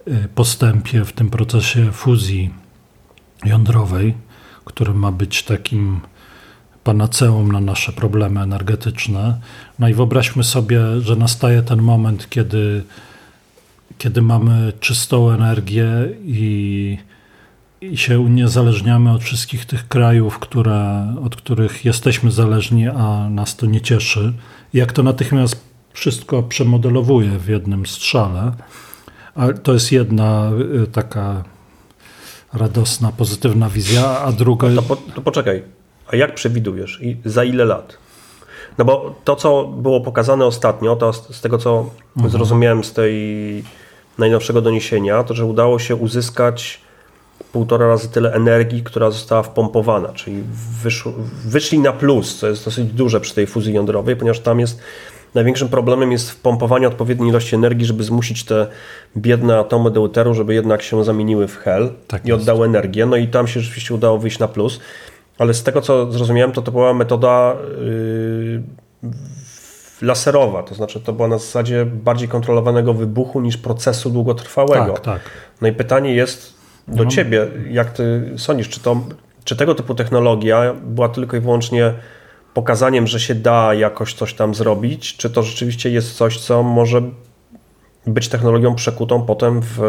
y, 0.08 0.28
postępie 0.36 1.06
w 1.06 1.14
tym 1.14 1.30
procesie 1.30 1.92
fuzji 1.92 2.50
jądrowej, 3.46 4.14
który 4.66 4.94
ma 4.94 5.12
być 5.12 5.44
takim 5.44 6.02
panaceum 6.84 7.52
na 7.52 7.60
nasze 7.60 7.92
problemy 7.92 8.42
energetyczne. 8.42 9.40
No 9.80 9.90
i 9.90 9.94
wyobraźmy 9.94 10.44
sobie, 10.44 11.02
że 11.02 11.16
nastaje 11.16 11.62
ten 11.64 11.82
moment, 11.82 12.30
kiedy, 12.30 12.84
kiedy 14.02 14.22
mamy 14.22 14.74
czystą 14.80 15.32
energię 15.32 15.88
i, 16.24 16.98
i 17.82 17.98
się 17.98 18.20
uniezależniamy 18.20 19.12
od 19.12 19.24
wszystkich 19.24 19.66
tych 19.66 19.88
krajów, 19.88 20.40
które, 20.40 21.16
od 21.26 21.36
których 21.36 21.86
jesteśmy 21.86 22.32
zależni, 22.32 22.88
a 22.88 23.30
nas 23.30 23.56
to 23.56 23.66
nie 23.66 23.82
cieszy. 23.82 24.34
Jak 24.74 24.94
to 24.94 25.04
natychmiast 25.04 25.64
wszystko 25.94 26.44
przemodelowuje 26.44 27.30
w 27.30 27.48
jednym 27.48 27.86
strzale. 27.86 28.52
A 29.36 29.54
to 29.54 29.74
jest 29.74 29.92
jedna 29.92 30.52
y, 30.84 30.88
taka 30.88 31.44
radosna, 32.54 33.12
pozytywna 33.12 33.70
wizja, 33.70 34.20
a 34.20 34.32
druga... 34.32 34.68
To, 34.76 34.82
po, 34.82 34.96
to 34.96 35.22
poczekaj, 35.22 35.64
a 36.08 36.16
jak 36.16 36.36
przewidujesz 36.36 37.00
i 37.02 37.18
za 37.26 37.44
ile 37.44 37.66
lat? 37.66 37.98
No 38.78 38.86
bo 38.86 39.16
to, 39.24 39.36
co 39.36 39.64
było 39.64 40.02
pokazane 40.02 40.46
ostatnio, 40.46 40.96
to 40.96 41.14
z 41.14 41.42
tego, 41.42 41.58
co 41.58 41.90
mhm. 42.16 42.32
zrozumiałem 42.32 42.84
z 42.84 42.94
tej 42.94 43.64
najnowszego 44.22 44.62
doniesienia, 44.62 45.24
to 45.24 45.34
że 45.34 45.46
udało 45.46 45.80
się 45.80 45.96
uzyskać 45.96 46.82
półtora 47.54 47.88
razy 47.88 48.10
tyle 48.10 48.34
energii, 48.34 48.84
która 48.84 49.12
została 49.12 49.44
wpompowana, 49.44 50.10
czyli 50.10 50.44
wyszło, 50.84 51.14
wyszli 51.46 51.80
na 51.80 51.94
plus, 51.94 52.40
co 52.40 52.48
jest 52.48 52.66
dosyć 52.66 52.86
duże 52.86 53.22
przy 53.22 53.36
tej 53.36 53.48
fuzji 53.48 53.74
jądrowej, 53.74 54.16
ponieważ 54.16 54.40
tam 54.40 54.60
jest 54.60 54.80
największym 55.36 55.70
problemem 55.70 56.12
jest 56.12 56.32
wpompowanie 56.32 56.88
odpowiedniej 56.88 57.30
ilości 57.30 57.56
energii, 57.56 57.86
żeby 57.86 58.04
zmusić 58.04 58.44
te 58.44 58.68
biedne 59.18 59.60
atomy 59.60 59.92
deuteru, 59.92 60.34
żeby 60.34 60.54
jednak 60.54 60.82
się 60.82 61.04
zamieniły 61.04 61.48
w 61.48 61.58
hel 61.58 61.90
tak 62.08 62.26
i 62.26 62.32
oddały 62.32 62.66
energię. 62.66 63.06
No 63.06 63.16
i 63.16 63.28
tam 63.28 63.48
się 63.48 63.60
rzeczywiście 63.60 63.94
udało 63.94 64.18
wyjść 64.18 64.40
na 64.40 64.48
plus 64.48 64.80
ale 65.42 65.54
z 65.54 65.64
tego 65.64 65.82
co 65.82 66.12
zrozumiałem, 66.12 66.52
to 66.52 66.62
to 66.62 66.72
była 66.72 66.94
metoda 66.94 67.56
yy, 69.04 69.12
laserowa, 70.02 70.64
to 70.64 70.76
znaczy 70.76 71.00
to 71.00 71.14
była 71.14 71.28
na 71.28 71.38
zasadzie 71.38 71.86
bardziej 71.86 72.28
kontrolowanego 72.28 72.94
wybuchu 72.94 73.42
niż 73.42 73.58
procesu 73.58 74.10
długotrwałego. 74.10 74.94
Tak, 74.94 75.00
tak. 75.00 75.22
No 75.62 75.68
i 75.68 75.72
pytanie 75.72 76.14
jest 76.14 76.54
do 76.88 77.04
no. 77.04 77.10
ciebie, 77.10 77.48
jak 77.70 77.92
ty 77.92 78.34
sądzisz, 78.38 78.70
czy 78.70 78.80
to 78.80 79.02
czy 79.44 79.56
tego 79.56 79.76
typu 79.76 79.96
technologia 79.96 80.74
była 80.74 81.10
tylko 81.10 81.38
i 81.38 81.40
wyłącznie 81.40 81.94
pokazaniem, 82.54 83.08
że 83.08 83.20
się 83.20 83.36
da 83.36 83.74
jakoś 83.74 84.14
coś 84.14 84.34
tam 84.34 84.56
zrobić, 84.56 85.18
czy 85.18 85.30
to 85.30 85.44
rzeczywiście 85.44 85.90
jest 85.90 86.18
coś, 86.18 86.40
co 86.40 86.64
może 86.64 87.02
być 88.08 88.28
technologią 88.30 88.76
przekutą 88.76 89.22
potem 89.22 89.62
w. 89.62 89.80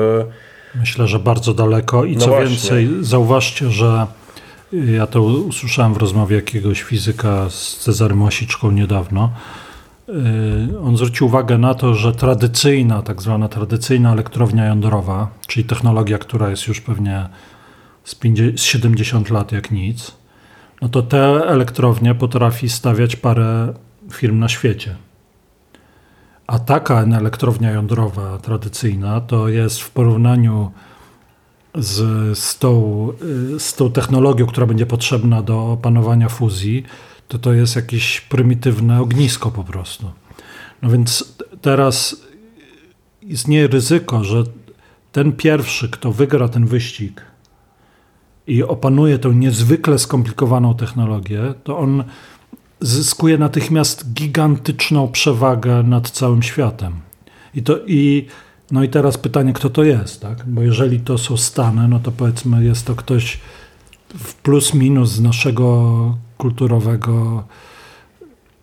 Myślę, 0.74 1.06
że 1.06 1.18
bardzo 1.18 1.54
daleko 1.54 2.04
i 2.04 2.14
No 2.16 2.20
co 2.20 2.26
właśnie. 2.26 2.48
więcej, 2.48 2.88
zauważcie, 3.00 3.70
że 3.70 4.06
ja 4.72 5.06
to 5.06 5.22
usłyszałem 5.22 5.94
w 5.94 5.96
rozmowie 5.96 6.36
jakiegoś 6.36 6.82
fizyka 6.82 7.50
z 7.50 7.76
Cezarym 7.76 8.22
Łasiczką 8.22 8.70
niedawno. 8.70 9.32
Yy, 10.08 10.78
On 10.84 10.96
zwrócił 10.96 11.26
uwagę 11.26 11.58
na 11.58 11.74
to, 11.74 11.94
że 11.94 12.12
tradycyjna, 12.12 13.02
tak 13.02 13.22
zwana 13.22 13.48
tradycyjna 13.48 14.12
elektrownia 14.12 14.66
jądrowa, 14.66 15.28
czyli 15.46 15.64
technologia, 15.64 16.18
która 16.18 16.50
jest 16.50 16.66
już 16.66 16.80
pewnie 16.80 17.28
z, 18.04 18.14
50, 18.14 18.60
z 18.60 18.62
70 18.62 19.30
lat 19.30 19.52
jak 19.52 19.70
nic, 19.70 20.16
no 20.82 20.88
to 20.88 21.02
te 21.02 21.24
elektrownie 21.46 22.14
potrafi 22.14 22.68
stawiać 22.68 23.16
parę 23.16 23.74
firm 24.12 24.38
na 24.38 24.48
świecie. 24.48 24.96
A 26.46 26.58
taka 26.58 27.02
elektrownia 27.02 27.70
jądrowa 27.70 28.38
tradycyjna 28.38 29.20
to 29.20 29.48
jest 29.48 29.80
w 29.80 29.90
porównaniu 29.90 30.72
z, 31.74 32.38
z, 32.38 32.58
tą, 32.58 33.08
y, 33.54 33.60
z 33.60 33.74
tą 33.74 33.92
technologią, 33.92 34.46
która 34.46 34.66
będzie 34.66 34.86
potrzebna 34.86 35.42
do 35.42 35.72
opanowania 35.72 36.28
fuzji, 36.28 36.84
to 37.32 37.38
to 37.38 37.52
jest 37.52 37.76
jakieś 37.76 38.20
prymitywne 38.20 39.00
ognisko 39.00 39.50
po 39.50 39.64
prostu. 39.64 40.10
No 40.82 40.90
więc 40.90 41.34
teraz 41.60 42.22
istnieje 43.22 43.66
ryzyko, 43.66 44.24
że 44.24 44.44
ten 45.12 45.32
pierwszy, 45.32 45.88
kto 45.88 46.12
wygra 46.12 46.48
ten 46.48 46.66
wyścig 46.66 47.22
i 48.46 48.62
opanuje 48.62 49.18
tę 49.18 49.28
niezwykle 49.28 49.98
skomplikowaną 49.98 50.74
technologię, 50.74 51.54
to 51.64 51.78
on 51.78 52.04
zyskuje 52.80 53.38
natychmiast 53.38 54.12
gigantyczną 54.12 55.08
przewagę 55.08 55.82
nad 55.82 56.10
całym 56.10 56.42
światem. 56.42 56.92
I 57.54 57.62
to 57.62 57.78
i 57.86 58.26
no 58.70 58.82
i 58.82 58.88
teraz 58.88 59.18
pytanie, 59.18 59.52
kto 59.52 59.70
to 59.70 59.84
jest, 59.84 60.20
tak? 60.20 60.46
Bo 60.46 60.62
jeżeli 60.62 61.00
to 61.00 61.18
są 61.18 61.36
Stany, 61.36 61.88
no 61.88 61.98
to 62.00 62.12
powiedzmy 62.12 62.64
jest 62.64 62.86
to 62.86 62.94
ktoś 62.94 63.40
w 64.14 64.34
plus 64.34 64.74
minus 64.74 65.10
z 65.10 65.20
naszego 65.20 66.18
kulturowego 66.42 67.44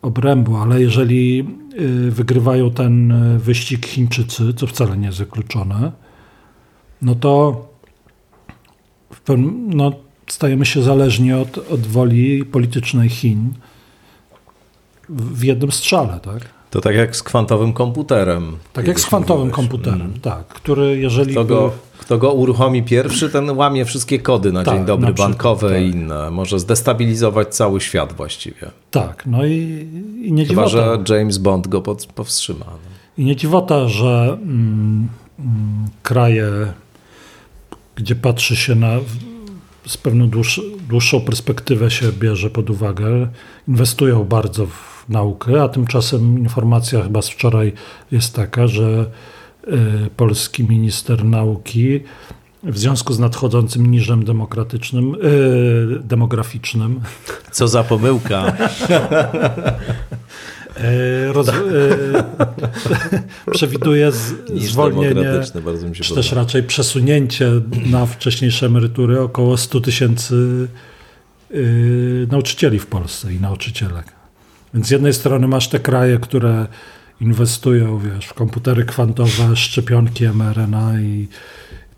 obrębu, 0.02 0.58
ale 0.58 0.82
jeżeli 0.82 1.48
y, 1.80 2.12
wygrywają 2.12 2.72
ten 2.72 3.12
y, 3.12 3.40
wyścig 3.40 3.86
Chińczycy, 3.86 4.54
co 4.54 4.68
wcale 4.68 4.98
nie 4.98 5.08
jest 5.08 5.18
wykluczone, 5.18 5.92
no 7.02 7.16
to 7.16 7.66
pewnym, 9.30 9.70
no, 9.74 9.92
stajemy 10.28 10.66
się 10.66 10.82
zależni 10.82 11.34
od, 11.34 11.58
od 11.58 11.88
woli 11.88 12.46
politycznej 12.46 13.10
Chin 13.10 13.54
w 15.10 15.44
jednym 15.44 15.72
strzale, 15.72 16.20
tak? 16.20 16.50
To 16.70 16.82
tak 16.82 16.96
jak 16.96 17.16
z 17.16 17.24
kwantowym 17.24 17.74
komputerem. 17.74 18.58
Tak 18.74 18.88
jak 18.88 19.00
z 19.00 19.06
kwantowym 19.06 19.52
komputerem, 19.52 20.14
tak, 20.22 20.48
który 20.48 20.98
jeżeli 21.00 21.32
Kto 21.32 21.46
go, 21.46 21.72
kto 22.00 22.18
go 22.18 22.34
uruchomi 22.34 22.84
pierwszy, 22.84 23.30
ten 23.30 23.50
łamie 23.50 23.86
wszystkie 23.86 24.20
kody 24.20 24.52
na 24.52 24.64
Tak, 24.64 24.76
dzień 24.76 24.86
dobry, 24.86 25.08
na 25.08 25.14
przykład, 25.14 25.30
bankowe 25.30 25.70
tak. 25.70 25.82
i 25.82 25.86
inne. 25.86 26.32
Może 26.32 26.60
zdestabilizować 26.60 27.56
cały 27.56 27.82
świat 27.82 28.14
właściwie. 28.14 28.72
tak, 28.92 29.24
no 29.26 29.46
i, 29.46 29.88
i 30.24 30.32
nie 30.34 30.46
Chyba, 30.46 30.68
dziwota, 30.68 30.98
że 31.06 31.16
James 31.16 31.38
Bond 31.38 31.68
go 31.68 31.82
pod, 31.82 32.06
powstrzyma. 32.06 32.66
No. 32.66 32.78
i 33.18 33.26
nie 33.26 33.36
dziwota, 33.36 33.88
że 33.88 34.38
mm, 34.42 35.08
mm, 35.40 35.88
kraje, 36.04 36.50
gdzie 37.96 38.16
patrzy 38.16 38.56
się 38.56 38.76
na 38.76 38.98
z 39.88 39.98
pewną 39.98 40.30
dłuższ, 40.30 40.62
dłuższą 40.90 41.22
perspektywę 41.22 41.92
się 41.92 42.12
bierze 42.12 42.50
pod 42.50 42.70
uwagę, 42.70 43.28
inwestują 43.68 44.24
bardzo 44.24 44.66
w 44.66 44.99
naukę, 45.10 45.64
a 45.64 45.70
tymczasem 45.70 46.40
informacja 46.40 47.04
chyba 47.04 47.22
z 47.22 47.30
wczoraj 47.30 47.74
jest 48.12 48.36
taka, 48.36 48.68
że 48.68 49.06
y, 49.68 50.10
polski 50.18 50.64
minister 50.64 51.26
nauki 51.26 52.00
w 52.64 52.78
związku 52.78 53.14
z 53.14 53.20
nadchodzącym 53.20 53.92
niżem 53.92 54.26
demokratycznym, 54.26 55.16
y, 55.16 56.00
demograficznym 56.04 57.02
Co 57.52 57.68
za 57.68 57.84
pomyłka. 57.84 58.54
y, 60.80 61.34
roz, 61.34 61.48
y, 61.48 61.54
przewiduje 63.52 64.12
z, 64.12 64.34
zwolnienie 64.56 65.42
czy 66.02 66.16
też 66.16 66.32
raczej 66.32 66.64
przesunięcie 66.64 67.52
na 67.86 68.06
wcześniejsze 68.06 68.66
emerytury 68.66 69.22
około 69.22 69.58
100 69.58 69.82
tysięcy 69.82 70.68
yy, 71.52 72.28
nauczycieli 72.32 72.80
w 72.80 72.88
Polsce 72.88 73.34
i 73.34 73.40
nauczycielek. 73.40 74.19
Więc 74.74 74.88
z 74.88 74.92
jednej 74.92 75.14
strony 75.14 75.48
masz 75.48 75.70
te 75.70 75.80
kraje, 75.80 76.20
które 76.20 76.68
inwestują 77.22 78.00
wiesz, 78.00 78.26
w 78.26 78.34
komputery 78.34 78.86
kwantowe, 78.86 79.56
szczepionki 79.56 80.26
mRNA 80.28 81.02
i 81.02 81.28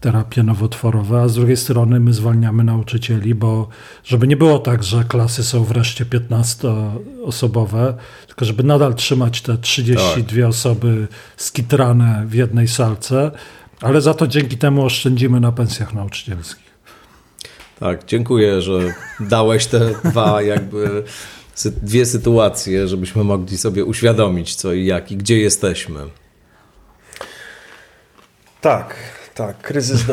terapie 0.02 0.44
nowotworowe, 0.44 1.22
a 1.22 1.28
z 1.28 1.36
drugiej 1.36 1.58
strony 1.58 2.00
my 2.00 2.14
zwalniamy 2.14 2.64
nauczycieli, 2.64 3.36
bo 3.36 3.68
żeby 4.04 4.28
nie 4.28 4.38
było 4.38 4.60
tak, 4.60 4.84
że 4.84 5.04
klasy 5.04 5.44
są 5.44 5.64
wreszcie 5.64 6.06
15-osobowe, 6.06 7.94
tylko 8.28 8.46
żeby 8.46 8.64
nadal 8.64 8.96
trzymać 8.96 9.42
te 9.42 9.58
32 9.58 10.48
osoby 10.48 11.08
skitrane 11.38 12.24
w 12.28 12.34
jednej 12.34 12.68
salce, 12.68 13.32
ale 13.82 14.02
za 14.02 14.14
to 14.14 14.28
dzięki 14.28 14.58
temu 14.58 14.86
oszczędzimy 14.86 15.40
na 15.40 15.52
pensjach 15.52 15.94
nauczycielskich. 15.94 16.72
Tak, 17.80 18.06
dziękuję, 18.06 18.62
że 18.62 18.80
dałeś 19.20 19.66
te 19.66 19.80
dwa 20.04 20.42
jakby 20.42 21.04
dwie 21.70 22.06
sytuacje, 22.06 22.88
żebyśmy 22.88 23.24
mogli 23.24 23.58
sobie 23.58 23.86
uświadomić 23.86 24.56
co 24.56 24.74
i 24.74 24.86
jak 24.86 25.12
i 25.12 25.18
gdzie 25.18 25.40
jesteśmy. 25.40 26.00
Tak, 28.62 28.96
tak. 29.36 29.62
Kryzys 29.62 30.06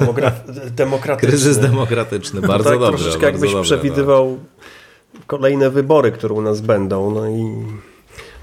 demokratyczny. 0.72 1.28
Kryzys 1.28 1.58
demokratyczny, 1.58 2.40
bardzo 2.40 2.70
tak 2.70 2.78
dobrze. 2.78 3.04
troszeczkę 3.04 3.20
bardzo 3.20 3.26
jakbyś 3.26 3.50
dobre, 3.50 3.64
przewidywał 3.64 4.38
kolejne 5.26 5.70
wybory, 5.70 6.12
które 6.12 6.34
u 6.34 6.42
nas 6.42 6.60
będą. 6.60 7.10
No 7.10 7.28
i 7.28 7.54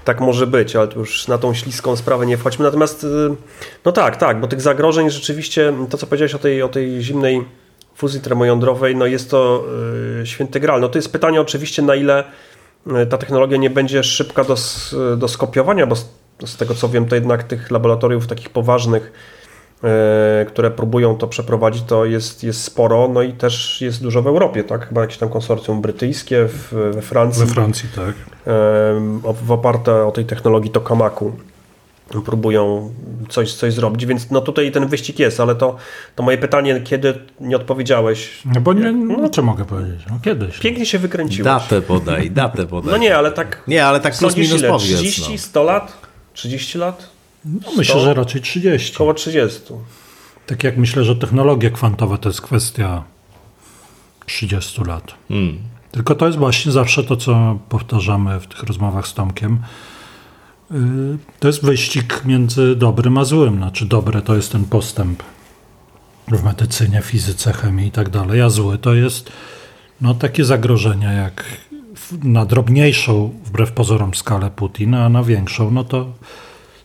tak 0.04 0.20
może 0.20 0.46
być, 0.46 0.76
ale 0.76 0.88
to 0.88 0.98
już 0.98 1.28
na 1.28 1.38
tą 1.38 1.54
śliską 1.54 1.96
sprawę 1.96 2.26
nie 2.26 2.36
wchodźmy. 2.36 2.64
Natomiast, 2.64 3.04
y, 3.04 3.06
no 3.84 3.92
tak, 3.92 4.16
tak, 4.16 4.40
bo 4.40 4.46
tych 4.46 4.60
zagrożeń 4.60 5.10
rzeczywiście, 5.10 5.72
to 5.90 5.98
co 5.98 6.06
powiedziałeś 6.06 6.34
o 6.34 6.38
tej, 6.38 6.62
o 6.62 6.68
tej 6.68 7.02
zimnej 7.02 7.44
fuzji 7.94 8.20
termojądrowej, 8.20 8.96
no 8.96 9.06
jest 9.06 9.30
to 9.30 9.64
y, 10.22 10.26
święty 10.26 10.60
gral. 10.60 10.80
No 10.80 10.88
to 10.88 10.98
jest 10.98 11.12
pytanie 11.12 11.40
oczywiście, 11.40 11.82
na 11.82 11.94
ile 11.94 12.24
ta 13.10 13.18
technologia 13.18 13.58
nie 13.58 13.70
będzie 13.70 14.02
szybka 14.02 14.44
do, 14.44 14.56
do 15.16 15.28
skopiowania, 15.28 15.86
bo 15.86 15.96
z, 15.96 16.06
z 16.44 16.56
tego 16.56 16.74
co 16.74 16.88
wiem, 16.88 17.06
to 17.06 17.14
jednak 17.14 17.44
tych 17.44 17.70
laboratoriów 17.70 18.26
takich 18.26 18.50
poważnych, 18.50 19.12
e, 19.84 20.44
które 20.48 20.70
próbują 20.70 21.16
to 21.16 21.26
przeprowadzić, 21.26 21.82
to 21.82 22.04
jest, 22.04 22.44
jest 22.44 22.62
sporo, 22.62 23.08
no 23.08 23.22
i 23.22 23.32
też 23.32 23.80
jest 23.80 24.02
dużo 24.02 24.22
w 24.22 24.26
Europie, 24.26 24.64
tak? 24.64 24.88
Chyba 24.88 25.00
jakieś 25.00 25.18
tam 25.18 25.28
konsorcjum 25.28 25.80
brytyjskie 25.80 26.48
w, 26.48 26.90
we 26.94 27.02
Francji, 27.02 27.46
We 27.46 27.52
Francji, 27.52 27.88
tak. 27.96 28.14
w 29.42 29.52
oparte 29.52 30.06
o 30.06 30.12
tej 30.12 30.24
technologii 30.24 30.70
tokamaku 30.70 31.32
próbują 32.24 32.94
coś, 33.28 33.52
coś 33.54 33.74
zrobić, 33.74 34.06
więc 34.06 34.30
no 34.30 34.40
tutaj 34.40 34.72
ten 34.72 34.86
wyścig 34.86 35.18
jest, 35.18 35.40
ale 35.40 35.54
to, 35.54 35.76
to 36.14 36.22
moje 36.22 36.38
pytanie, 36.38 36.80
kiedy 36.80 37.14
nie 37.40 37.56
odpowiedziałeś, 37.56 38.42
No 38.44 38.60
bo 38.60 38.72
nie, 38.72 38.92
no 38.92 39.28
co 39.28 39.42
mogę 39.42 39.64
powiedzieć? 39.64 40.00
No 40.10 40.18
kiedyś. 40.22 40.58
pięknie 40.58 40.86
się 40.86 40.98
wykręciłeś. 40.98 41.44
Datę 41.44 41.82
podaj, 41.82 42.30
datę 42.30 42.66
podaj. 42.76 42.90
No 42.92 42.96
nie, 42.96 43.16
ale 43.16 43.32
tak 43.32 43.62
Nie, 43.68 43.86
ale 43.86 44.00
tak 44.00 44.18
plus 44.18 44.36
minus 44.36 44.58
ile? 44.60 44.68
powiedz. 44.68 44.84
30, 44.86 45.32
no. 45.32 45.38
100 45.38 45.62
lat? 45.62 45.92
30 46.32 46.78
lat? 46.78 47.08
No, 47.44 47.68
myślę, 47.76 48.00
że 48.00 48.14
raczej 48.14 48.40
30. 48.42 48.94
Około 48.94 49.14
30. 49.14 49.60
Tak 50.46 50.64
jak 50.64 50.76
myślę, 50.76 51.04
że 51.04 51.16
technologie 51.16 51.70
kwantowe 51.70 52.18
to 52.18 52.28
jest 52.28 52.40
kwestia 52.40 53.02
30 54.26 54.84
lat. 54.84 55.14
Hmm. 55.28 55.58
Tylko 55.92 56.14
to 56.14 56.26
jest 56.26 56.38
właśnie 56.38 56.72
zawsze 56.72 57.04
to, 57.04 57.16
co 57.16 57.58
powtarzamy 57.68 58.40
w 58.40 58.46
tych 58.46 58.62
rozmowach 58.62 59.08
z 59.08 59.14
Tomkiem. 59.14 59.58
Yy, 60.70 61.18
To 61.40 61.48
jest 61.48 61.64
wyścig 61.64 62.22
między 62.24 62.76
dobrym 62.76 63.18
a 63.18 63.24
złym. 63.24 63.56
Znaczy 63.56 63.86
dobre 63.86 64.22
to 64.22 64.36
jest 64.36 64.52
ten 64.52 64.64
postęp 64.64 65.22
w 66.28 66.44
medycynie, 66.44 67.02
fizyce, 67.02 67.52
chemii 67.52 67.88
i 67.88 67.90
tak 67.90 68.08
dalej, 68.08 68.40
a 68.40 68.50
zły 68.50 68.78
to 68.78 68.94
jest 68.94 69.30
no, 70.00 70.14
takie 70.14 70.44
zagrożenia 70.44 71.12
jak 71.12 71.44
na 72.22 72.46
drobniejszą, 72.46 73.34
wbrew 73.44 73.72
pozorom, 73.72 74.14
skalę 74.14 74.50
Putin, 74.50 74.94
a 74.94 75.08
na 75.08 75.22
większą, 75.22 75.70
no 75.70 75.84
to, 75.84 76.12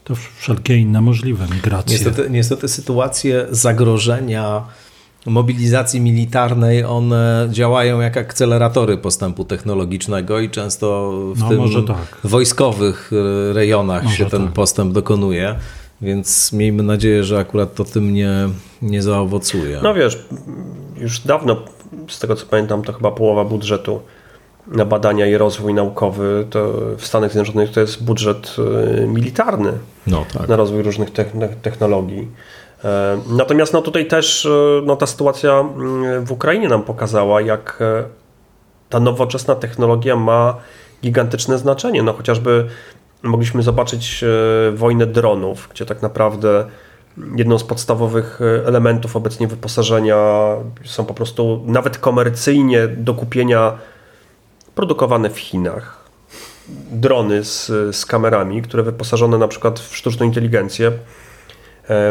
to 0.03 0.15
wszelkie 0.15 0.77
inne 0.77 1.01
możliwe 1.01 1.47
migracje. 1.55 1.93
Niestety, 1.93 2.29
niestety 2.29 2.67
sytuacje 2.67 3.47
zagrożenia 3.51 4.63
mobilizacji 5.26 6.01
militarnej, 6.01 6.84
one 6.84 7.47
działają 7.51 7.99
jak 7.99 8.17
akceleratory 8.17 8.97
postępu 8.97 9.45
technologicznego 9.45 10.39
i 10.39 10.49
często 10.49 11.11
w 11.36 11.39
No, 11.39 11.49
tym 11.49 11.86
tak. 11.88 12.17
wojskowych 12.24 13.11
e, 13.49 13.53
rejonach 13.53 14.03
Może 14.03 14.15
się 14.15 14.26
ten 14.26 14.43
tak. 14.45 14.53
postęp 14.53 14.93
dokonuje. 14.93 15.55
Więc 16.01 16.53
miejmy 16.53 16.84
nadzieję, 16.84 17.24
że 17.24 17.39
akurat 17.39 17.76
to 17.76 17.84
tym 17.84 18.13
nie, 18.13 18.49
nie 18.82 19.01
zaowocuje. 19.01 19.80
No 19.84 19.93
wiesz, 19.93 20.26
już 20.97 21.19
dawno 21.19 21.57
z 22.07 22.19
tego 22.19 22.36
co 22.36 22.45
pamiętam, 22.45 22.82
to 22.82 22.93
chyba 22.93 23.11
połowa 23.11 23.45
budżetu 23.45 23.99
na 24.67 24.86
badania 24.86 25.28
i 25.28 25.38
rozwój 25.38 25.74
naukowy 25.74 26.47
to 26.49 26.74
w 26.97 27.05
Stanach 27.05 27.32
Zjednoczonych 27.32 27.72
to 27.72 27.80
jest 27.80 28.03
budżet 28.03 28.55
y, 29.03 29.07
militarny 29.07 29.72
no, 30.07 30.26
tak. 30.34 30.47
na 30.47 30.55
rozwój 30.55 30.82
różnych 30.82 31.09
technologii. 31.61 32.28
E, 32.86 33.21
natomiast 33.29 33.73
no, 33.73 33.82
tutaj 33.82 34.05
też 34.05 34.45
y, 34.45 34.82
no, 34.86 34.95
ta 34.95 35.05
sytuacja 35.05 35.59
mm, 35.59 36.25
w 36.25 36.32
Ukrainie 36.32 36.67
nam 36.67 36.84
pokazała, 36.84 37.41
jak 37.41 37.77
e, 37.82 38.03
ta 38.89 38.99
nowoczesna 38.99 39.55
technologia 39.55 40.15
ma 40.15 40.55
gigantyczne 41.03 41.57
znaczenie. 41.57 42.03
No, 42.03 42.13
chociażby 42.13 42.67
mogliśmy 43.23 43.63
zobaczyć 43.63 44.23
e, 44.23 44.71
wojnę 44.71 45.05
dronów, 45.05 45.69
gdzie 45.71 45.86
tak 45.86 46.01
naprawdę 46.01 46.65
jedną 47.36 47.59
z 47.59 47.63
podstawowych 47.63 48.39
elementów 48.65 49.15
obecnie 49.15 49.47
wyposażenia 49.47 50.17
są 50.86 51.05
po 51.05 51.13
prostu 51.13 51.63
nawet 51.65 51.97
komercyjnie 51.97 52.88
do 52.88 53.13
kupienia 53.13 53.77
produkowane 54.75 55.29
w 55.29 55.39
Chinach. 55.39 56.01
Drony 56.91 57.43
z, 57.43 57.67
z 57.95 58.05
kamerami, 58.05 58.61
które 58.61 58.84
wyposażone 58.84 59.38
na 59.38 59.47
przykład 59.47 59.79
w 59.79 59.95
sztuczną 59.95 60.25
inteligencję, 60.25 60.88
e, 60.88 60.91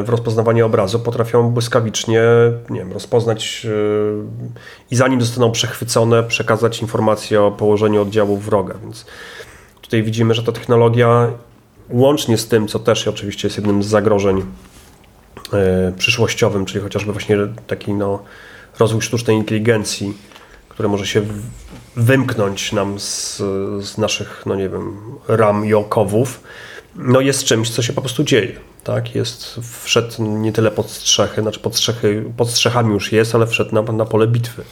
w 0.05 0.09
rozpoznawanie 0.09 0.67
obrazu 0.67 1.01
potrafią 1.01 1.51
błyskawicznie 1.51 2.23
nie 2.71 2.81
wiem, 2.81 2.93
rozpoznać 2.93 3.67
e, 3.67 3.71
i 4.91 4.97
zanim 4.97 5.21
zostaną 5.21 5.53
przechwycone, 5.53 6.23
przekazać 6.23 6.83
informacje 6.83 7.43
o 7.43 7.51
położeniu 7.51 8.03
oddziału 8.03 8.37
wroga. 8.37 8.75
Więc 8.83 9.07
tutaj 9.81 10.03
widzimy, 10.03 10.35
że 10.35 10.43
ta 10.43 10.53
technologia 10.53 11.31
łącznie 11.89 12.39
z 12.39 12.49
tym, 12.49 12.69
co 12.69 12.79
też 12.79 13.09
oczywiście 13.09 13.49
jest 13.49 13.57
jednym 13.57 13.83
z 13.83 13.87
zagrożeń 13.87 14.43
e, 15.53 15.93
przyszłościowym, 15.99 16.65
czyli 16.65 16.85
chociażby 16.85 17.13
właśnie 17.13 17.37
taki 17.67 17.93
no, 17.95 18.23
rozwój 18.79 19.03
sztucznej 19.03 19.37
inteligencji, 19.37 20.17
które 20.69 20.89
może 20.89 21.07
się 21.07 21.23
wymknąć 21.97 22.73
nam 22.73 23.01
z, 23.01 23.37
z 23.81 23.99
naszych, 23.99 24.43
no 24.47 24.55
nie 24.55 24.69
wiem, 24.69 24.97
ram 25.29 25.67
i 25.67 25.75
okowów, 25.75 26.41
no 26.97 27.21
jest 27.21 27.45
czymś, 27.45 27.71
co 27.71 27.83
się 27.83 27.93
po 27.93 28.01
prostu 28.01 28.25
dzieje. 28.25 28.53
Tak? 28.85 29.15
Jest, 29.15 29.61
wszedł 29.83 30.25
nie 30.25 30.53
tyle 30.53 30.71
pod 30.71 30.91
strzechy, 30.91 31.43
znaczy 31.43 31.61
pod, 31.61 31.77
strzechy, 31.77 32.25
pod 32.37 32.51
strzechami 32.51 32.93
już 32.95 33.13
jest, 33.13 33.35
ale 33.35 33.47
wszedł 33.47 33.75
na, 33.75 33.83
na 33.83 34.05
pole 34.05 34.27
bitwy. 34.27 34.63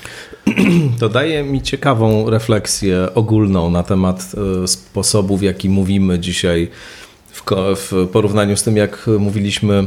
To 1.00 1.08
daje 1.08 1.42
mi 1.42 1.62
ciekawą 1.62 2.30
refleksję 2.30 3.08
ogólną 3.14 3.70
na 3.70 3.82
temat 3.82 4.32
e, 4.62 4.68
sposobu, 4.68 5.36
w 5.36 5.42
jaki 5.42 5.68
mówimy 5.68 6.18
dzisiaj 6.18 6.68
w, 7.32 7.42
w 7.76 8.08
porównaniu 8.12 8.56
z 8.56 8.62
tym, 8.62 8.76
jak 8.76 9.06
mówiliśmy 9.18 9.86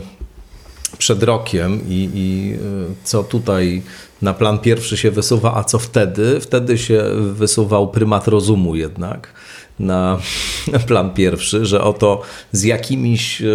przed 0.98 1.24
rokiem 1.24 1.82
i, 1.90 2.10
i 2.14 2.54
e, 2.54 2.58
co 3.04 3.24
tutaj 3.24 3.82
na 4.22 4.34
plan 4.34 4.60
pierwszy 4.60 4.98
się 4.98 5.12
wysuwa, 5.12 5.56
a 5.56 5.64
co 5.64 5.80
wtedy? 5.80 6.40
Wtedy 6.40 6.78
się 6.78 7.04
wysuwał 7.34 7.88
prymat 7.88 8.28
rozumu 8.28 8.76
jednak 8.76 9.34
na 9.82 10.18
plan 10.88 11.14
pierwszy, 11.14 11.66
że 11.66 11.84
oto 11.84 12.22
z 12.52 12.64
jakimiś, 12.64 13.42
e, 13.42 13.46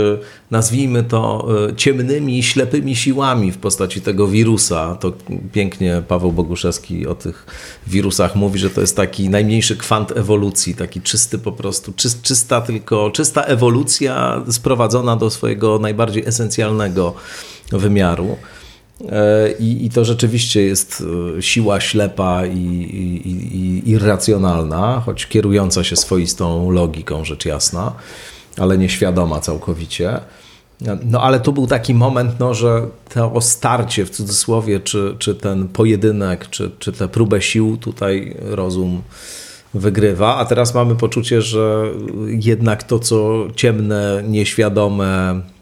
nazwijmy 0.51 1.05
to, 1.05 1.49
e, 1.69 1.77
ciemnymi, 1.77 2.43
ślepymi 2.43 2.97
siłami 2.97 3.53
w 3.53 3.59
postaci 3.59 4.01
tego 4.01 4.29
wirusa, 4.29 4.97
to 5.01 5.13
pięknie 5.53 6.03
Paweł 6.09 6.33
Boguszewski 6.33 7.07
o 7.07 7.15
tych 7.15 7.47
wirusach 7.87 8.37
mówi, 8.37 8.59
że 8.59 8.71
to 8.71 8.81
jest 8.81 8.97
taki 8.97 9.29
najmniejszy 9.29 9.77
kwant 9.77 10.17
ewolucji, 10.17 10.75
taki 10.75 11.01
czysty 11.01 11.39
po 11.39 11.53
prostu, 11.53 11.93
czysta 12.23 12.61
tylko, 12.61 13.11
czysta 13.11 13.43
ewolucja 13.43 14.43
sprowadzona 14.51 15.17
do 15.17 15.31
swojego 15.31 15.79
najbardziej 15.79 16.27
esencjalnego 16.27 17.15
wymiaru. 17.73 18.37
E, 19.05 19.53
I, 19.59 19.85
I, 19.85 19.91
to 19.91 20.05
rzeczywiście 20.05 20.63
jest 20.63 21.05
e, 21.39 21.43
siła 21.43 21.81
ślepa 21.81 22.47
i, 22.47 22.59
i, 22.59 23.29
i, 23.57 23.91
irracjonalna, 23.91 25.03
choć 25.07 25.27
kierująca 25.27 25.85
się 25.85 25.97
swoistą 25.97 26.71
logiką, 26.71 27.25
rzecz 27.25 27.45
jasna, 27.45 27.93
ale 28.59 28.79
nieświadoma 28.79 29.41
całkowicie. 29.41 30.21
No 31.05 31.23
ale 31.23 31.41
tu 31.41 31.53
był 31.53 31.67
taki 31.67 31.95
moment, 31.95 32.33
no, 32.41 32.55
że 32.55 32.87
to 33.15 33.41
starcie 33.41 34.05
w 34.05 34.11
cudzysłowie, 34.11 34.81
czy, 34.81 35.17
czy 35.19 35.35
ten 35.35 35.69
pojedynek, 35.69 36.51
czy, 36.51 36.71
czy 36.79 36.93
tę 36.93 37.09
próbę 37.09 37.43
sił 37.43 37.77
tutaj 37.77 38.37
rozum 38.41 39.03
wygrywa, 39.75 40.37
a 40.37 40.45
teraz 40.45 40.75
mamy 40.75 40.95
poczucie, 40.95 41.43
że 41.43 41.85
jednak 42.27 42.83
to, 42.83 42.99
co 42.99 43.47
ciemne, 43.55 44.23
nieświadome, 44.29 45.41
E, 45.41 45.56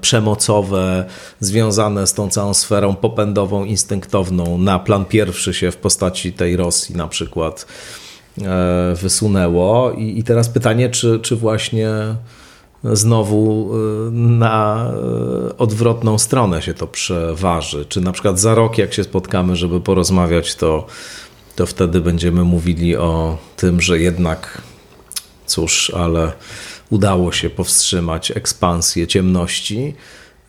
przemocowe, 0.00 1.04
związane 1.40 2.06
z 2.06 2.14
tą 2.14 2.28
całą 2.28 2.54
sferą 2.54 2.94
popędową, 2.94 3.64
instynktowną, 3.64 4.58
na 4.58 4.78
plan 4.78 5.04
pierwszy 5.04 5.54
się 5.54 5.70
w 5.70 5.76
postaci 5.76 6.32
tej 6.32 6.56
Rosji 6.56 6.96
na 6.96 7.08
przykład 7.08 7.66
e, 8.42 8.94
wysunęło. 8.94 9.92
I, 9.92 10.18
i 10.18 10.24
teraz 10.24 10.48
pytanie, 10.48 10.90
czy, 10.90 11.20
czy 11.22 11.36
właśnie 11.36 11.90
znowu 12.84 13.70
e, 13.72 14.10
na 14.10 14.90
odwrotną 15.58 16.18
stronę 16.18 16.62
się 16.62 16.74
to 16.74 16.86
przeważy. 16.86 17.84
Czy 17.84 18.00
na 18.00 18.12
przykład 18.12 18.40
za 18.40 18.54
rok, 18.54 18.78
jak 18.78 18.94
się 18.94 19.04
spotkamy, 19.04 19.56
żeby 19.56 19.80
porozmawiać, 19.80 20.54
to, 20.54 20.86
to 21.56 21.66
wtedy 21.66 22.00
będziemy 22.00 22.44
mówili 22.44 22.96
o 22.96 23.38
tym, 23.56 23.80
że 23.80 23.98
jednak 23.98 24.62
cóż, 25.46 25.92
ale 25.96 26.32
udało 26.90 27.32
się 27.32 27.50
powstrzymać 27.50 28.30
ekspansję 28.30 29.06
ciemności. 29.06 29.94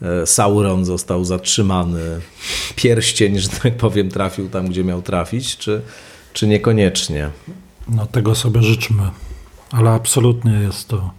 E, 0.01 0.27
Sauron 0.27 0.85
został 0.85 1.25
zatrzymany, 1.25 2.21
pierścień, 2.75 3.39
że 3.39 3.49
tak 3.49 3.77
powiem, 3.77 4.09
trafił 4.09 4.49
tam, 4.49 4.67
gdzie 4.67 4.83
miał 4.83 5.01
trafić, 5.01 5.57
czy, 5.57 5.81
czy 6.33 6.47
niekoniecznie? 6.47 7.29
No 7.87 8.05
tego 8.05 8.35
sobie 8.35 8.63
życzmy, 8.63 9.09
ale 9.71 9.89
absolutnie 9.89 10.51
jest 10.51 10.87
to, 10.87 11.11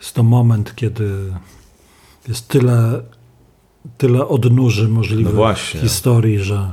jest 0.00 0.14
to 0.14 0.22
moment, 0.22 0.74
kiedy 0.74 1.10
jest 2.28 2.48
tyle, 2.48 3.02
tyle 3.98 4.28
odnóży 4.28 4.88
możliwych 4.88 5.34
no 5.34 5.54
historii, 5.54 6.38
że 6.38 6.72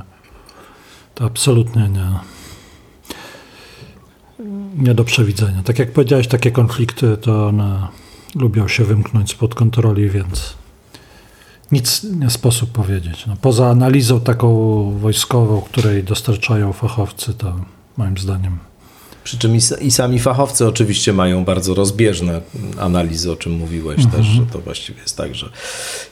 to 1.14 1.24
absolutnie 1.24 1.88
nie 1.88 2.37
nie 4.78 4.94
do 4.94 5.04
przewidzenia. 5.04 5.62
Tak 5.62 5.78
jak 5.78 5.92
powiedziałeś, 5.92 6.28
takie 6.28 6.50
konflikty 6.50 7.16
to 7.16 7.46
one 7.46 7.88
lubią 8.34 8.68
się 8.68 8.84
wymknąć 8.84 9.30
spod 9.30 9.54
kontroli, 9.54 10.10
więc 10.10 10.54
nic 11.72 12.04
nie 12.04 12.30
sposób 12.30 12.72
powiedzieć. 12.72 13.26
No, 13.26 13.36
poza 13.40 13.70
analizą 13.70 14.20
taką 14.20 14.50
wojskową, 14.98 15.60
której 15.60 16.04
dostarczają 16.04 16.72
fachowcy, 16.72 17.34
to 17.34 17.60
moim 17.96 18.18
zdaniem. 18.18 18.58
Przy 19.24 19.38
czym 19.38 19.56
i, 19.80 19.90
sami 19.90 20.18
fachowcy 20.18 20.66
oczywiście 20.66 21.12
mają 21.12 21.44
bardzo 21.44 21.74
rozbieżne 21.74 22.40
analizy, 22.80 23.32
o 23.32 23.36
czym 23.36 23.52
mówiłeś 23.52 24.04
mhm. 24.04 24.16
też, 24.16 24.32
że 24.32 24.46
to 24.46 24.58
właściwie 24.58 25.00
jest 25.00 25.16
tak, 25.16 25.34
że 25.34 25.50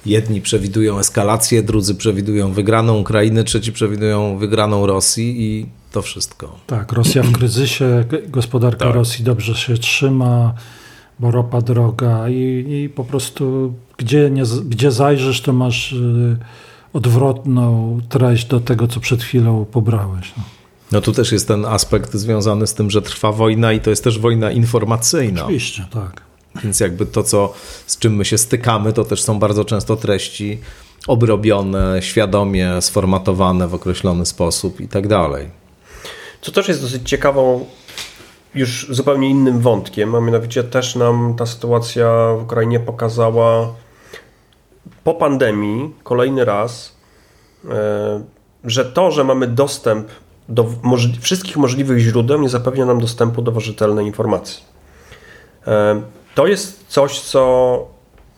jedni 0.06 0.40
przewidują 0.40 0.98
eskalację, 0.98 1.62
drudzy 1.62 1.94
przewidują 1.94 2.52
wygraną 2.52 2.98
Ukrainy, 2.98 3.44
trzeci 3.44 3.72
przewidują 3.72 4.38
wygraną 4.38 4.86
Rosji 4.86 5.42
i 5.42 5.66
to 5.96 6.02
wszystko. 6.02 6.58
Tak, 6.66 6.92
Rosja 6.92 7.22
w 7.22 7.32
kryzysie, 7.32 8.04
gospodarka 8.28 8.84
tak. 8.84 8.94
Rosji 8.94 9.24
dobrze 9.24 9.54
się 9.54 9.78
trzyma, 9.78 10.54
bo 11.18 11.30
ropa 11.30 11.60
droga 11.60 12.28
i, 12.28 12.64
i 12.68 12.88
po 12.88 13.04
prostu 13.04 13.74
gdzie, 13.96 14.30
nie, 14.30 14.42
gdzie 14.64 14.90
zajrzysz, 14.90 15.40
to 15.40 15.52
masz 15.52 15.92
y, 15.92 16.36
odwrotną 16.92 17.98
treść 18.08 18.46
do 18.46 18.60
tego, 18.60 18.88
co 18.88 19.00
przed 19.00 19.22
chwilą 19.22 19.64
pobrałeś. 19.64 20.32
No. 20.36 20.42
No 20.92 21.00
tu 21.00 21.12
też 21.12 21.32
jest 21.32 21.48
ten 21.48 21.64
aspekt 21.64 22.14
związany 22.14 22.66
z 22.66 22.74
tym, 22.74 22.90
że 22.90 23.02
trwa 23.02 23.32
wojna 23.32 23.72
i 23.72 23.80
to 23.80 23.90
jest 23.90 24.04
też 24.04 24.18
wojna 24.18 24.50
informacyjna. 24.50 25.44
Oczywiście, 25.44 25.86
tak. 25.90 26.22
Więc 26.64 26.80
jakby 26.80 27.06
to, 27.06 27.22
co, 27.22 27.52
z 27.86 27.98
czym 27.98 28.16
my 28.16 28.24
się 28.24 28.38
stykamy, 28.38 28.92
to 28.92 29.04
też 29.04 29.22
są 29.22 29.38
bardzo 29.38 29.64
często 29.64 29.96
treści 29.96 30.58
obrobione, 31.06 32.02
świadomie 32.02 32.82
sformatowane 32.82 33.68
w 33.68 33.74
określony 33.74 34.26
sposób 34.26 34.80
i 34.80 34.88
tak 34.88 35.08
dalej. 35.08 35.65
Co 36.46 36.52
też 36.52 36.68
jest 36.68 36.82
dosyć 36.82 37.08
ciekawą, 37.08 37.66
już 38.54 38.86
zupełnie 38.90 39.30
innym 39.30 39.60
wątkiem, 39.60 40.14
a 40.14 40.20
mianowicie 40.20 40.64
też 40.64 40.96
nam 40.96 41.34
ta 41.38 41.46
sytuacja 41.46 42.34
w 42.38 42.42
Ukrainie 42.42 42.80
pokazała 42.80 43.74
po 45.04 45.14
pandemii 45.14 45.94
kolejny 46.02 46.44
raz, 46.44 46.96
e, 47.70 48.24
że 48.64 48.84
to, 48.84 49.10
że 49.10 49.24
mamy 49.24 49.46
dostęp 49.46 50.08
do 50.48 50.66
możli 50.82 51.20
wszystkich 51.20 51.56
możliwych 51.56 51.98
źródeł, 51.98 52.40
nie 52.40 52.48
zapewnia 52.48 52.86
nam 52.86 53.00
dostępu 53.00 53.42
do 53.42 53.60
rzetelnej 53.60 54.06
informacji. 54.06 54.64
E, 55.66 56.02
to 56.34 56.46
jest 56.46 56.84
coś, 56.88 57.20
co 57.20 57.86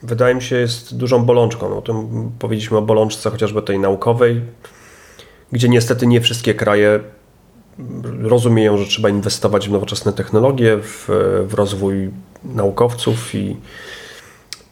wydaje 0.03 0.35
mi 0.35 0.43
się 0.43 0.57
jest 0.57 0.97
dużą 0.97 1.25
bolączką. 1.25 1.79
O 1.79 1.83
tym 1.83 2.31
powiedzieliśmy 2.39 2.79
o 2.79 2.83
bolączce 2.83 3.31
chociażby 3.31 3.63
tej 3.63 3.79
naukowej, 3.79 4.43
gdzie 5.53 5.69
niestety 5.69 6.07
nie 6.07 6.21
wszystkie 6.21 6.55
kraje 6.55 7.01
rozumieją, 8.23 8.77
że 8.77 8.87
trzeba 8.87 9.09
inwestować 9.09 9.69
w 9.69 9.73
nowoczesne 9.73 10.13
technologie, 10.13 10.79
w, 10.83 11.09
w 11.49 11.55
rozwój 11.55 12.11
naukowców 12.45 13.35
i, 13.35 13.57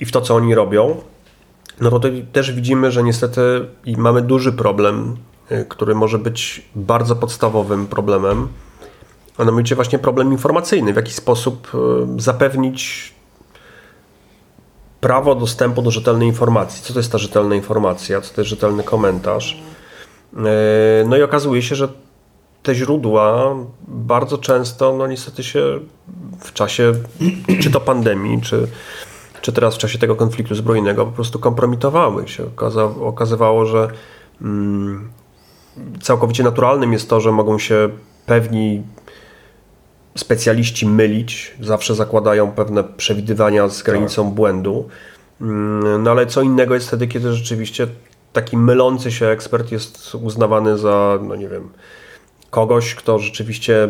i 0.01 0.05
w 0.05 0.13
to, 0.13 0.21
co 0.21 0.35
oni 0.35 0.55
robią. 0.55 0.97
No 1.81 1.91
to 1.91 2.01
też 2.33 2.53
widzimy, 2.53 2.91
że 2.91 3.03
niestety 3.03 3.41
mamy 3.97 4.23
duży 4.23 4.53
problem 4.53 5.17
który 5.69 5.95
może 5.95 6.19
być 6.19 6.63
bardzo 6.75 7.17
podstawowym 7.17 7.87
problemem, 7.87 8.49
a 9.39 9.45
mianowicie 9.45 9.75
właśnie 9.75 9.99
problem 9.99 10.33
informacyjny. 10.33 10.93
W 10.93 10.97
jaki 10.97 11.13
sposób 11.13 11.71
zapewnić 12.19 13.15
prawo 15.01 15.35
dostępu 15.35 15.83
do 15.83 15.91
rzetelnej 15.91 16.29
informacji. 16.29 16.83
Co 16.83 16.93
to 16.93 16.99
jest 16.99 17.13
ta 17.13 17.19
rzetelna 17.19 17.55
informacja? 17.55 18.21
Co 18.21 18.35
to 18.35 18.41
jest 18.41 18.51
rzetelny 18.51 18.83
komentarz? 18.83 19.63
No 21.07 21.17
i 21.17 21.23
okazuje 21.23 21.63
się, 21.63 21.75
że 21.75 21.89
te 22.67 22.75
źródła 22.75 23.55
bardzo 23.89 24.39
często, 24.39 24.97
no 24.97 25.07
niestety 25.07 25.45
się 25.45 25.81
w 26.41 26.53
czasie 26.53 26.93
czy 27.63 27.71
to 27.71 27.81
pandemii, 27.81 28.41
czy, 28.43 28.69
czy 29.41 29.53
teraz 29.53 29.75
w 29.75 29.79
czasie 29.79 29.99
tego 29.99 30.17
konfliktu 30.17 30.55
zbrojnego 30.55 31.07
po 31.07 31.13
prostu 31.13 31.39
kompromitowały 31.39 32.29
się. 32.29 32.45
Okazywało, 33.01 33.67
że 33.67 33.89
mm, 34.43 35.11
całkowicie 36.03 36.43
naturalnym 36.43 36.93
jest 36.93 37.11
to, 37.11 37.21
że 37.21 37.33
mogą 37.33 37.59
się 37.59 37.89
pewni 38.27 38.83
specjaliści 40.17 40.87
mylić, 40.87 41.55
zawsze 41.61 41.95
zakładają 41.95 42.53
pewne 42.53 42.85
przewidywania 42.85 43.69
z 43.69 43.83
granicą 43.83 44.25
tak. 44.25 44.35
błędu. 44.35 44.89
Mm, 45.41 46.03
no 46.03 46.11
ale 46.11 46.27
co 46.27 46.43
innego 46.43 46.75
jest 46.75 46.87
wtedy, 46.87 47.07
kiedy 47.07 47.33
rzeczywiście 47.33 47.87
taki 48.33 48.57
mylący 48.57 49.13
się 49.13 49.27
ekspert 49.27 49.73
jest 49.73 50.15
uznawany 50.15 50.79
za, 50.79 51.19
no 51.23 51.37
nie 51.37 51.49
wiem, 51.49 51.69
kogoś, 52.51 52.95
kto 52.95 53.19
rzeczywiście 53.19 53.89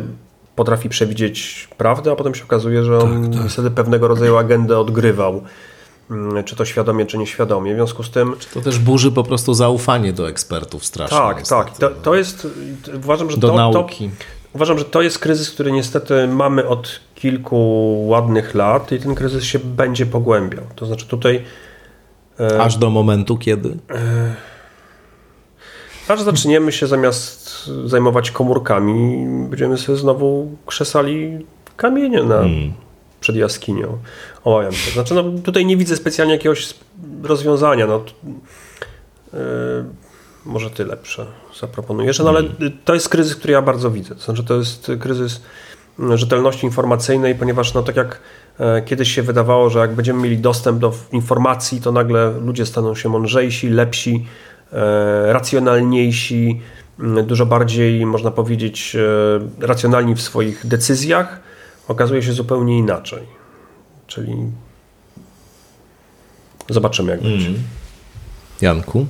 potrafi 0.57 0.89
przewidzieć 0.89 1.69
prawdę, 1.79 2.13
a 2.13 2.17
potem 2.17 2.35
się 2.35 2.45
okazuje, 2.45 2.85
że 2.85 2.99
on 2.99 3.31
tak, 3.31 3.43
tak. 3.43 3.51
wtedy 3.51 3.71
pewnego 3.71 4.09
rodzaju 4.09 4.37
agendę 4.37 4.79
odgrywał. 4.79 5.43
Mm, 6.11 6.45
czy 6.45 6.57
to 6.57 6.65
świadomie, 6.65 7.07
czy 7.07 7.19
nieświadomie. 7.19 7.73
W 7.73 7.77
związku 7.77 8.03
z 8.03 8.11
tym. 8.11 8.35
Czy 8.39 8.49
to 8.49 8.61
też 8.61 8.79
burzy 8.79 9.13
po 9.13 9.23
prostu 9.23 9.55
zaufanie 9.55 10.13
do 10.13 10.29
ekspertów 10.29 10.85
strasznie. 10.85 11.19
Tak, 11.19 11.47
tak. 11.49 11.79
To, 11.79 11.91
to, 11.91 12.15
jest. 12.15 12.49
Uważam, 12.97 13.31
że 13.31 13.37
do 13.37 13.49
to, 13.49 13.57
nauki. 13.57 14.09
To, 14.09 14.25
uważam, 14.55 14.79
że 14.79 14.85
to 14.85 15.03
jest 15.03 15.19
kryzys, 15.19 15.51
który 15.51 15.73
niestety 15.73 16.29
mamy 16.29 16.69
od 16.69 17.01
kilku 17.15 17.95
ładnych 18.09 18.55
lat 18.55 18.93
i 18.93 18.99
ten 18.99 19.15
kryzys 19.15 19.45
się 19.45 19.59
będzie 19.59 20.07
pogłębiał. 20.07 20.65
To 20.77 20.87
znaczy 20.87 21.07
tutaj. 21.07 21.45
E, 22.41 22.63
Aż 22.63 22.77
do 22.77 22.91
momentu 22.91 23.39
kiedy? 23.39 23.77
E, 23.91 24.35
aż 26.09 26.23
zaczniemy 26.23 26.73
się 26.73 26.87
zamiast 26.87 27.67
zajmować 27.85 28.31
komórkami, 28.31 29.27
będziemy 29.49 29.79
sobie 29.79 29.99
znowu 29.99 30.57
krzesali 30.67 31.47
kamienie 31.77 32.23
na, 32.23 32.37
hmm. 32.37 32.73
przed 33.21 33.37
jaskinią. 33.37 33.99
Znaczy, 34.93 35.15
no, 35.15 35.25
tutaj 35.45 35.67
nie 35.67 35.77
widzę 35.77 35.97
specjalnie 35.97 36.33
jakiegoś 36.33 36.75
rozwiązania. 37.23 37.87
No, 37.87 38.05
yy, 39.33 39.41
może 40.45 40.71
ty 40.71 40.85
lepsze 40.85 41.27
zaproponujesz, 41.61 42.19
no, 42.19 42.29
ale 42.29 42.43
hmm. 42.43 42.79
to 42.85 42.95
jest 42.95 43.09
kryzys, 43.09 43.37
który 43.37 43.53
ja 43.53 43.63
bardzo 43.63 43.91
widzę. 43.91 44.15
To 44.15 44.23
znaczy, 44.23 44.45
to 44.45 44.55
jest 44.55 44.93
kryzys 45.01 45.41
rzetelności 46.15 46.67
informacyjnej, 46.67 47.35
ponieważ 47.35 47.75
no, 47.75 47.83
tak 47.83 47.97
jak 47.97 48.21
e, 48.61 48.83
kiedyś 48.83 49.15
się 49.15 49.23
wydawało, 49.23 49.71
że 49.71 49.79
jak 49.79 49.95
będziemy 49.95 50.23
mieli 50.23 50.39
dostęp 50.39 50.79
do 50.79 50.93
informacji, 51.13 51.81
to 51.81 51.93
nagle 51.93 52.31
ludzie 52.31 52.67
staną 52.67 52.95
się 52.95 53.09
mądrzejsi, 53.09 53.69
lepsi, 53.69 54.27
racjonalniejsi, 55.27 56.61
dużo 57.27 57.47
bardziej, 57.47 58.07
można 58.07 58.31
powiedzieć, 58.31 58.97
e, 59.61 59.67
racjonalni 59.67 60.15
w 60.15 60.23
swoich 60.23 60.67
decyzjach, 60.67 61.41
okazuje 61.89 62.23
się 62.23 62.33
zupełnie 62.33 62.79
inaczej. 62.79 63.23
Czyli 64.07 64.37
zobaczymy, 66.69 67.11
jak 67.11 67.23
będzie. 67.23 67.49
Mm. 67.49 67.63
Janku? 68.61 69.07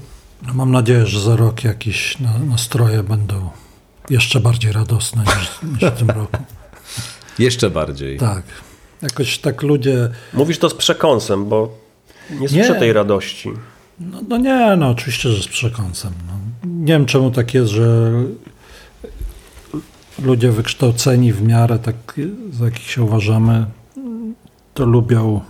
No 0.47 0.55
mam 0.55 0.73
nadzieję, 0.73 1.07
że 1.07 1.21
za 1.21 1.37
rok 1.37 1.65
jakieś 1.65 2.17
nastroje 2.51 3.03
będą 3.03 3.51
jeszcze 4.11 4.41
bardziej 4.41 4.73
radosne 4.73 5.23
niż, 5.23 5.73
niż 5.73 5.91
w 5.91 5.99
tym 5.99 6.11
roku. 6.11 6.39
Jeszcze 7.39 7.71
bardziej. 7.71 8.19
Tak. 8.19 8.43
Jakoś 9.03 9.39
tak 9.39 9.63
ludzie. 9.63 10.09
Mówisz 10.33 10.59
to 10.59 10.69
z 10.69 10.75
przekąsem, 10.75 11.49
bo 11.49 11.79
nie 12.31 12.49
słyszę 12.49 12.73
nie. 12.73 12.79
tej 12.79 12.93
radości. 12.93 13.53
No, 14.01 14.20
no, 14.28 14.36
nie, 14.36 14.76
no 14.76 14.90
oczywiście, 14.90 15.28
że 15.28 15.42
z 15.42 15.49
przekąsem. 15.49 16.12
No. 16.26 16.32
Nie 16.70 16.92
wiem 16.92 17.07
czemu 17.07 17.30
tak 17.30 17.55
jest, 17.55 17.70
że 17.70 18.12
ludzie 20.22 20.53
wykształceni 20.53 21.32
w 21.32 21.42
miarę, 21.42 21.78
tak, 21.78 22.20
za 22.53 22.64
jakich 22.64 22.90
się 22.90 23.03
uważamy, 23.03 23.66
to 24.74 24.86
lubią 24.86 25.40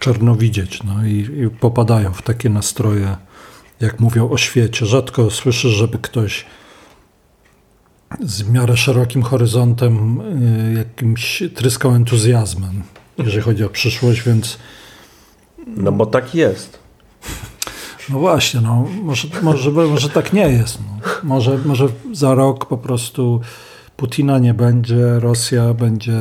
czarno 0.00 0.34
widzieć 0.34 0.82
no, 0.82 1.06
i, 1.06 1.12
i 1.12 1.50
popadają 1.60 2.12
w 2.12 2.22
takie 2.22 2.50
nastroje, 2.50 3.16
jak 3.80 4.00
mówią 4.00 4.30
o 4.30 4.38
świecie. 4.38 4.86
Rzadko 4.86 5.30
słyszysz, 5.30 5.72
żeby 5.72 5.98
ktoś 5.98 6.46
z 8.20 8.48
miarę 8.48 8.76
szerokim 8.76 9.22
horyzontem 9.22 10.20
y, 10.20 10.74
jakimś 10.78 11.42
tryskał 11.54 11.94
entuzjazmem, 11.94 12.82
jeżeli 13.18 13.42
chodzi 13.42 13.64
o 13.64 13.68
przyszłość, 13.68 14.22
więc... 14.22 14.58
No 15.66 15.92
bo 15.92 16.06
tak 16.06 16.34
jest. 16.34 16.83
No 18.08 18.18
właśnie, 18.18 18.60
no, 18.60 18.86
może, 19.02 19.28
może, 19.42 19.70
może 19.70 20.08
tak 20.08 20.32
nie 20.32 20.48
jest. 20.48 20.78
No. 20.80 21.10
Może, 21.22 21.58
może 21.64 21.88
za 22.12 22.34
rok 22.34 22.66
po 22.66 22.78
prostu 22.78 23.40
Putina 23.96 24.38
nie 24.38 24.54
będzie, 24.54 25.20
Rosja 25.20 25.74
będzie 25.74 26.20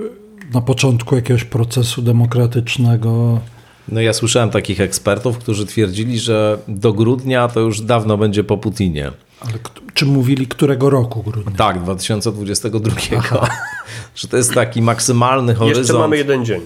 y, 0.00 0.10
na 0.54 0.60
początku 0.60 1.16
jakiegoś 1.16 1.44
procesu 1.44 2.02
demokratycznego. 2.02 3.40
No 3.88 4.00
ja 4.00 4.12
słyszałem 4.12 4.50
takich 4.50 4.80
ekspertów, 4.80 5.38
którzy 5.38 5.66
twierdzili, 5.66 6.18
że 6.18 6.58
do 6.68 6.92
grudnia 6.92 7.48
to 7.48 7.60
już 7.60 7.80
dawno 7.80 8.18
będzie 8.18 8.44
po 8.44 8.58
Putinie. 8.58 9.12
Ale 9.40 9.52
czy 9.94 10.06
mówili 10.06 10.46
którego 10.46 10.90
roku 10.90 11.22
grudnia? 11.22 11.56
Tak, 11.56 11.82
2022. 11.82 12.92
Aha. 13.18 13.48
że 14.14 14.28
to 14.28 14.36
jest 14.36 14.54
taki 14.54 14.82
maksymalny 14.82 15.54
horyzont. 15.54 15.86
Jeszcze 15.86 15.98
mamy 15.98 16.16
jeden 16.16 16.44
dzień. 16.44 16.60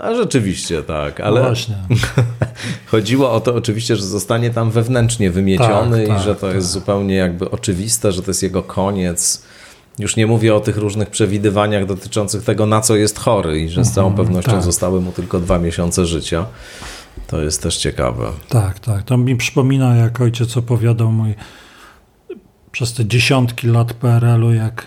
A 0.00 0.14
rzeczywiście, 0.14 0.82
tak, 0.82 1.20
ale 1.20 1.40
no 1.40 1.46
właśnie. 1.46 1.76
chodziło 2.86 3.32
o 3.32 3.40
to 3.40 3.54
oczywiście, 3.54 3.96
że 3.96 4.02
zostanie 4.02 4.50
tam 4.50 4.70
wewnętrznie 4.70 5.30
wymieciony 5.30 5.96
tak, 5.96 6.06
i 6.06 6.08
tak, 6.08 6.22
że 6.22 6.34
to 6.34 6.46
tak. 6.46 6.54
jest 6.54 6.70
zupełnie 6.70 7.14
jakby 7.14 7.50
oczywiste, 7.50 8.12
że 8.12 8.22
to 8.22 8.30
jest 8.30 8.42
jego 8.42 8.62
koniec. 8.62 9.42
Już 9.98 10.16
nie 10.16 10.26
mówię 10.26 10.54
o 10.54 10.60
tych 10.60 10.76
różnych 10.76 11.10
przewidywaniach 11.10 11.86
dotyczących 11.86 12.44
tego, 12.44 12.66
na 12.66 12.80
co 12.80 12.96
jest 12.96 13.18
chory 13.18 13.60
i 13.60 13.68
że 13.68 13.84
z 13.84 13.92
całą 13.92 14.08
mhm, 14.08 14.26
pewnością 14.26 14.52
tak. 14.52 14.62
zostały 14.62 15.00
mu 15.00 15.12
tylko 15.12 15.40
dwa 15.40 15.58
miesiące 15.58 16.06
życia. 16.06 16.46
To 17.26 17.42
jest 17.42 17.62
też 17.62 17.76
ciekawe. 17.76 18.32
Tak, 18.48 18.78
tak. 18.78 19.02
To 19.02 19.16
mi 19.16 19.36
przypomina, 19.36 19.96
jak 19.96 20.20
ojciec 20.20 20.56
opowiadał 20.56 21.12
mój 21.12 21.34
przez 22.72 22.94
te 22.94 23.06
dziesiątki 23.06 23.66
lat 23.66 23.92
PRL-u, 23.92 24.52
jak 24.52 24.86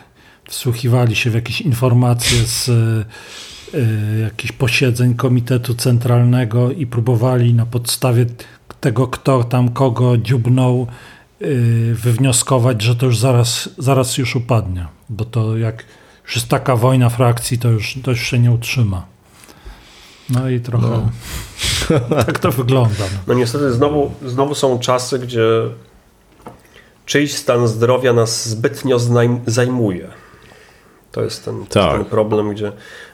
wsłuchiwali 0.49 1.15
się 1.15 1.29
w 1.29 1.33
jakieś 1.33 1.61
informacje 1.61 2.37
z 2.45 2.69
jakichś 4.21 4.51
posiedzeń 4.51 5.15
Komitetu 5.15 5.75
Centralnego 5.75 6.71
i 6.71 6.85
próbowali 6.85 7.53
na 7.53 7.65
podstawie 7.65 8.25
tego, 8.81 9.07
kto 9.07 9.43
tam 9.43 9.69
kogo 9.69 10.17
dziubnął, 10.17 10.87
y, 11.41 11.95
wywnioskować, 11.95 12.81
że 12.81 12.95
to 12.95 13.05
już 13.05 13.17
zaraz, 13.17 13.69
zaraz 13.77 14.17
już 14.17 14.35
upadnie. 14.35 14.87
Bo 15.09 15.25
to 15.25 15.57
jak 15.57 15.85
już 16.23 16.35
jest 16.35 16.47
taka 16.47 16.75
wojna 16.75 17.09
frakcji, 17.09 17.59
to 17.59 17.69
już, 17.69 17.97
to 18.03 18.11
już 18.11 18.21
się 18.21 18.39
nie 18.39 18.51
utrzyma. 18.51 19.05
No 20.29 20.49
i 20.49 20.59
trochę 20.59 20.87
no. 20.87 21.09
tak 22.25 22.39
to 22.39 22.51
wygląda. 22.51 22.99
No. 22.99 23.19
no 23.27 23.33
niestety 23.33 23.73
znowu, 23.73 24.11
znowu 24.25 24.55
są 24.55 24.79
czasy, 24.79 25.19
gdzie 25.19 25.47
czyjś 27.05 27.35
stan 27.35 27.67
zdrowia 27.67 28.13
nas 28.13 28.49
zbytnio 28.49 28.97
zajmuje. 29.45 30.07
To 31.11 31.23
jest 31.23 31.45
ten, 31.45 31.65
tak. 31.65 31.97
ten 31.97 32.05
problem, 32.05 32.49
gdzie 32.49 32.71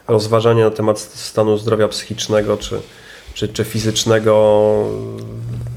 rozważania 0.10 0.66
na 0.66 0.72
temat 0.72 1.00
stanu 1.00 1.58
zdrowia 1.58 1.88
psychicznego 1.88 2.58
czy, 2.58 2.82
czy, 3.34 3.48
czy 3.48 3.64
fizycznego 3.64 4.86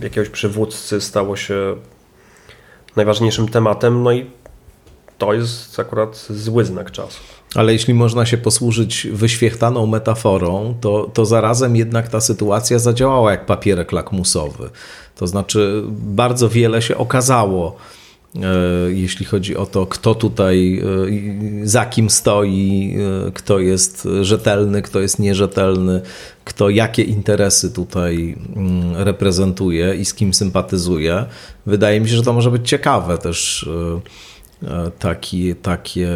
jakiegoś 0.01 0.29
przywódcy 0.29 1.01
stało 1.01 1.37
się 1.37 1.77
najważniejszym 2.97 3.49
tematem. 3.49 4.03
No 4.03 4.13
i 4.13 4.27
to 5.19 5.33
jest 5.33 5.81
akurat 5.81 6.27
zły 6.31 6.65
znak 6.65 6.91
czasu. 6.91 7.21
Ale 7.55 7.73
jeśli 7.73 7.95
można 7.95 8.27
się 8.27 8.39
posłużyć 8.39 9.07
wyświechtaną 9.13 9.87
metaforą, 9.87 10.75
to, 10.81 11.11
to 11.15 11.25
zarazem 11.25 11.77
jednak 11.77 12.09
ta 12.09 12.21
sytuacja 12.21 12.79
zadziałała 12.79 13.31
jak 13.31 13.47
papierek 13.47 13.93
lakmusowy. 13.93 14.71
To 15.17 15.27
znaczy, 15.27 15.83
bardzo 15.89 16.49
wiele 16.49 16.83
się 16.83 16.97
okazało 16.97 17.77
jeśli 18.89 19.27
chodzi 19.27 19.57
o 19.57 19.67
to, 19.67 19.87
kto 19.87 20.15
tutaj, 20.15 20.83
e, 21.63 21.67
za 21.67 21.87
kim 21.87 22.11
stoi, 22.11 22.97
e, 23.27 23.31
kto 23.31 23.59
jest 23.59 24.09
rzetelny, 24.23 24.83
kto 24.83 25.01
jest 25.01 25.19
nierzetelny, 25.19 26.01
kto 26.45 26.71
jakie 26.71 27.03
interesy 27.03 27.73
tutaj 27.73 28.37
mm, 28.57 28.97
reprezentuje 28.97 29.95
i 29.95 30.05
z 30.05 30.15
kim 30.15 30.35
sympatyzuje. 30.35 31.25
Wydaje 31.67 32.01
mi 32.01 32.09
się, 32.09 32.17
że 32.17 32.23
to 32.23 32.33
może 32.33 32.51
być 32.51 32.69
ciekawe 32.69 33.19
też 33.19 33.69
taki, 34.99 35.55
takie, 35.55 36.09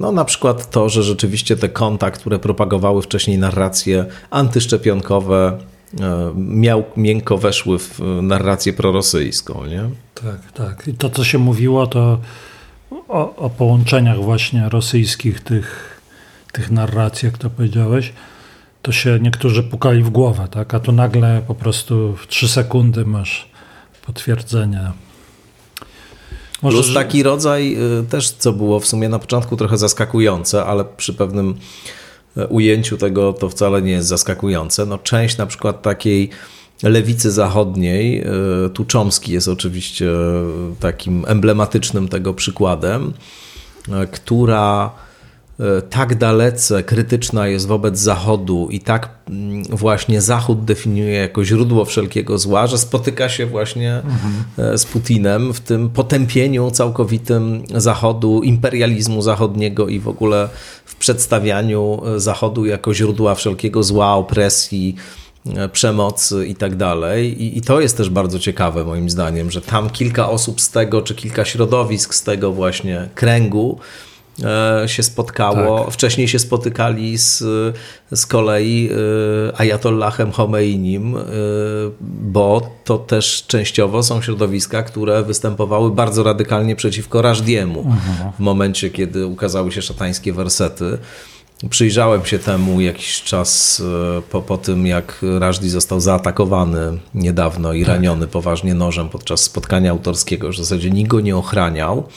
no 0.00 0.12
na 0.12 0.24
przykład 0.24 0.70
to, 0.70 0.88
że 0.88 1.02
rzeczywiście 1.02 1.56
te 1.56 1.68
konta, 1.68 2.10
które 2.10 2.38
propagowały 2.38 3.02
wcześniej 3.02 3.38
narracje 3.38 4.04
antyszczepionkowe, 4.30 5.58
miał, 6.36 6.84
miękko 6.96 7.38
weszły 7.38 7.78
w 7.78 8.00
narrację 8.22 8.72
prorosyjską. 8.72 9.66
Nie? 9.66 9.82
Tak, 10.14 10.52
tak. 10.52 10.88
I 10.88 10.94
to, 10.94 11.10
co 11.10 11.24
się 11.24 11.38
mówiło, 11.38 11.86
to 11.86 12.18
o, 13.08 13.36
o 13.36 13.50
połączeniach 13.50 14.22
właśnie 14.22 14.68
rosyjskich 14.68 15.40
tych, 15.40 16.00
tych 16.52 16.70
narracji, 16.70 17.26
jak 17.26 17.38
to 17.38 17.50
powiedziałeś, 17.50 18.12
to 18.82 18.92
się 18.92 19.18
niektórzy 19.20 19.62
pukali 19.62 20.02
w 20.02 20.10
głowę, 20.10 20.48
tak? 20.50 20.74
a 20.74 20.80
tu 20.80 20.92
nagle 20.92 21.42
po 21.46 21.54
prostu 21.54 22.16
w 22.16 22.26
trzy 22.26 22.48
sekundy 22.48 23.04
masz 23.04 23.48
potwierdzenie. 24.06 24.92
Może, 26.62 26.76
Plus 26.76 26.94
taki 26.94 27.22
rodzaj 27.22 27.76
y, 28.00 28.04
też, 28.04 28.30
co 28.30 28.52
było 28.52 28.80
w 28.80 28.86
sumie 28.86 29.08
na 29.08 29.18
początku 29.18 29.56
trochę 29.56 29.78
zaskakujące, 29.78 30.64
ale 30.64 30.84
przy 30.84 31.14
pewnym 31.14 31.54
ujęciu 32.48 32.96
tego 32.96 33.32
to 33.32 33.48
wcale 33.48 33.82
nie 33.82 33.92
jest 33.92 34.08
zaskakujące. 34.08 34.86
No, 34.86 34.98
część 34.98 35.36
na 35.36 35.46
przykład 35.46 35.82
takiej 35.82 36.30
lewicy 36.82 37.30
zachodniej, 37.30 38.24
y, 38.66 38.70
tu 38.70 38.86
Chomsky 38.92 39.32
jest 39.32 39.48
oczywiście 39.48 40.10
takim 40.80 41.24
emblematycznym 41.28 42.08
tego 42.08 42.34
przykładem, 42.34 43.12
która 44.12 44.90
E, 44.90 45.11
tak 45.90 46.14
dalece 46.14 46.82
krytyczna 46.82 47.46
jest 47.48 47.66
wobec 47.66 47.98
Zachodu 47.98 48.68
i 48.70 48.80
tak 48.80 49.08
mm, 49.28 49.62
właśnie 49.64 50.20
Zachód 50.20 50.64
definiuje 50.64 51.14
jako 51.14 51.44
źródło 51.44 51.84
wszelkiego 51.84 52.38
zła, 52.38 52.66
że 52.66 52.78
spotyka 52.78 53.28
się 53.28 53.46
właśnie 53.46 53.94
mhm. 53.94 54.78
z 54.78 54.84
Putinem 54.84 55.52
w 55.52 55.60
tym 55.60 55.90
potępieniu 55.90 56.70
całkowitym 56.70 57.62
Zachodu, 57.76 58.42
imperializmu 58.42 59.22
zachodniego 59.22 59.88
i 59.88 60.00
w 60.00 60.08
ogóle 60.08 60.48
w 60.84 60.96
przedstawianiu 60.96 62.02
e, 62.06 62.20
Zachodu 62.20 62.66
jako 62.66 62.94
źródła 62.94 63.34
wszelkiego 63.34 63.82
zła, 63.82 64.14
opresji, 64.14 64.96
przemocy 65.72 66.46
i 66.46 66.54
tak 66.54 66.76
dalej. 66.76 67.42
I, 67.42 67.58
I 67.58 67.60
to 67.60 67.80
jest 67.80 67.96
też 67.96 68.10
bardzo 68.10 68.38
ciekawe 68.38 68.84
moim 68.84 69.10
zdaniem, 69.10 69.50
że 69.50 69.60
tam 69.60 69.90
kilka 69.90 70.30
osób 70.30 70.60
z 70.60 70.70
tego, 70.70 71.02
czy 71.02 71.14
kilka 71.14 71.44
środowisk 71.44 72.14
z 72.14 72.22
tego 72.22 72.52
właśnie 72.52 73.08
kręgu 73.14 73.78
E, 73.78 74.11
się 74.86 75.02
spotkało. 75.02 75.84
Tak. 75.84 75.94
Wcześniej 75.94 76.28
się 76.28 76.38
spotykali 76.38 77.18
z, 77.18 77.44
z 78.12 78.26
kolei 78.26 78.90
e, 78.90 79.60
Ayatollahem 79.60 80.32
Khomeinim, 80.32 81.16
e, 81.16 81.20
bo 82.00 82.70
to 82.84 82.98
też 82.98 83.44
częściowo 83.46 84.02
są 84.02 84.22
środowiska, 84.22 84.82
które 84.82 85.22
występowały 85.22 85.90
bardzo 85.90 86.22
radykalnie 86.22 86.76
przeciwko 86.76 87.22
Rażdiemu 87.22 87.80
mhm. 87.80 88.32
w 88.32 88.40
momencie, 88.40 88.90
kiedy 88.90 89.26
ukazały 89.26 89.72
się 89.72 89.82
szatańskie 89.82 90.32
wersety. 90.32 90.98
Przyjrzałem 91.70 92.24
się 92.24 92.38
temu 92.38 92.80
jakiś 92.80 93.22
czas 93.22 93.82
po, 94.30 94.42
po 94.42 94.58
tym, 94.58 94.86
jak 94.86 95.20
Rażdi 95.38 95.70
został 95.70 96.00
zaatakowany 96.00 96.98
niedawno 97.14 97.72
i 97.72 97.80
tak. 97.80 97.88
raniony 97.88 98.26
poważnie 98.26 98.74
nożem 98.74 99.08
podczas 99.08 99.40
spotkania 99.40 99.90
autorskiego. 99.90 100.48
W 100.48 100.56
zasadzie 100.56 100.90
nikt 100.90 101.10
go 101.10 101.20
nie 101.20 101.36
ochraniał 101.36 102.08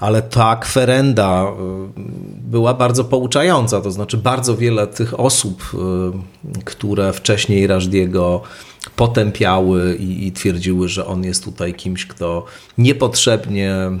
ale 0.00 0.22
ta 0.22 0.56
kwerenda 0.56 1.44
y, 1.44 2.00
była 2.40 2.74
bardzo 2.74 3.04
pouczająca. 3.04 3.80
To 3.80 3.90
znaczy, 3.90 4.16
bardzo 4.16 4.56
wiele 4.56 4.86
tych 4.86 5.20
osób, 5.20 5.62
y, 6.54 6.62
które 6.64 7.12
wcześniej 7.12 7.66
Rażdiego 7.66 8.42
potępiały 8.96 9.96
i, 9.96 10.26
i, 10.26 10.32
twierdziły, 10.32 10.88
że 10.88 11.06
on 11.06 11.24
jest 11.24 11.44
tutaj 11.44 11.74
kimś, 11.74 12.06
kto 12.06 12.44
niepotrzebnie 12.78 13.70
e, 13.72 13.98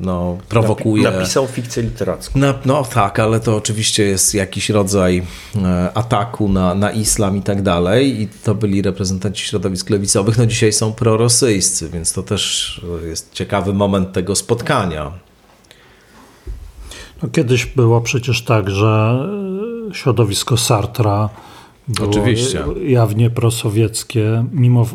no, 0.00 0.38
prowokuje. 0.48 1.10
Napisał 1.10 1.46
fikcję 1.46 1.82
literacką. 1.82 2.40
Na, 2.40 2.54
no 2.64 2.84
tak, 2.84 3.18
ale 3.18 3.40
to 3.40 3.56
oczywiście 3.56 4.02
jest 4.04 4.34
jakiś 4.34 4.70
rodzaj 4.70 5.22
e, 5.56 5.90
ataku 5.94 6.48
na, 6.48 6.74
na 6.74 6.90
islam 6.90 7.36
i 7.36 7.42
tak 7.42 7.62
dalej. 7.62 8.22
I 8.22 8.28
to 8.28 8.54
byli 8.54 8.82
reprezentanci 8.82 9.44
środowisk 9.44 9.90
lewicowych. 9.90 10.38
No 10.38 10.46
dzisiaj 10.46 10.72
są 10.72 10.92
prorosyjscy, 10.92 11.88
więc 11.88 12.12
to 12.12 12.22
też 12.22 12.80
jest 13.06 13.32
ciekawy 13.32 13.74
moment 13.74 14.12
tego 14.12 14.36
spotkania. 14.36 15.12
No, 17.22 17.28
kiedyś 17.28 17.66
było 17.66 18.00
przecież 18.00 18.42
tak, 18.42 18.70
że 18.70 19.18
środowisko 19.92 20.56
Sartra 20.56 21.28
Oczywiście. 22.02 22.64
jawnie 22.86 23.30
prosowieckie, 23.30 24.44
mimo 24.52 24.86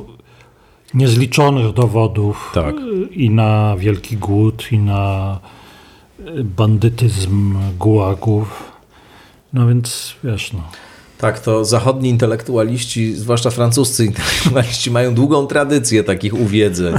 niezliczonych 0.94 1.74
dowodów 1.74 2.52
tak. 2.54 2.76
i 3.12 3.30
na 3.30 3.76
wielki 3.78 4.18
głód, 4.18 4.72
i 4.72 4.78
na 4.80 5.40
bandytyzm 6.44 7.58
gułagów. 7.80 8.72
No 9.54 9.68
więc 9.68 10.16
wiesz, 10.24 10.54
no. 10.54 10.64
Tak, 11.18 11.40
to 11.40 11.66
zachodni 11.66 12.10
intelektualiści, 12.10 13.16
zwłaszcza 13.16 13.50
francuscy 13.50 14.06
intelektualiści, 14.06 14.92
mają 14.92 15.14
długą 15.14 15.48
tradycję 15.48 16.04
takich 16.04 16.34
uwiedzeń 16.34 16.94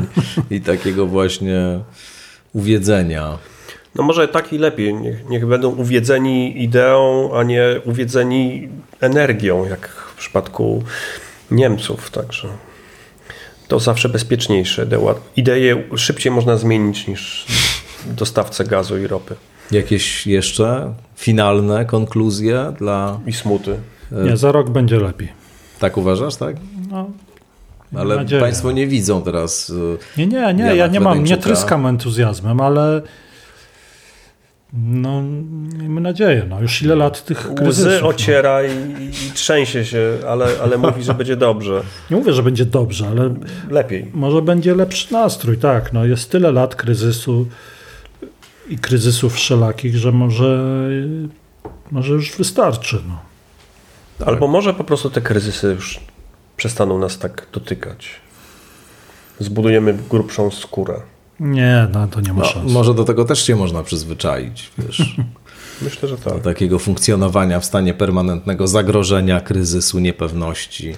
i 0.50 0.60
takiego 0.60 1.06
właśnie 1.06 1.80
uwiedzenia. 2.52 3.38
No 3.94 4.02
może 4.02 4.28
tak 4.28 4.52
i 4.52 4.58
lepiej. 4.58 4.94
Niech, 4.94 5.28
niech 5.28 5.46
będą 5.46 5.70
uwiedzeni 5.70 6.62
ideą, 6.62 7.30
a 7.34 7.42
nie 7.42 7.64
uwiedzeni 7.84 8.68
energią, 9.00 9.68
jak 9.68 9.88
w 9.88 10.16
przypadku 10.16 10.82
Niemców. 11.50 12.10
Także 12.10 12.48
to 13.68 13.80
zawsze 13.80 14.08
bezpieczniejsze. 14.08 14.86
Idee 15.36 15.74
szybciej 15.96 16.32
można 16.32 16.56
zmienić 16.56 17.06
niż 17.06 17.46
dostawcę 18.06 18.64
gazu 18.64 18.98
i 18.98 19.06
ropy. 19.06 19.34
Jakieś 19.70 20.26
jeszcze 20.26 20.94
finalne 21.16 21.84
konkluzje 21.84 22.72
dla. 22.78 23.20
I 23.26 23.32
smuty. 23.32 23.76
Nie, 24.12 24.36
za 24.36 24.52
rok 24.52 24.70
będzie 24.70 24.96
lepiej. 24.96 25.28
Tak 25.78 25.96
uważasz, 25.96 26.36
tak? 26.36 26.56
No. 26.90 27.10
Ale 27.96 28.16
nadzieję. 28.16 28.42
Państwo 28.42 28.72
nie 28.72 28.86
widzą 28.86 29.22
teraz. 29.22 29.70
Y, 29.70 29.98
nie, 30.18 30.26
nie, 30.26 30.54
nie. 30.54 30.76
Ja 30.76 30.86
nie 30.86 31.00
mam, 31.00 31.24
nie 31.24 31.36
tryskam 31.36 31.86
entuzjazmem, 31.86 32.60
ale 32.60 33.02
no, 34.72 35.22
miejmy 35.78 36.00
nadzieję. 36.00 36.46
No. 36.48 36.60
Już 36.60 36.82
ile 36.82 36.96
lat 36.96 37.24
tych 37.24 37.46
Łzy 37.46 37.54
kryzysów, 37.54 38.02
no. 38.02 38.08
ociera 38.08 38.58
no. 38.62 38.68
i, 39.00 39.04
i, 39.04 39.32
trzęsie 39.32 39.84
się, 39.84 40.18
ale, 40.28 40.46
ale 40.62 40.78
mówi, 40.78 41.02
że 41.02 41.14
będzie 41.14 41.36
dobrze. 41.36 41.82
Nie 42.10 42.16
mówię, 42.16 42.32
że 42.32 42.42
będzie 42.42 42.64
dobrze, 42.64 43.08
ale 43.08 43.34
lepiej. 43.70 44.10
Może 44.14 44.42
będzie 44.42 44.74
lepszy 44.74 45.12
nastrój, 45.12 45.58
tak. 45.58 45.92
No, 45.92 46.04
jest 46.04 46.30
tyle 46.30 46.52
lat 46.52 46.74
kryzysu 46.74 47.46
i 48.68 48.78
kryzysów 48.78 49.34
wszelakich, 49.34 49.96
że 49.96 50.12
może, 50.12 50.64
może 51.90 52.12
już 52.12 52.36
wystarczy. 52.36 53.02
No. 53.08 53.18
Albo 54.26 54.48
może 54.48 54.74
po 54.74 54.84
prostu 54.84 55.10
te 55.10 55.20
kryzysy 55.20 55.66
już 55.66 56.00
przestaną 56.56 56.98
nas 56.98 57.18
tak 57.18 57.46
dotykać. 57.52 58.08
Zbudujemy 59.38 59.94
grubszą 60.10 60.50
skórę. 60.50 61.00
Nie, 61.42 61.88
no 61.92 62.06
to 62.06 62.20
nie 62.20 62.32
ma 62.32 62.38
no, 62.38 62.44
szans. 62.44 62.72
Może 62.72 62.94
do 62.94 63.04
tego 63.04 63.24
też 63.24 63.46
się 63.46 63.56
można 63.56 63.82
przyzwyczaić, 63.82 64.70
wiesz. 64.78 65.16
Myślę, 65.82 66.08
że 66.08 66.18
tak. 66.18 66.34
Do 66.34 66.38
takiego 66.40 66.78
funkcjonowania 66.78 67.60
w 67.60 67.64
stanie 67.64 67.94
permanentnego 67.94 68.66
zagrożenia, 68.66 69.40
kryzysu, 69.40 69.98
niepewności. 69.98 70.94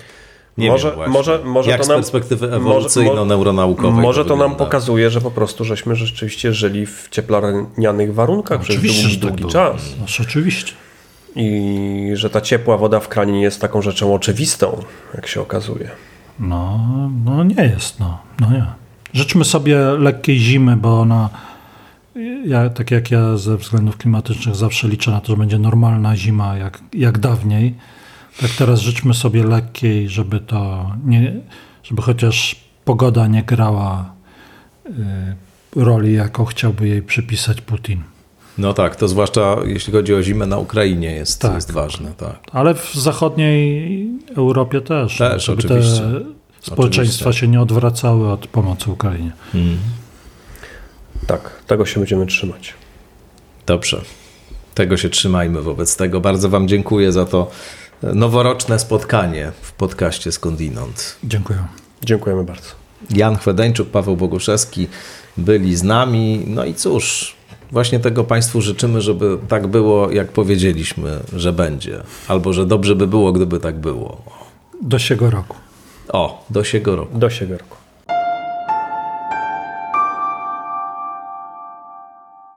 Nie 0.58 0.70
może, 0.70 0.96
wiem 0.96 1.10
może, 1.10 1.40
może 1.44 1.70
Jak 1.70 1.80
to 1.80 1.86
nam, 1.86 1.96
z 1.96 2.10
perspektywy 2.10 2.46
ewolucyjno-neuronaukowej. 2.46 4.02
Może 4.02 4.22
to, 4.22 4.28
to 4.28 4.36
nam 4.36 4.56
pokazuje, 4.56 5.10
że 5.10 5.20
po 5.20 5.30
prostu 5.30 5.64
żeśmy 5.64 5.96
rzeczywiście 5.96 6.52
żyli 6.52 6.86
w 6.86 7.08
cieplarnianych 7.10 8.14
warunkach 8.14 8.58
no, 8.58 8.64
przez 8.64 8.76
długi, 8.76 9.18
długi 9.18 9.42
tak 9.42 9.52
czas. 9.52 9.82
No, 9.98 10.06
oczywiście. 10.20 10.72
I 11.36 12.10
że 12.14 12.30
ta 12.30 12.40
ciepła 12.40 12.76
woda 12.76 13.00
w 13.00 13.08
kranie 13.08 13.32
nie 13.32 13.42
jest 13.42 13.60
taką 13.60 13.82
rzeczą 13.82 14.14
oczywistą, 14.14 14.82
jak 15.14 15.26
się 15.26 15.40
okazuje. 15.40 15.90
No, 16.38 16.80
no 17.24 17.44
nie 17.44 17.64
jest, 17.64 18.00
no, 18.00 18.18
no 18.40 18.50
nie. 18.50 18.83
Życzmy 19.14 19.44
sobie 19.44 19.78
lekkiej 19.78 20.38
zimy, 20.38 20.76
bo 20.76 21.00
ona, 21.00 21.30
ja, 22.46 22.70
tak 22.70 22.90
jak 22.90 23.10
ja 23.10 23.36
ze 23.36 23.56
względów 23.56 23.96
klimatycznych 23.96 24.54
zawsze 24.54 24.88
liczę 24.88 25.10
na 25.10 25.20
to, 25.20 25.26
że 25.26 25.36
będzie 25.36 25.58
normalna 25.58 26.16
zima 26.16 26.56
jak, 26.56 26.80
jak 26.92 27.18
dawniej. 27.18 27.74
Tak 28.40 28.50
teraz 28.50 28.80
życzmy 28.80 29.14
sobie 29.14 29.44
lekkiej, 29.44 30.08
żeby 30.08 30.40
to 30.40 30.90
nie, 31.04 31.32
żeby 31.82 32.02
chociaż 32.02 32.56
pogoda 32.84 33.26
nie 33.26 33.42
grała 33.42 34.12
y, 34.86 34.90
roli, 35.76 36.14
jaką 36.14 36.44
chciałby 36.44 36.88
jej 36.88 37.02
przypisać 37.02 37.60
Putin. 37.60 38.02
No 38.58 38.74
tak, 38.74 38.96
to 38.96 39.08
zwłaszcza 39.08 39.56
jeśli 39.64 39.92
chodzi 39.92 40.14
o 40.14 40.22
zimę 40.22 40.46
na 40.46 40.58
Ukrainie 40.58 41.12
jest, 41.12 41.40
tak. 41.40 41.54
jest 41.54 41.72
ważne. 41.72 42.12
Tak. 42.16 42.38
Ale 42.52 42.74
w 42.74 42.94
zachodniej 42.94 44.08
Europie 44.36 44.80
też. 44.80 45.18
Też, 45.18 45.48
oczywiście. 45.48 46.00
Te 46.00 46.43
społeczeństwa 46.72 47.24
Oczywiście. 47.24 47.40
się 47.40 47.48
nie 47.48 47.60
odwracały 47.60 48.32
od 48.32 48.46
pomocy 48.46 48.90
Ukrainie. 48.90 49.32
Hmm. 49.52 49.78
Tak, 51.26 51.50
tego 51.66 51.86
się 51.86 52.00
będziemy 52.00 52.26
trzymać. 52.26 52.74
Dobrze. 53.66 54.00
Tego 54.74 54.96
się 54.96 55.08
trzymajmy 55.08 55.62
wobec 55.62 55.96
tego. 55.96 56.20
Bardzo 56.20 56.48
Wam 56.48 56.68
dziękuję 56.68 57.12
za 57.12 57.24
to 57.24 57.50
noworoczne 58.02 58.78
spotkanie 58.78 59.52
w 59.62 59.72
podcaście 59.72 60.32
Skądinąd. 60.32 61.16
Dziękuję. 61.24 61.58
Dziękujemy 62.04 62.44
bardzo. 62.44 62.68
Jan 63.10 63.36
Chwedeńczuk, 63.36 63.88
Paweł 63.88 64.16
Boguszewski 64.16 64.88
byli 65.36 65.76
z 65.76 65.82
nami. 65.82 66.44
No 66.46 66.64
i 66.64 66.74
cóż, 66.74 67.36
właśnie 67.72 68.00
tego 68.00 68.24
Państwu 68.24 68.60
życzymy, 68.60 69.00
żeby 69.00 69.38
tak 69.48 69.66
było, 69.66 70.10
jak 70.10 70.32
powiedzieliśmy, 70.32 71.20
że 71.32 71.52
będzie. 71.52 72.02
Albo 72.28 72.52
że 72.52 72.66
dobrze 72.66 72.96
by 72.96 73.06
było, 73.06 73.32
gdyby 73.32 73.60
tak 73.60 73.78
było. 73.78 74.22
Do 74.82 74.98
siego 74.98 75.30
roku. 75.30 75.56
O, 76.12 76.44
do 76.50 76.64
siego 76.64 76.96
roku. 76.96 77.18
Do 77.18 77.30
siebie 77.30 77.56
roku. 77.56 77.83